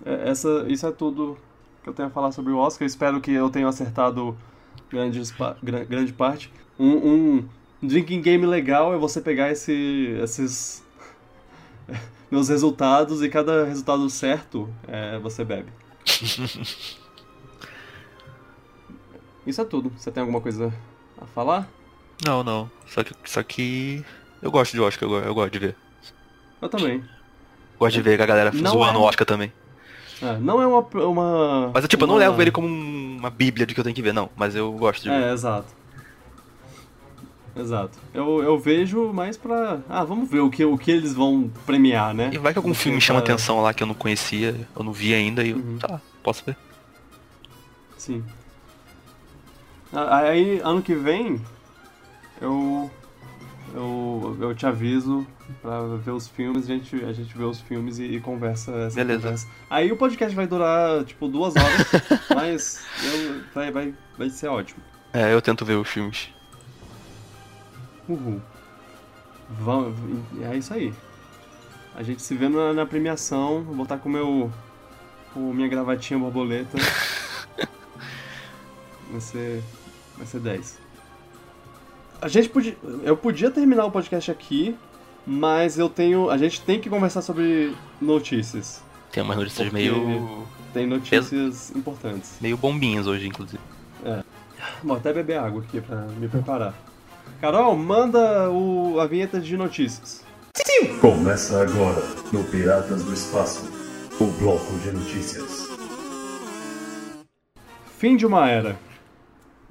[0.07, 0.31] é.
[0.31, 1.37] Essa, isso é tudo
[1.83, 2.87] que eu tenho a falar sobre o Oscar.
[2.87, 4.37] Espero que eu tenha acertado
[4.91, 5.21] grande,
[5.89, 6.53] grande parte.
[6.79, 7.49] Um, um
[7.83, 10.85] drinking game legal é você pegar esse, esses
[12.31, 15.73] meus resultados e cada resultado certo é, você bebe.
[19.47, 19.91] Isso é tudo.
[19.97, 20.73] Você tem alguma coisa
[21.21, 21.69] a falar?
[22.25, 22.71] Não, não.
[22.87, 24.05] Só que, só que
[24.43, 25.77] eu gosto de Oscar, eu, eu gosto de ver.
[26.61, 27.03] Eu também.
[27.79, 29.03] Gosto de ver a galera não zoando é...
[29.03, 29.51] o Oscar também.
[30.23, 31.71] É, não é uma, uma.
[31.73, 32.13] Mas tipo, uma...
[32.13, 34.29] eu não levo ele como uma bíblia de que eu tenho que ver, não.
[34.37, 35.23] Mas eu gosto de ver.
[35.23, 35.81] É, exato.
[37.57, 37.99] Exato.
[38.15, 39.81] Eu, eu vejo mais pra.
[39.89, 42.31] Ah, vamos ver o que, o que eles vão premiar, né?
[42.33, 43.35] E vai que algum filme me chama pra...
[43.35, 45.79] atenção lá que eu não conhecia, eu não vi ainda e uhum.
[45.79, 46.57] tá, posso ver.
[47.97, 48.25] Sim.
[49.93, 51.41] Aí, ano que vem,
[52.41, 52.91] eu,
[53.75, 55.27] eu, eu te aviso
[55.63, 58.97] pra ver os filmes, a gente, a gente vê os filmes e, e conversa essa
[58.97, 59.23] Beleza.
[59.23, 59.49] Conversa.
[59.69, 61.87] Aí o podcast vai durar, tipo, duas horas,
[62.35, 64.83] mas eu, vai, vai, vai ser ótimo.
[65.13, 66.29] É, eu tento ver os filmes.
[68.09, 68.41] Uhul.
[69.51, 69.97] Vamos,
[70.43, 70.93] é isso aí.
[71.95, 74.51] A gente se vê na, na premiação, vou voltar com meu
[75.33, 76.77] com minha gravatinha borboleta.
[79.11, 79.63] vai ser.
[80.17, 80.90] Vai ser 10.
[82.21, 82.77] A gente podia.
[83.03, 84.77] Eu podia terminar o podcast aqui,
[85.27, 86.29] mas eu tenho.
[86.29, 88.83] A gente tem que conversar sobre notícias.
[89.11, 90.47] Tem umas notícias meio.
[90.73, 92.37] Tem notícias importantes.
[92.41, 93.63] Meio bombinhas hoje, inclusive.
[94.05, 94.23] É.
[94.85, 96.75] Vou até beber água aqui pra me preparar.
[97.41, 100.23] Carol, manda o, a vinheta de notícias.
[101.01, 102.03] Começa agora,
[102.33, 103.71] no Piratas do Espaço,
[104.21, 105.69] o bloco de notícias.
[107.99, 108.79] Fim de uma era.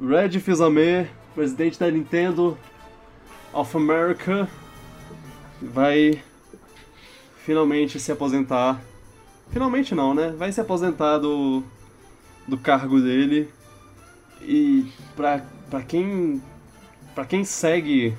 [0.02, 1.10] Red Fils-Aimé,
[1.40, 2.58] presidente da Nintendo
[3.54, 4.46] of America,
[5.62, 6.22] vai
[7.46, 8.82] finalmente se aposentar.
[9.50, 10.34] Finalmente não, né?
[10.38, 11.64] Vai se aposentar do,
[12.46, 13.48] do cargo dele.
[14.42, 16.44] E pra, pra quem.
[17.16, 18.14] Pra quem segue.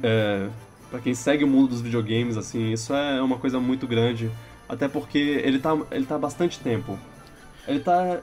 [0.00, 0.48] É,
[0.92, 4.30] pra quem segue o mundo dos videogames, assim, isso é uma coisa muito grande.
[4.68, 6.96] Até porque ele tá, ele tá há bastante tempo.
[7.66, 8.20] Ele tá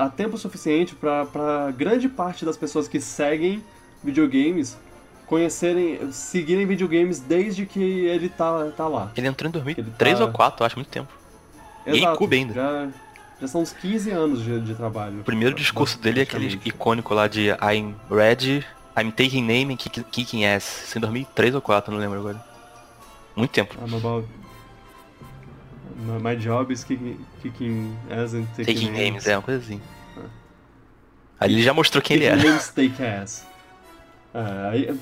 [0.00, 3.62] há tempo suficiente para grande parte das pessoas que seguem
[4.02, 4.78] videogames
[5.26, 9.12] conhecerem, seguirem videogames desde que ele tá, tá lá.
[9.14, 10.24] Ele entrou em 2003 tá...
[10.24, 11.12] ou 2004, acho muito tempo.
[11.86, 12.54] Exato, e ainda.
[12.54, 12.88] Já,
[13.40, 15.20] já são uns 15 anos de, de trabalho.
[15.20, 18.64] O primeiro discurso dele é aquele icônico lá de I'm ready,
[18.98, 19.76] I'm taking name and
[20.10, 20.84] kicking ass.
[20.84, 22.44] Isso em 2003 ou 2004, não lembro agora.
[23.36, 23.76] Muito tempo.
[23.86, 24.26] I'm about
[26.18, 28.98] My job is kicking, kicking ass and taking, taking names.
[28.98, 29.26] names.
[29.26, 29.80] É, uma coisa assim.
[30.16, 30.22] Ah.
[31.40, 32.36] Aí ele já mostrou quem ele era.
[32.36, 33.46] Names take ass.
[34.32, 34.96] Ah, aí,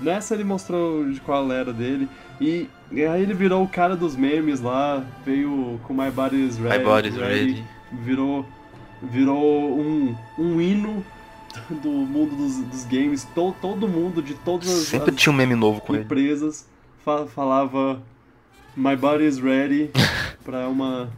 [0.00, 2.08] nessa ele mostrou de qual era dele.
[2.40, 6.78] E, e, aí ele virou o cara dos memes lá, veio com My Body's Ready.
[6.78, 7.52] My Body's Ready.
[7.52, 7.64] ready.
[7.92, 8.46] Virou,
[9.02, 11.04] virou um, um hino
[11.70, 13.24] do mundo dos, dos games.
[13.34, 16.66] To, todo mundo de todas as, Sempre as tinha um meme novo com empresas
[17.06, 17.28] ele.
[17.28, 18.02] falava
[18.76, 19.90] My Body is Ready
[20.44, 21.10] pra uma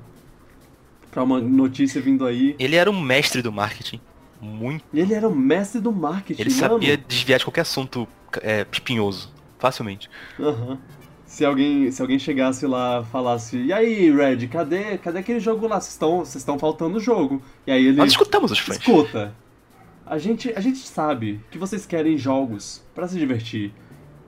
[1.10, 2.54] para uma notícia vindo aí.
[2.58, 4.00] Ele era um mestre do marketing.
[4.40, 4.84] Muito.
[4.92, 6.40] Ele era o mestre do marketing.
[6.40, 7.04] Ele sabia mano.
[7.08, 8.06] desviar de qualquer assunto
[8.42, 10.10] é, pipinhoso, facilmente.
[10.38, 10.76] Uhum.
[11.24, 15.80] Se alguém, se alguém chegasse lá falasse, e aí, Red, cadê, cadê aquele jogo lá?
[15.80, 17.42] Vocês estão, vocês estão faltando o jogo.
[17.66, 17.96] E aí ele.
[17.96, 18.76] Nós escutamos os fãs.
[18.76, 19.34] Escuta.
[20.04, 23.72] A gente, a gente sabe que vocês querem jogos para se divertir.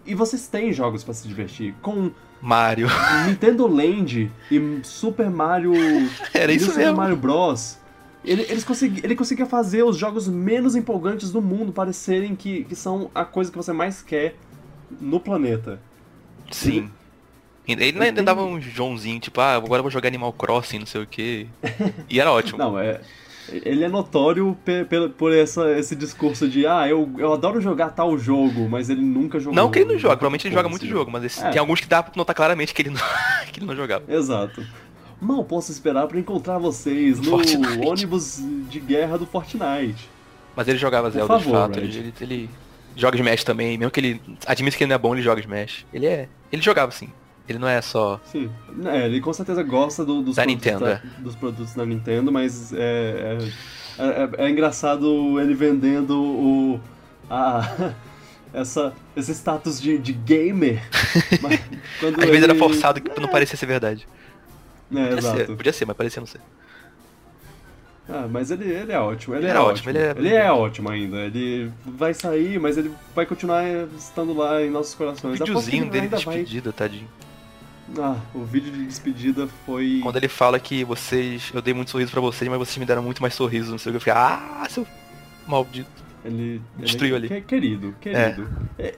[0.05, 1.75] E vocês têm jogos para se divertir.
[1.83, 2.89] Com Mario.
[3.27, 5.73] Nintendo Land e Super Mario.
[6.33, 6.97] Era isso Super mesmo.
[6.97, 7.79] Mario Bros.
[8.25, 12.75] Ele, eles consegui, ele conseguia fazer os jogos menos empolgantes do mundo parecerem que, que
[12.75, 14.37] são a coisa que você mais quer
[15.01, 15.81] no planeta.
[16.51, 16.91] Sim.
[17.67, 20.87] Ele, ele ainda dava um Joãozinho, tipo, ah, agora eu vou jogar Animal Crossing, não
[20.87, 21.47] sei o que.
[22.09, 22.59] E era ótimo.
[22.59, 23.01] não, é.
[23.53, 24.57] Ele é notório
[24.89, 29.01] por, por essa, esse discurso de ah, eu, eu adoro jogar tal jogo, mas ele
[29.01, 29.55] nunca jogou.
[29.55, 31.51] Não que ele não joga, provavelmente ele joga muito jogo, mas esse, é.
[31.51, 33.01] tem alguns que dá pra notar claramente que ele não,
[33.53, 34.05] que ele não jogava.
[34.09, 34.65] Exato.
[35.21, 37.87] Mal posso esperar para encontrar vocês no Fortnite.
[37.87, 40.09] ônibus de guerra do Fortnite.
[40.55, 42.51] Mas ele jogava Zelda favor, de fato, ele, ele, ele,
[42.95, 45.87] joga Smash também, mesmo que ele admita que ele não é bom, ele joga Smash.
[45.93, 46.29] Ele é.
[46.53, 47.11] Ele jogava sim.
[47.49, 48.21] Ele não é só.
[48.27, 48.51] Sim.
[48.85, 51.03] É, ele com certeza gosta do, dos, da produtos Nintendo, da, é.
[51.19, 53.39] dos produtos da Nintendo, mas é,
[53.99, 56.81] é, é, é engraçado ele vendendo o.
[57.31, 57.95] A,
[58.53, 60.83] essa, esse status de, de gamer.
[60.93, 62.27] Às ele...
[62.27, 64.07] vezes era forçado que não parecia ser verdade.
[64.95, 65.37] É, podia exato.
[65.39, 66.41] Ser, podia ser, mas parecia não ser.
[68.11, 69.35] Ah, mas ele, ele é ótimo.
[69.35, 69.91] Ele, ele é, ótimo.
[69.91, 70.15] Ele é...
[70.17, 71.17] ele é ótimo ainda.
[71.19, 73.65] Ele vai sair, mas ele vai continuar
[73.97, 75.41] estando lá em nossos corações.
[75.41, 76.89] O videozinho dele de despedida, vai...
[76.89, 77.09] tadinho.
[77.97, 80.01] Ah, o vídeo de despedida foi.
[80.03, 81.51] Quando ele fala que vocês.
[81.55, 83.91] Eu dei muito sorriso pra vocês, mas vocês me deram muito mais sorrisos, não sei
[83.91, 83.97] o que.
[83.97, 84.87] Eu fiquei, ah, seu
[85.47, 85.91] maldito.
[86.25, 86.61] Ele.
[86.77, 87.43] Destruiu ele, ali.
[87.43, 88.49] Querido, querido.
[88.79, 88.87] É.
[88.89, 88.95] É,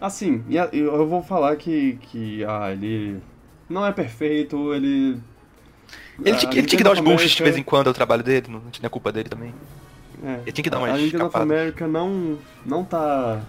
[0.00, 1.98] assim, eu vou falar que.
[2.02, 3.20] que ah, ele
[3.68, 5.20] não é perfeito, ele.
[6.22, 8.46] Ele, tinha, ele tinha que dar os bullshits de vez em quando ao trabalho dele,
[8.48, 9.54] não tinha culpa dele também.
[10.22, 13.40] É, ele tinha que dar uma A Nintendo of America não, não tá.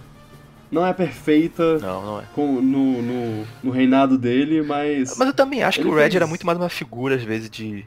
[0.70, 2.24] Não é perfeita não, não é.
[2.32, 5.18] Com, no, no, no, reinado dele, mas.
[5.18, 6.14] Mas eu também acho que o Red fez...
[6.16, 7.84] era muito mais uma figura, às vezes, de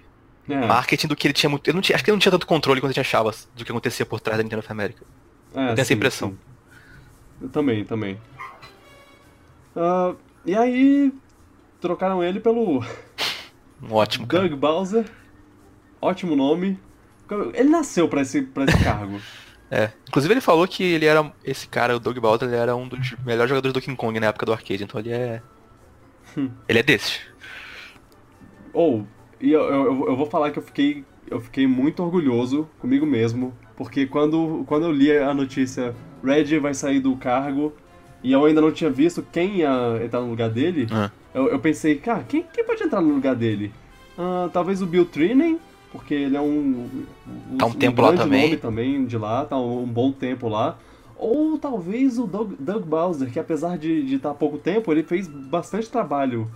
[0.50, 0.66] é.
[0.66, 1.66] marketing do que ele tinha muito.
[1.66, 3.64] Eu não tinha, acho que ele não tinha tanto controle quando a gente achava do
[3.64, 5.06] que acontecia por trás da Nintendo of America.
[5.56, 6.30] É, eu tenho sim, essa impressão.
[6.30, 6.38] Sim.
[7.42, 8.18] Eu também, também.
[9.76, 10.16] Uh,
[10.46, 11.14] e aí,
[11.80, 12.84] trocaram ele pelo.
[13.82, 14.26] Um ótimo.
[14.26, 14.54] Doug.
[14.54, 15.06] Bowser.
[16.02, 16.80] Ótimo nome.
[17.54, 19.20] Ele nasceu pra esse, pra esse cargo.
[19.74, 19.90] É.
[20.08, 21.34] Inclusive ele falou que ele era.
[21.44, 24.28] Esse cara, o Doug Bowser, ele era um dos melhores jogadores do King Kong na
[24.28, 25.42] época do arcade, então ele é.
[26.38, 26.52] Hum.
[26.70, 27.22] ele é desses.
[28.72, 29.04] Ou, oh,
[29.42, 31.04] e eu, eu, eu vou falar que eu fiquei.
[31.28, 33.52] Eu fiquei muito orgulhoso comigo mesmo.
[33.76, 37.74] Porque quando, quando eu li a notícia, Red vai sair do cargo,
[38.24, 41.10] e eu ainda não tinha visto quem ia entrar no lugar dele, uhum.
[41.34, 43.74] eu, eu, pensei, cara, quem, quem pode entrar no lugar dele?
[44.16, 45.58] Uh, talvez o Bill Trinan,
[45.94, 46.90] porque ele é um.
[47.52, 48.46] um tá um, tempo lá também.
[48.46, 50.78] nome também de lá, tá um, um bom tempo lá.
[51.16, 55.04] Ou talvez o Doug, Doug Bowser, que apesar de estar tá há pouco tempo, ele
[55.04, 56.52] fez bastante trabalho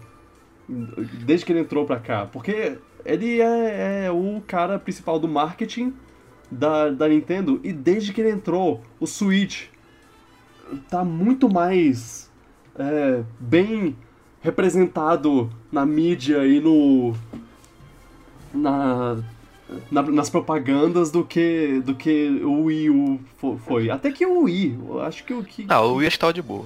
[0.68, 2.26] desde que ele entrou pra cá.
[2.26, 5.94] Porque ele é, é o cara principal do marketing
[6.52, 9.68] da, da Nintendo e desde que ele entrou, o Switch
[10.90, 12.30] tá muito mais
[12.78, 13.96] é, bem
[14.42, 17.14] representado na mídia e no.
[18.58, 19.18] Na,
[19.92, 23.20] na, nas propagandas do que do que o Wii U
[23.66, 23.90] foi.
[23.90, 25.66] Até que o Wii, acho que o que.
[25.70, 26.66] Ah, o Wii estava de boa.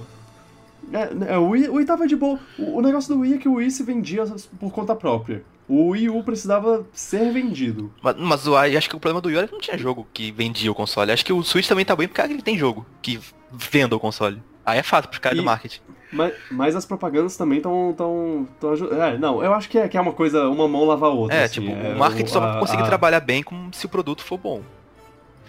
[0.92, 2.38] É, é, o, Wii, o Wii tava de boa.
[2.58, 4.24] O, o, negócio do Wii é que o Wii se vendia
[4.58, 5.42] por conta própria.
[5.68, 7.92] O Wii U precisava ser vendido.
[8.02, 10.30] Mas, mas o, acho que o problema do Wii era que não tinha jogo que
[10.30, 11.12] vendia o console.
[11.12, 13.18] Acho que o Switch também tá bem porque ele tem jogo que
[13.50, 14.42] venda o console.
[14.66, 15.80] Aí é fácil pros caras do marketing.
[16.12, 19.88] Mas, mas as propagandas também estão tão, tão, tão É, não, eu acho que é,
[19.88, 21.36] que é uma coisa, uma mão lava a outra.
[21.36, 22.86] É, assim, tipo, é, o marketing o, só vai conseguir a...
[22.86, 24.62] trabalhar bem com, se o produto for bom.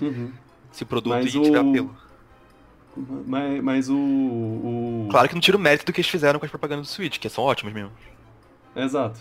[0.02, 0.32] Uhum.
[0.72, 1.70] Se o produto mas tiver o...
[1.70, 1.96] apelo.
[3.26, 6.46] Mas, mas o, o, Claro que não tira o mérito do que eles fizeram com
[6.46, 7.92] as propagandas do Switch, que são ótimas mesmo.
[8.76, 9.20] Exato.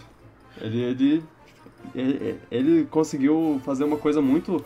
[0.60, 1.24] Ele, ele,
[1.94, 4.62] ele, ele conseguiu fazer uma coisa muito.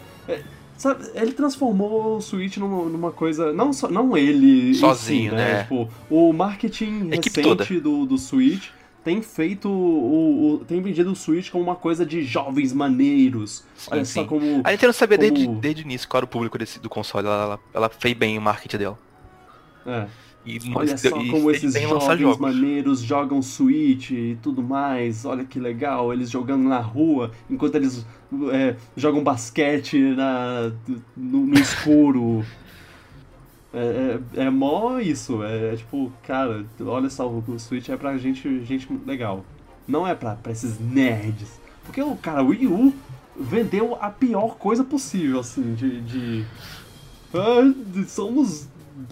[0.76, 3.52] Sabe, ele transformou o Switch numa, numa coisa.
[3.52, 4.74] Não, só, não ele.
[4.74, 5.52] Sozinho, si, né?
[5.52, 5.62] né?
[5.62, 8.68] Tipo, o marketing recente do, do Switch
[9.02, 13.64] tem feito o, o, tem vendido o Switch como uma coisa de jovens maneiros.
[13.74, 14.20] Sim, Olha sim.
[14.20, 14.60] só como.
[14.64, 15.30] A Nintendo sabia como...
[15.30, 17.26] desde, desde o início qual era o público desse, do console.
[17.26, 18.98] Ela, ela, ela fez bem o marketing dela.
[19.86, 20.06] É.
[20.46, 25.24] E, Olha só e, como esses jovens maneiros jogam Switch e tudo mais.
[25.24, 28.06] Olha que legal, eles jogando na rua, enquanto eles
[28.52, 30.72] é, jogam basquete na,
[31.16, 32.44] no, no escuro.
[33.74, 38.16] É, é, é mó isso, é, é, tipo, cara, olha só, o Switch é pra
[38.16, 39.44] gente, gente legal.
[39.86, 41.60] Não é pra, pra esses nerds.
[41.84, 42.94] Porque o cara, o Wii U
[43.38, 46.00] vendeu a pior coisa possível, assim, de.
[46.00, 46.44] de
[47.34, 48.66] ah, somos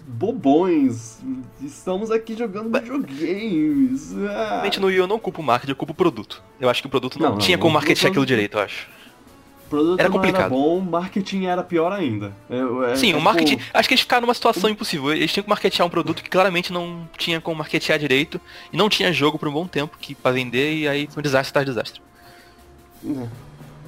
[0.07, 1.19] bobões.
[1.61, 4.15] Estamos aqui jogando videogames.
[4.29, 4.49] Ah.
[4.49, 6.43] Realmente no Wii eu não culpo o marketing, eu culpo o produto.
[6.59, 8.87] Eu acho que o produto não, não tinha não, como marketing aquilo direito, eu acho.
[9.65, 10.41] O produto era complicado.
[10.41, 12.33] era bom, marketing era pior ainda.
[12.49, 13.57] É, é, Sim, é, o marketing.
[13.57, 13.71] Tipo...
[13.73, 15.11] Acho que eles ficaram numa situação impossível.
[15.11, 18.39] Eles tinham que marketear um produto que claramente não tinha como marketear direito.
[18.71, 21.23] E não tinha jogo por um bom tempo que para vender, e aí foi um
[21.23, 22.01] desastre atrás desastre.
[23.05, 23.27] É.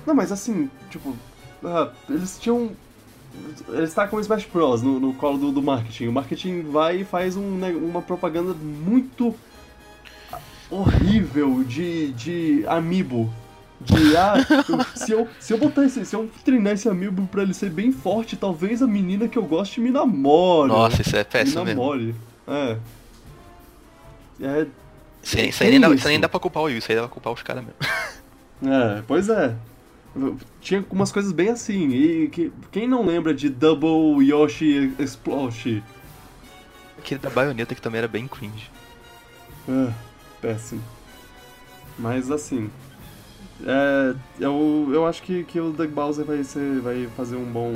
[0.05, 1.09] Não, mas assim, tipo.
[1.63, 2.71] Uh, eles tinham
[3.69, 4.81] ele está com o Smash Bros.
[4.81, 6.07] no, no colo do, do, marketing.
[6.07, 9.35] O marketing vai e faz um, né, uma propaganda muito
[10.69, 13.31] horrível de, de amiibo.
[13.79, 14.35] De, ah,
[14.95, 17.91] se eu, se eu botar esse, se eu treinar esse amiibo pra ele ser bem
[17.91, 20.69] forte, talvez a menina que eu goste me namore.
[20.69, 22.05] Nossa, isso é péssimo me namore.
[22.05, 22.21] mesmo.
[22.47, 22.77] É.
[24.41, 24.67] É.
[25.21, 26.95] Isso, isso, aí nem dá, isso aí nem dá pra culpar o Will, isso aí
[26.95, 27.77] dá pra culpar os caras mesmo.
[28.65, 29.55] É, pois é.
[30.61, 31.89] Tinha umas coisas bem assim.
[31.89, 35.81] E que, quem não lembra de Double Yoshi Explosion?
[36.97, 38.69] Aquele da baioneta que também era bem cringe.
[39.69, 39.91] É,
[40.41, 40.81] péssimo.
[41.97, 42.69] Mas assim.
[43.65, 47.73] É, eu, eu acho que, que o Doug Bowser vai, ser, vai fazer um bom,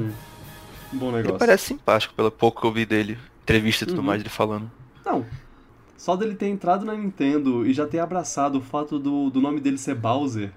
[0.93, 1.31] um bom negócio.
[1.31, 3.17] Ele parece simpático, pelo pouco que eu vi dele.
[3.43, 4.05] Entrevista e tudo uhum.
[4.05, 4.69] mais, ele falando.
[5.03, 5.25] Não,
[5.97, 9.59] só dele ter entrado na Nintendo e já ter abraçado o fato do, do nome
[9.59, 10.51] dele ser Bowser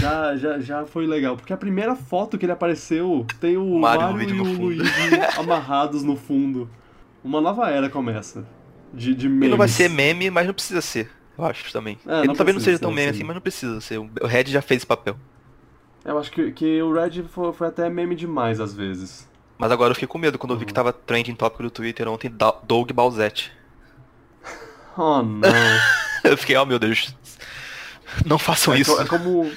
[0.00, 1.36] já, já, já foi legal.
[1.36, 4.82] Porque a primeira foto que ele apareceu tem o Mario, e o Luigi
[5.38, 6.68] amarrados no fundo.
[7.22, 8.44] Uma nova era começa.
[8.92, 9.42] De, de memes.
[9.42, 11.10] Ele não vai ser meme, mas não precisa ser.
[11.38, 11.98] Eu acho também.
[12.06, 13.18] É, ele não talvez não seja tão meme assim.
[13.18, 13.98] assim, mas não precisa ser.
[13.98, 15.16] O Red já fez esse papel.
[16.04, 19.28] Eu acho que, que o Red foi, foi até meme demais às vezes.
[19.56, 22.08] Mas agora eu fiquei com medo quando eu vi que tava trending tópico do Twitter
[22.08, 22.30] ontem
[22.64, 23.52] Doug Balzetti.
[24.94, 25.48] Oh não.
[26.22, 27.16] eu fiquei, oh meu Deus.
[28.24, 29.00] Não façam é, isso.
[29.00, 29.50] É como.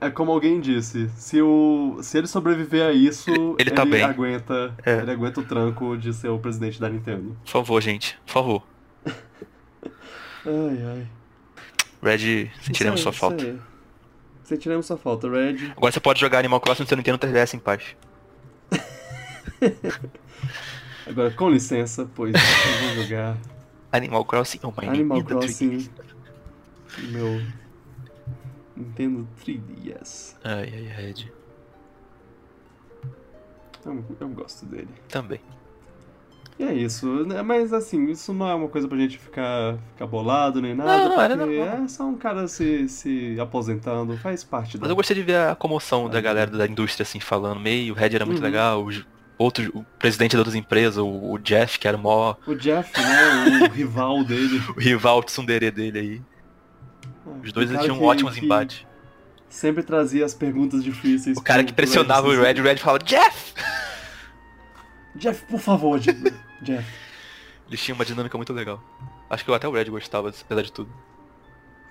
[0.00, 3.92] É como alguém disse, se, o, se ele sobreviver a isso, ele, ele, tá ele
[3.92, 4.02] bem.
[4.02, 4.74] aguenta.
[4.84, 4.98] É.
[4.98, 7.34] Ele aguenta o tranco de ser o presidente da Nintendo.
[7.42, 8.18] Por favor, gente.
[8.26, 8.62] Por favor.
[9.06, 11.06] ai, ai.
[12.02, 13.58] Red, sentiremos sua falta.
[14.42, 15.72] Sentiremos sua falta, Red.
[15.74, 17.96] Agora você pode jogar Animal Crossing no seu Nintendo 3DS em paz.
[21.06, 23.38] Agora, com licença, pois eu vou jogar.
[23.90, 25.88] Animal Crossing, oh my Animal Crossing.
[27.08, 27.40] Meu
[28.76, 30.36] Nintendo 3DS.
[30.42, 31.32] Ai, ai, Red.
[33.84, 34.88] Eu, eu gosto dele.
[35.08, 35.40] Também.
[36.58, 37.42] E é isso, né?
[37.42, 41.08] Mas assim, isso não é uma coisa pra gente ficar, ficar bolado nem nada.
[41.08, 45.16] Não, não, porque é só um cara se, se aposentando, faz parte Mas eu gostei
[45.16, 48.38] de ver a comoção da galera da indústria assim falando, meio, o Red era muito
[48.38, 48.44] uhum.
[48.44, 49.04] legal, os
[49.36, 52.38] outros, o presidente das outras empresas, o, o, Jeff, que era o maior.
[52.46, 53.68] O Jeff, né?
[53.68, 54.62] o rival dele.
[54.76, 56.22] o rival tsundere dele aí.
[57.44, 58.44] Os dois tinham que, ótimos que...
[58.44, 58.86] embates.
[59.48, 61.36] sempre trazia as perguntas difíceis.
[61.36, 63.54] O cara que pressionava o Red, o Red falava, Jeff!
[65.14, 66.86] Jeff, por favor, Jeff.
[67.68, 68.82] Eles tinham uma dinâmica muito legal.
[69.28, 70.90] Acho que até o Red gostava, apesar de tudo.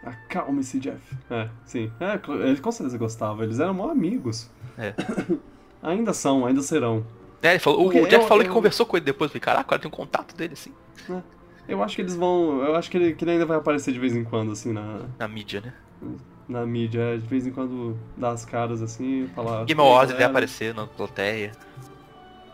[0.04, 1.02] Acalme-se, Jeff.
[1.30, 1.92] É, sim.
[2.00, 3.44] É, ele com certeza gostava.
[3.44, 4.50] Eles eram mó amigos.
[4.78, 4.94] É.
[5.82, 7.06] ainda são, ainda serão.
[7.42, 8.48] É, ele falou, o Jeff eu, falou eu...
[8.48, 9.30] que conversou com ele depois.
[9.30, 10.74] Eu falei, caraca, cara tem um contato dele, assim.
[11.10, 11.22] É.
[11.68, 12.64] Eu acho que eles vão.
[12.64, 15.02] Eu acho que ele, que ele ainda vai aparecer de vez em quando, assim, na.
[15.18, 15.74] Na mídia, né?
[16.48, 19.66] Na mídia, é, de vez em quando dá as caras assim, falar.
[19.66, 21.52] Game Awards deve aparecer na plateia.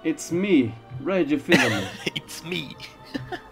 [0.06, 0.74] It's me,
[1.04, 1.88] Red Filament.
[2.16, 2.76] It's me.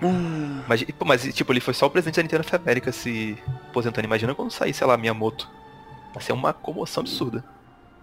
[0.00, 0.62] Ah.
[0.68, 3.36] mas, mas, tipo, ele foi só o presidente da Nintendo of America se
[3.68, 4.06] aposentando.
[4.06, 5.50] Imagina quando sair, sei lá, Miyamoto.
[6.14, 7.44] Vai ser uma comoção absurda.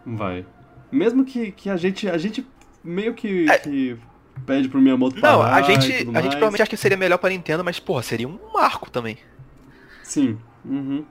[0.05, 0.45] Vai.
[0.91, 2.09] Mesmo que, que a gente.
[2.09, 2.45] A gente
[2.83, 3.57] meio que, é.
[3.57, 3.97] que
[4.45, 7.63] pede pro Miyamoto Não, a gente, a gente provavelmente acha que seria melhor pra Nintendo,
[7.63, 9.17] mas, porra, seria um marco também.
[10.03, 10.37] Sim.
[10.63, 11.05] Uhum.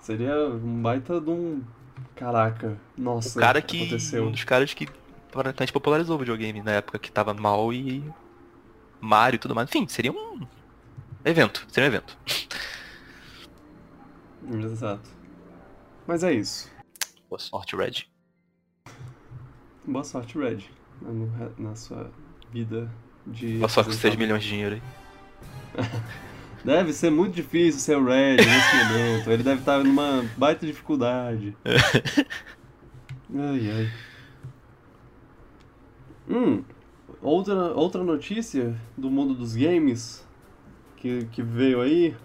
[0.00, 1.62] Seria um baita de um.
[2.14, 3.38] Caraca, nossa.
[3.38, 3.82] O cara que.
[3.82, 4.26] Aconteceu.
[4.26, 4.88] Um dos caras que
[5.30, 8.02] praticamente popularizou o videogame na época que tava mal e.
[9.00, 9.68] Mario e tudo mais.
[9.68, 10.46] Enfim, seria um.
[11.24, 11.66] Evento.
[11.68, 12.18] Seria um evento.
[14.50, 15.10] Exato.
[16.06, 16.70] Mas é isso.
[17.28, 18.06] Boa sorte, Red.
[19.86, 20.64] Boa sorte, Red.
[21.02, 22.10] Na, na sua
[22.52, 22.90] vida
[23.26, 23.58] de.
[23.68, 24.82] Sorte com 6 milhões de dinheiro aí.
[26.64, 29.30] Deve ser muito difícil ser o Red nesse momento.
[29.30, 31.56] Ele deve estar numa baita dificuldade.
[31.64, 32.26] ai,
[33.70, 33.90] ai.
[36.28, 36.62] Hum,
[37.22, 40.26] outra, outra notícia do mundo dos games
[40.96, 42.16] que, que veio aí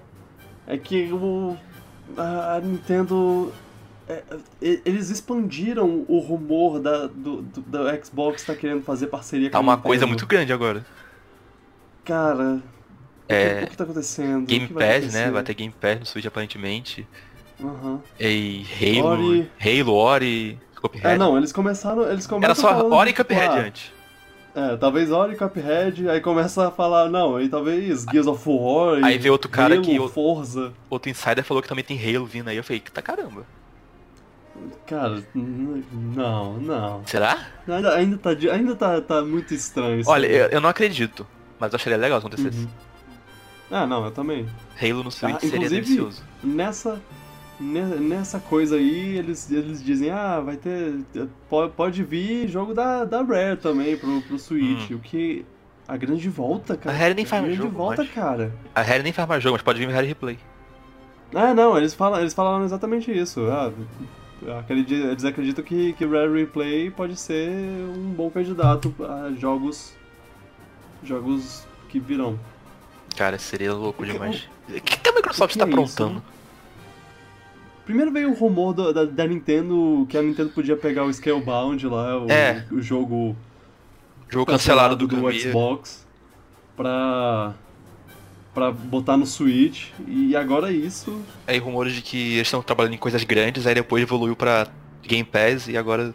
[0.68, 1.56] é que o,
[2.18, 3.54] a Nintendo.
[4.08, 4.24] É,
[4.62, 9.64] eles expandiram o rumor da, do, do, da Xbox tá querendo fazer parceria tá com
[9.64, 10.86] a Tá uma coisa muito grande agora.
[12.04, 12.62] Cara,
[13.28, 14.46] é, o que, tá acontecendo?
[14.46, 15.32] Game Pass, né?
[15.32, 17.08] Vai ter Game Pass no Switch aparentemente.
[17.60, 18.00] Uhum.
[18.20, 19.52] E Halo, Ori...
[19.60, 21.08] Halo, Ori, Cuphead.
[21.08, 23.92] É, não, eles começaram, eles começam Era só Ori e Cuphead tipo, ah, antes.
[24.56, 29.04] É, talvez Ori e Cuphead, aí começa a falar, não, e talvez Gears of War,
[29.04, 30.10] Aí vê outro cara Halo, que...
[30.10, 30.74] Forza.
[30.90, 33.46] Outro insider falou que também tem Halo vindo aí, eu falei, tá caramba.
[34.86, 37.02] Cara, não, não.
[37.06, 37.48] Será?
[37.68, 40.04] Ainda, ainda, tá, ainda tá, tá muito estranho.
[40.06, 41.26] Olha, eu, eu, não acredito,
[41.60, 42.66] mas eu acharia legal se acontecesse.
[42.66, 42.70] Uhum.
[43.72, 44.48] Ah, não, eu também.
[44.82, 46.24] Halo no Switch ah, seria delicioso.
[46.44, 47.02] Nessa,
[47.60, 51.00] nessa coisa aí, eles, eles dizem, ah, vai ter.
[51.76, 54.92] Pode vir jogo da, da Rare também pro, pro Switch.
[54.92, 54.96] Hum.
[54.96, 55.46] O que.
[55.88, 56.96] A grande volta, cara.
[56.96, 57.70] A Rare nem faz mais jogo.
[57.70, 58.14] volta, mas...
[58.14, 58.54] cara.
[58.74, 60.40] A Rare nem faz mais jogo, mas pode vir Rare Replay.
[61.36, 63.42] Ah, não, eles, falam, eles falaram exatamente isso.
[63.50, 63.72] Ah,
[64.70, 69.94] eles acreditam que, que Rare Replay pode ser um bom candidato a jogos.
[71.04, 72.40] jogos que virão.
[73.16, 74.48] Cara, seria louco demais.
[74.68, 76.18] O que, que a Microsoft está é aprontando?
[76.18, 76.34] Isso?
[77.86, 81.86] Primeiro veio o rumor do, da, da, Nintendo que a Nintendo podia pegar o Scalebound
[81.88, 82.66] lá, o, é.
[82.72, 83.36] o jogo.
[84.30, 86.08] Jogo cancelado, do, do Xbox
[86.76, 87.54] pra.
[88.54, 89.88] Pra botar no Switch.
[90.08, 91.22] E agora isso.
[91.48, 94.68] Aí rumores de que eles estão trabalhando em coisas grandes, aí depois evoluiu pra
[95.02, 96.14] Game Pass e agora.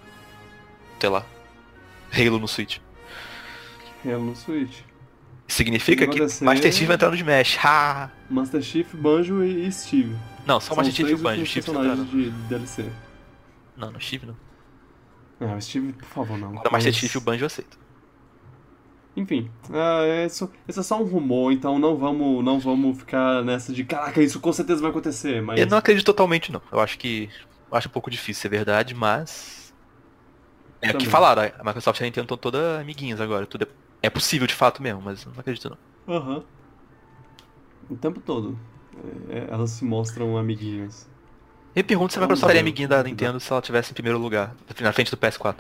[1.01, 1.25] sei lá.
[2.13, 2.79] Halo no Switch.
[4.05, 4.81] Halo no Switch.
[5.47, 7.59] Significa que Master Chief vai entrar no Smash.
[7.65, 8.11] Ha!
[8.29, 10.15] Master Chief, Banjo e Steve.
[10.47, 11.47] Não, só Master Chief e Banjo.
[11.47, 12.85] Steve personagens de DLC.
[13.77, 14.37] Não, no Steve não.
[15.41, 16.51] Não, Steve, por favor, não.
[16.51, 17.79] Agora Master Chief e o Banjo eu aceito.
[19.19, 23.73] Enfim, uh, isso, isso é só um rumor, então não vamos, não vamos ficar nessa
[23.73, 25.59] de caraca, isso com certeza vai acontecer, mas...
[25.59, 26.63] Eu não acredito totalmente, não.
[26.71, 27.29] Eu acho que...
[27.71, 29.75] Eu acho um pouco difícil ser verdade, mas...
[30.81, 33.69] É o que falaram, a Microsoft e a Nintendo estão todas amiguinhas agora, tudo é
[34.03, 36.15] é possível de fato mesmo, mas não acredito não.
[36.15, 36.37] Aham.
[36.37, 36.45] Uhum.
[37.91, 38.59] O tempo todo.
[39.29, 41.09] É, é, elas se mostram amiguinhas.
[41.75, 44.55] Eu pergunto se a Microsoft seria amiguinha da Nintendo se ela tivesse em primeiro lugar,
[44.81, 45.57] na frente do PS4.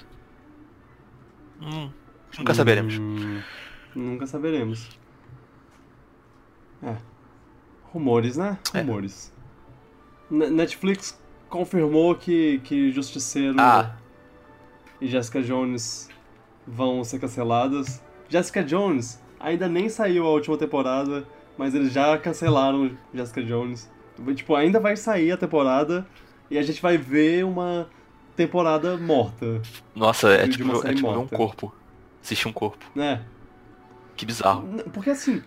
[1.60, 1.90] Hum,
[2.36, 2.98] nunca saberemos.
[2.98, 3.40] Hum,
[3.94, 4.88] nunca saberemos.
[6.82, 6.96] É.
[7.92, 8.59] Rumores, né?
[8.74, 8.80] É.
[8.80, 9.32] Rumores.
[10.30, 10.50] É.
[10.50, 11.18] Netflix
[11.48, 13.96] confirmou que, que Justiceiro ah.
[15.00, 16.09] e Jessica Jones
[16.66, 18.02] vão ser canceladas.
[18.28, 21.26] Jessica Jones ainda nem saiu a última temporada,
[21.56, 23.90] mas eles já cancelaram Jessica Jones.
[24.34, 26.06] Tipo, ainda vai sair a temporada
[26.50, 27.88] e a gente vai ver uma
[28.36, 29.60] temporada morta.
[29.94, 31.72] Nossa, é tipo, é tipo um corpo.
[32.23, 32.85] Assistir um corpo.
[32.99, 33.20] É.
[34.16, 34.66] Que bizarro.
[34.93, 35.43] Porque assim,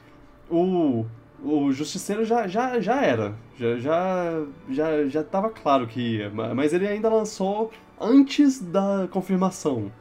[0.49, 1.05] o,
[1.43, 3.35] o Justiceiro já, já, já era.
[3.57, 6.29] Já, já, já, já tava claro que ia.
[6.29, 9.91] Mas ele ainda lançou antes da confirmação.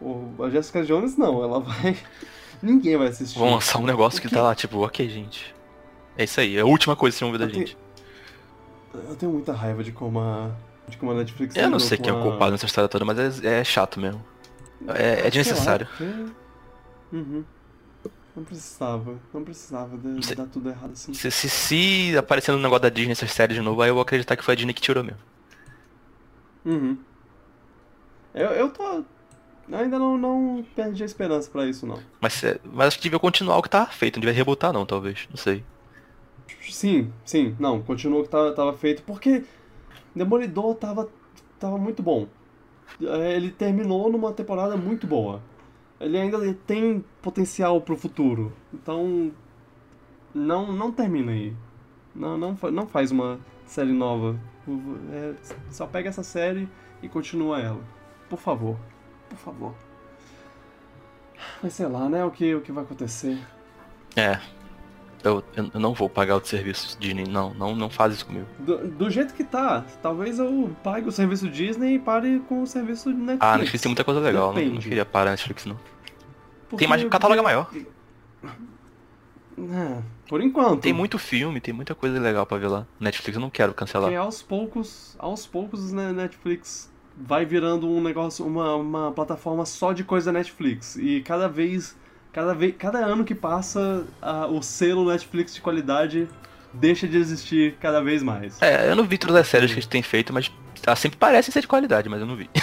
[0.00, 1.96] O, a Jessica Jones não, ela vai.
[2.62, 3.38] Ninguém vai assistir.
[3.38, 5.54] Vão lançar um negócio que tá lá, tipo, ok, gente.
[6.16, 7.76] É isso aí, é a última coisa que vocês vão ver da gente.
[8.92, 10.50] Eu tenho muita raiva de como a,
[10.88, 13.42] de como a Netflix Eu não sei quem é o culpado nessa história toda, mas
[13.42, 14.22] é, é chato mesmo.
[14.88, 15.86] É, é lá, desnecessário.
[15.86, 16.32] porque-
[17.12, 17.44] Uhum.
[18.36, 20.36] Não precisava, não precisava de, sei.
[20.36, 21.12] dar tudo errado assim.
[21.12, 24.02] Se, se, se aparecer no negócio da Disney essas séries de novo, aí eu vou
[24.02, 25.18] acreditar que foi a Disney que tirou mesmo.
[26.64, 26.96] Uhum.
[28.34, 29.04] Eu, eu tô.
[29.72, 31.98] Ainda não, não perdi a esperança pra isso, não.
[32.20, 34.86] Mas, é- mas acho que devia continuar o que tava feito, não devia rebutar não,
[34.86, 35.26] talvez.
[35.30, 35.64] Não sei.
[36.68, 39.44] Sim, sim, não, continua o que tava, tava feito, porque
[40.14, 41.08] Demolidor tava,
[41.58, 42.26] tava muito bom.
[43.02, 45.42] É, Ele terminou numa temporada muito boa.
[46.00, 48.52] Ele ainda tem potencial pro futuro.
[48.72, 49.30] Então,
[50.34, 51.54] não, não termina aí.
[52.14, 54.38] Não, não, não faz uma série nova.
[55.12, 55.34] É,
[55.70, 56.68] só pega essa série
[57.02, 57.80] e continua ela.
[58.28, 58.76] Por favor.
[59.28, 59.74] Por favor.
[61.62, 63.38] Mas sei lá, né, o que, o que vai acontecer.
[64.16, 64.40] É.
[65.22, 68.46] Eu, eu não vou pagar o serviço Disney, não, não, não faz isso comigo.
[68.58, 72.66] Do, do jeito que tá, talvez eu pague o serviço Disney e pare com o
[72.66, 73.38] serviço Netflix.
[73.40, 74.88] Ah, Netflix tem muita coisa legal, não, não Depende.
[74.88, 75.76] queria parar Netflix não.
[76.68, 77.70] Porque- Tem mais, catálogo é maior.
[79.58, 80.80] É, por enquanto.
[80.80, 82.86] Tem muito filme, tem muita coisa legal pra ver lá.
[82.98, 84.08] Netflix eu não quero cancelar.
[84.08, 89.92] Porque aos poucos, aos poucos, né, Netflix vai virando um negócio, uma, uma plataforma só
[89.92, 90.96] de coisa Netflix.
[90.96, 91.94] E cada vez,
[92.32, 96.28] cada vez, cada ano que passa, a- o selo Netflix de qualidade
[96.72, 98.60] deixa de existir cada vez mais.
[98.62, 100.50] É, eu não vi todas as séries que a gente tem feito, mas
[100.86, 102.48] elas sempre parecem ser de qualidade, mas eu não vi.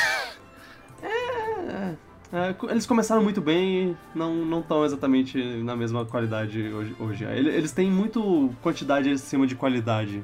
[2.32, 6.96] É, co- eles começaram muito bem e não não estão exatamente na mesma qualidade hoje.
[7.00, 7.24] hoje.
[7.24, 10.22] Ele- Eles têm muito quantidade acima de qualidade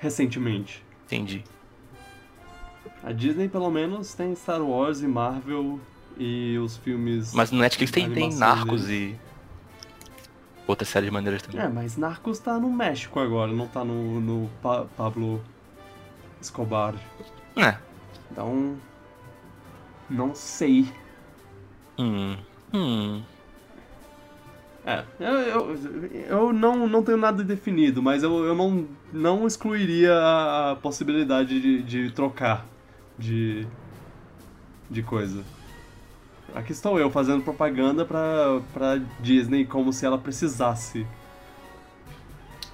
[0.00, 0.82] recentemente.
[1.04, 1.44] Entendi.
[3.04, 5.78] A Disney, pelo menos, tem Star Wars e Marvel
[6.16, 7.32] e os filmes.
[7.34, 9.16] Mas no Netflix tem, tem Narcos e
[10.66, 11.60] outras séries maneiras também.
[11.60, 15.42] É, mas Narcos tá no México agora, não tá no, no Pa- Pablo
[16.40, 16.94] Escobar.
[17.56, 17.76] É.
[18.30, 18.76] Então.
[20.08, 20.92] Não sei.
[21.98, 22.36] Hum.
[22.72, 23.22] Hum.
[24.84, 25.76] É, eu, eu,
[26.28, 31.60] eu não, não tenho nada definido, mas eu, eu não, não excluiria a, a possibilidade
[31.60, 32.64] de, de trocar
[33.18, 33.66] de,
[34.88, 35.42] de coisa.
[36.56, 41.06] Aqui estou eu fazendo propaganda pra, pra Disney como se ela precisasse.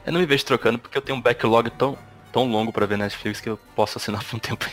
[0.07, 1.99] Eu não me vejo trocando porque eu tenho um backlog tão,
[2.33, 4.65] tão longo pra ver Netflix que eu posso assinar por um tempo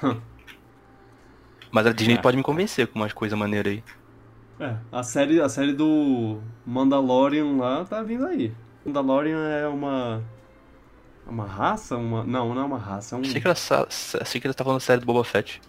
[0.00, 0.20] ainda.
[1.72, 2.22] Mas a Disney É.
[2.22, 3.84] pode me convencer com umas coisas maneiras aí.
[4.60, 8.54] É, a série, a série do Mandalorian lá tá vindo aí.
[8.84, 10.22] Mandalorian é uma.
[11.26, 11.96] é Uma raça?
[11.96, 13.22] Uma, não, não é uma raça, é um.
[13.22, 13.56] Achei que, ela,
[14.20, 15.60] achei que estavam falando série do Boba Fett.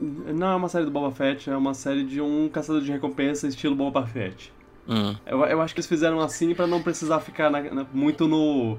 [0.00, 3.46] Não é uma série do Boba Fett, é uma série de um caçador de recompensa
[3.48, 4.52] estilo Boba Fett.
[4.88, 5.16] Hum.
[5.26, 8.76] Eu, eu acho que eles fizeram assim pra não precisar ficar na- na- muito no.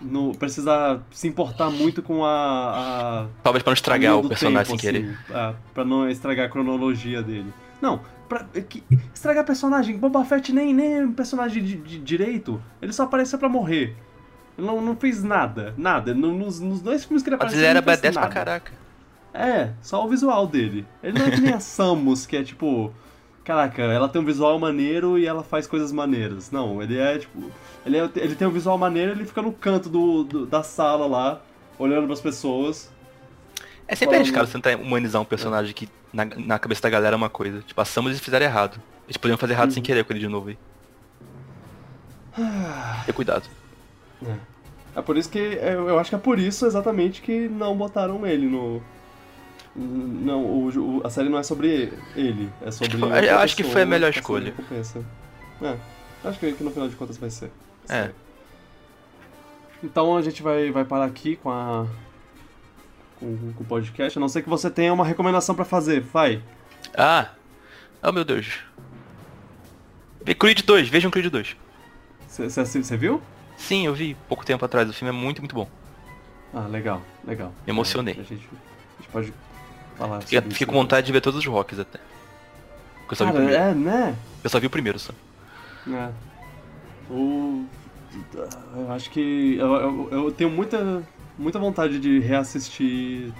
[0.00, 3.22] no precisar se importar muito com a.
[3.22, 5.04] a Talvez pra não estragar o personagem tempo, sem querer.
[5.10, 7.52] assim, ah, pra não estragar a cronologia dele.
[7.80, 8.82] Não, pra, é que-
[9.14, 9.96] estragar personagem.
[9.96, 12.60] Boba Fett nem, nem é um personagem de, de direito.
[12.82, 13.96] Ele só apareceu pra morrer.
[14.58, 16.12] Ele não, não fez nada, nada.
[16.12, 18.12] No- Nos, nos dois filmes que ele Mas apareceu, ele era ele não fez badass
[18.14, 18.34] pra nada.
[18.34, 18.81] caraca.
[19.34, 20.86] É, só o visual dele.
[21.02, 22.92] Ele não é que nem a Samus, que é tipo.
[23.44, 26.50] Caraca, ela tem um visual maneiro e ela faz coisas maneiras.
[26.50, 27.50] Não, ele é tipo.
[27.84, 31.06] Ele, é- ele tem um visual maneiro ele fica no canto do, do- da sala
[31.06, 31.40] lá,
[31.78, 32.90] olhando pras pessoas.
[33.88, 37.18] É sempre Falando- arriscado tentar humanizar um personagem que na, na cabeça da galera é
[37.18, 37.62] uma coisa.
[37.62, 38.80] Tipo, a Samus eles fizeram errado.
[39.06, 39.74] Eles poderiam fazer errado Uhum.
[39.74, 40.58] sem querer com ele de novo aí.
[43.06, 43.48] Ter cuidado.
[44.26, 44.34] É.
[44.94, 45.38] É por isso que.
[45.38, 48.82] Eu acho que é por isso exatamente que não botaram ele no.
[49.74, 52.90] Não, o, o- a série não é sobre ele, é sobre.
[52.92, 54.54] Tipo, eu outra acho que pessoa foi a melhor caçando escolha.
[55.62, 57.50] É, acho que, que no final de contas vai ser.
[57.88, 58.10] É.
[59.82, 61.86] Então a gente vai, vai parar aqui com a.
[63.18, 64.18] Com, com o podcast.
[64.18, 66.42] A não ser que você tenha uma recomendação pra fazer, vai.
[66.96, 67.30] Ah!
[68.02, 68.60] Oh meu Deus.
[70.38, 71.56] Creed 2, vejam Creed 2.
[72.28, 73.20] Você viu?
[73.56, 74.88] Sim, eu vi pouco tempo atrás.
[74.88, 75.68] O filme é muito, muito bom.
[76.54, 77.52] Ah, legal, legal.
[77.66, 78.14] Me emocionei.
[78.14, 78.48] É, a, gente,
[78.98, 79.32] a gente pode
[80.02, 81.98] falar fiquei com vontade de ver todos os rocks até.
[83.10, 83.70] Eu só vi o Cara, primeiro.
[83.70, 84.16] é, né?
[84.42, 85.12] Eu só vi o primeiro só.
[85.88, 86.08] É.
[87.10, 87.64] O...
[88.76, 89.56] Eu acho que.
[89.58, 91.02] Eu, eu, eu tenho muita,
[91.38, 93.32] muita vontade de reassistir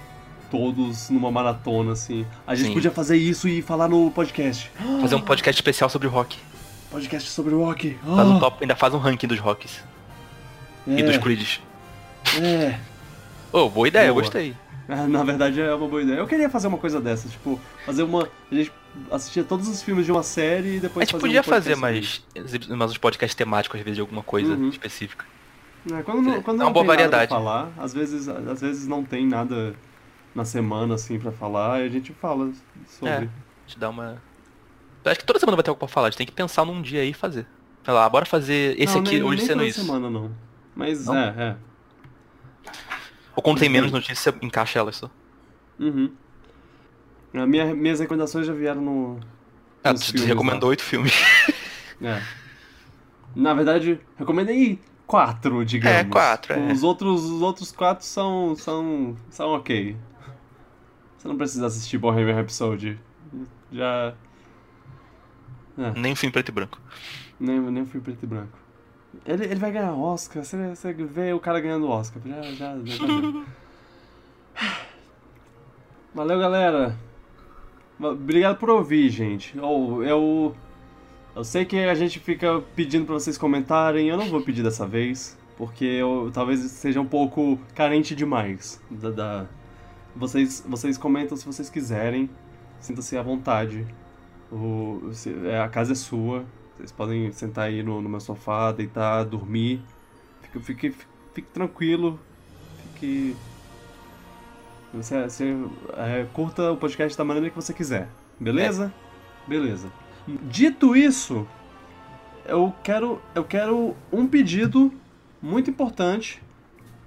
[0.50, 2.26] todos numa maratona, assim.
[2.46, 2.74] A gente Sim.
[2.74, 4.70] podia fazer isso e falar no podcast.
[5.00, 6.38] Fazer um podcast especial sobre rock.
[6.90, 7.96] Podcast sobre o rock.
[8.04, 9.82] Faz um Ah, top, ainda faz um ranking dos rocks.
[10.86, 11.60] E é, dos Creeds.
[12.42, 12.78] É.
[13.50, 14.22] Ô, boa ideia, eu Boa.
[14.22, 14.54] gostei.
[15.08, 16.16] Na verdade é uma boa ideia.
[16.18, 18.28] Eu queria fazer uma coisa dessa, tipo, fazer uma.
[18.50, 18.72] A gente
[19.10, 21.76] assistia todos os filmes de uma série e A depois gente fazia podia um fazer
[21.76, 22.24] mais,
[22.76, 24.68] mais uns podcasts temáticos, às vezes, de alguma coisa Uhum.
[24.68, 25.24] específica.
[25.92, 27.28] É, quando não, quando É uma não boa tem nada variedade.
[27.28, 29.74] pra falar, às vezes, às vezes não tem nada
[30.34, 32.52] na semana assim pra falar e a gente fala
[32.86, 33.10] sobre.
[33.12, 33.16] É.
[33.18, 33.20] A
[33.66, 34.22] gente dá uma.
[35.04, 36.64] Eu acho que toda semana vai ter algo pra falar, a gente tem que pensar
[36.64, 37.46] num dia aí e fazer.
[37.84, 39.80] Sei lá, bora fazer esse não, aqui nem, hoje nem sendo isso.
[39.84, 40.30] semana não.
[40.76, 41.16] Mas Não?
[41.16, 41.56] é, é.
[43.34, 45.10] Ou quando tem menos notícias, você encaixa elas só.
[45.78, 46.12] Uhum.
[47.34, 49.20] A minha, minhas recomendações já vieram no.
[49.82, 51.12] Ah, tu, filmes recomendou oito filmes.
[52.04, 52.20] É.
[53.36, 55.98] Na verdade, recomendei quatro, digamos.
[55.98, 56.72] É, quatro, é.
[56.72, 59.96] Os outros, os outros quatro são, são, são ok.
[61.16, 62.98] Você não precisa assistir Bohemian Rhapsody.
[63.70, 64.14] Já.
[65.78, 66.80] É, Nem um filme preto e branco.
[67.38, 68.58] nem, nem fui preto e branco.
[69.26, 72.22] Ele, ele vai ganhar Oscar, você, você vê o cara ganhando Oscar.
[72.24, 73.44] Já, já, já, viu.
[76.14, 76.96] Valeu, galera.
[78.00, 79.58] Obrigado por ouvir, gente.
[79.58, 80.54] Ou eu.
[81.34, 84.86] Eu sei que a gente fica pedindo pra vocês comentarem, eu não vou pedir dessa
[84.86, 89.46] vez, porque eu talvez seja um pouco carente demais da, da-
[90.14, 92.28] vocês vocês comentam se vocês quiserem,
[92.80, 93.86] sinta-se à vontade.
[94.50, 95.00] O,
[95.46, 96.44] é, a casa é sua,
[96.82, 99.80] vocês podem sentar aí no, no meu sofá, deitar, dormir.
[100.42, 100.96] Fique, fique,
[101.32, 102.18] fique tranquilo,
[102.82, 103.36] fique
[104.92, 105.56] você, você,
[105.96, 108.92] é, curta o podcast da maneira que você quiser, beleza?
[109.46, 109.92] Beleza.
[110.42, 111.46] Dito isso,
[112.44, 114.92] eu quero, eu quero um pedido
[115.40, 116.42] muito importante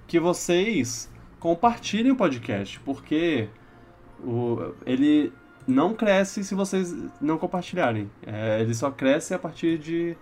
[0.08, 3.50] que vocês compartilhem o podcast, porque
[4.24, 5.34] o, ele
[5.68, 8.10] não cresce se vocês não compartilharem.
[8.26, 10.16] É, ele só cresce a partir de,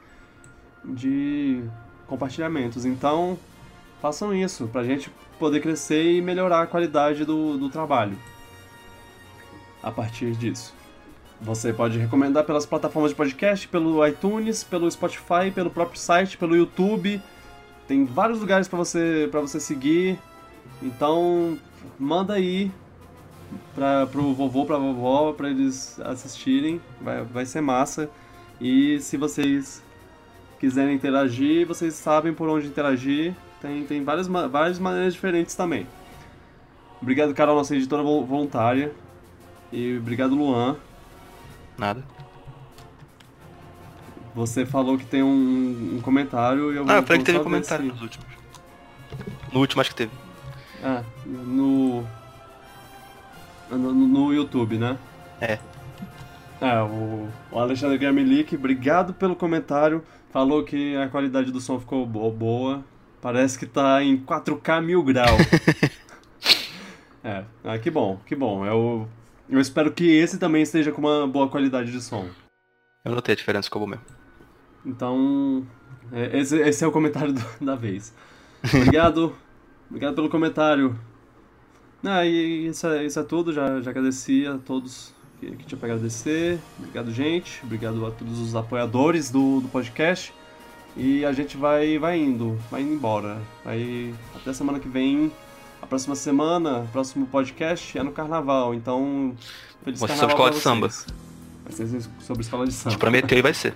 [0.83, 1.63] de
[2.07, 2.85] compartilhamentos.
[2.85, 3.37] Então,
[4.01, 8.17] façam isso pra gente poder crescer e melhorar a qualidade do, do trabalho.
[9.81, 10.73] A partir disso.
[11.41, 16.55] Você pode recomendar pelas plataformas de podcast, pelo iTunes, pelo Spotify, pelo próprio site, pelo
[16.55, 17.21] YouTube.
[17.85, 20.17] Tem vários lugares para você para você seguir.
[20.81, 21.57] Então,
[21.99, 22.71] manda aí
[23.75, 26.81] para pro vovô, pra vovó, para eles assistirem.
[27.01, 28.09] Vai, vai ser massa.
[28.59, 29.83] E se vocês
[30.59, 33.33] quiserem interagir, vocês sabem por onde interagir.
[33.61, 35.87] Tem, tem várias, várias maneiras diferentes também.
[37.01, 38.93] Obrigado, Carol, nossa editora vol- voluntária.
[39.71, 40.77] E obrigado, Luan.
[41.77, 42.03] Nada.
[44.35, 47.37] Você falou que tem um, um comentário e eu Ah, eu vou falei que teve
[47.37, 48.27] ver comentário nos últimos.
[49.51, 50.11] No último acho que teve.
[50.83, 52.03] Ah, no...
[53.73, 53.93] no.
[53.93, 54.97] No YouTube, né?
[55.41, 55.59] É.
[56.61, 60.03] É, o, o Alexandre Gamilic, obrigado pelo comentário.
[60.31, 62.83] Falou que a qualidade do som ficou bo- boa.
[63.21, 65.35] Parece que tá em 4K mil grau.
[67.23, 68.65] é, ah, que bom, que bom.
[68.65, 69.07] Eu,
[69.49, 72.27] eu espero que esse também esteja com uma boa qualidade de som.
[73.05, 74.05] Eu notei a diferença, ficou bom mesmo.
[74.85, 75.65] Então,
[76.11, 78.13] é, esse, esse é o comentário do- da vez.
[78.73, 79.35] Obrigado,
[79.89, 80.97] obrigado pelo comentário.
[82.03, 85.79] Ah, e isso é, isso é tudo, já, já agradeci a todos que, que tinha
[85.79, 86.59] pra agradecer.
[86.77, 87.61] Obrigado, gente.
[87.63, 90.33] Obrigado a todos os apoiadores do, do podcast.
[90.95, 93.41] E a gente vai, vai indo, vai indo embora.
[93.63, 95.31] Vai até semana que vem.
[95.81, 99.35] A próxima semana, próximo podcast é no carnaval, então.
[99.83, 101.13] Feliz Vai ser carnaval sobre escola de samba.
[101.63, 102.97] Vai ser sobre escola de Te samba.
[102.97, 103.73] prometeu e vai ser.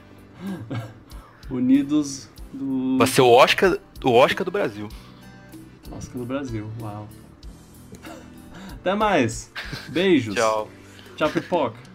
[1.49, 4.87] Unidos do Vai ser o Oscar, o Oscar do Brasil.
[5.91, 6.69] Oscar do Brasil.
[6.81, 7.07] Uau.
[8.87, 9.51] Até mais.
[9.89, 10.33] Beijos.
[10.33, 10.69] Tchau.
[11.17, 11.86] Tchau, pipoca.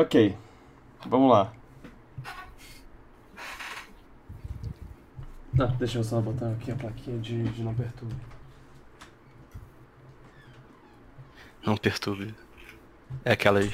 [0.00, 0.34] Ok.
[1.06, 1.52] Vamos lá.
[5.56, 8.14] Tá, deixa eu só botar aqui a plaquinha de, de não perturbe.
[11.66, 12.34] Não perturbe.
[13.24, 13.70] É aquelas.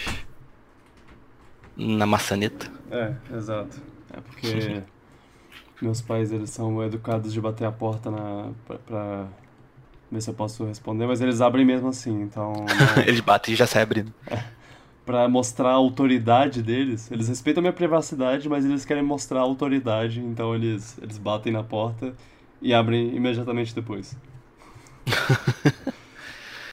[1.77, 2.73] Na maçaneta.
[2.90, 3.81] É, exato.
[4.12, 4.82] É porque
[5.81, 9.28] Meus pais, eles são educados de bater a porta na, pra, pra
[10.11, 12.53] ver se eu posso responder, mas eles abrem mesmo assim, então...
[12.55, 14.12] não- Eles batem e já sai abrindo.
[15.07, 19.43] Pra mostrar a autoridade deles, eles respeitam a minha privacidade, mas eles querem mostrar a
[19.43, 22.12] autoridade, então eles, eles batem na porta
[22.61, 24.16] e abrem imediatamente depois.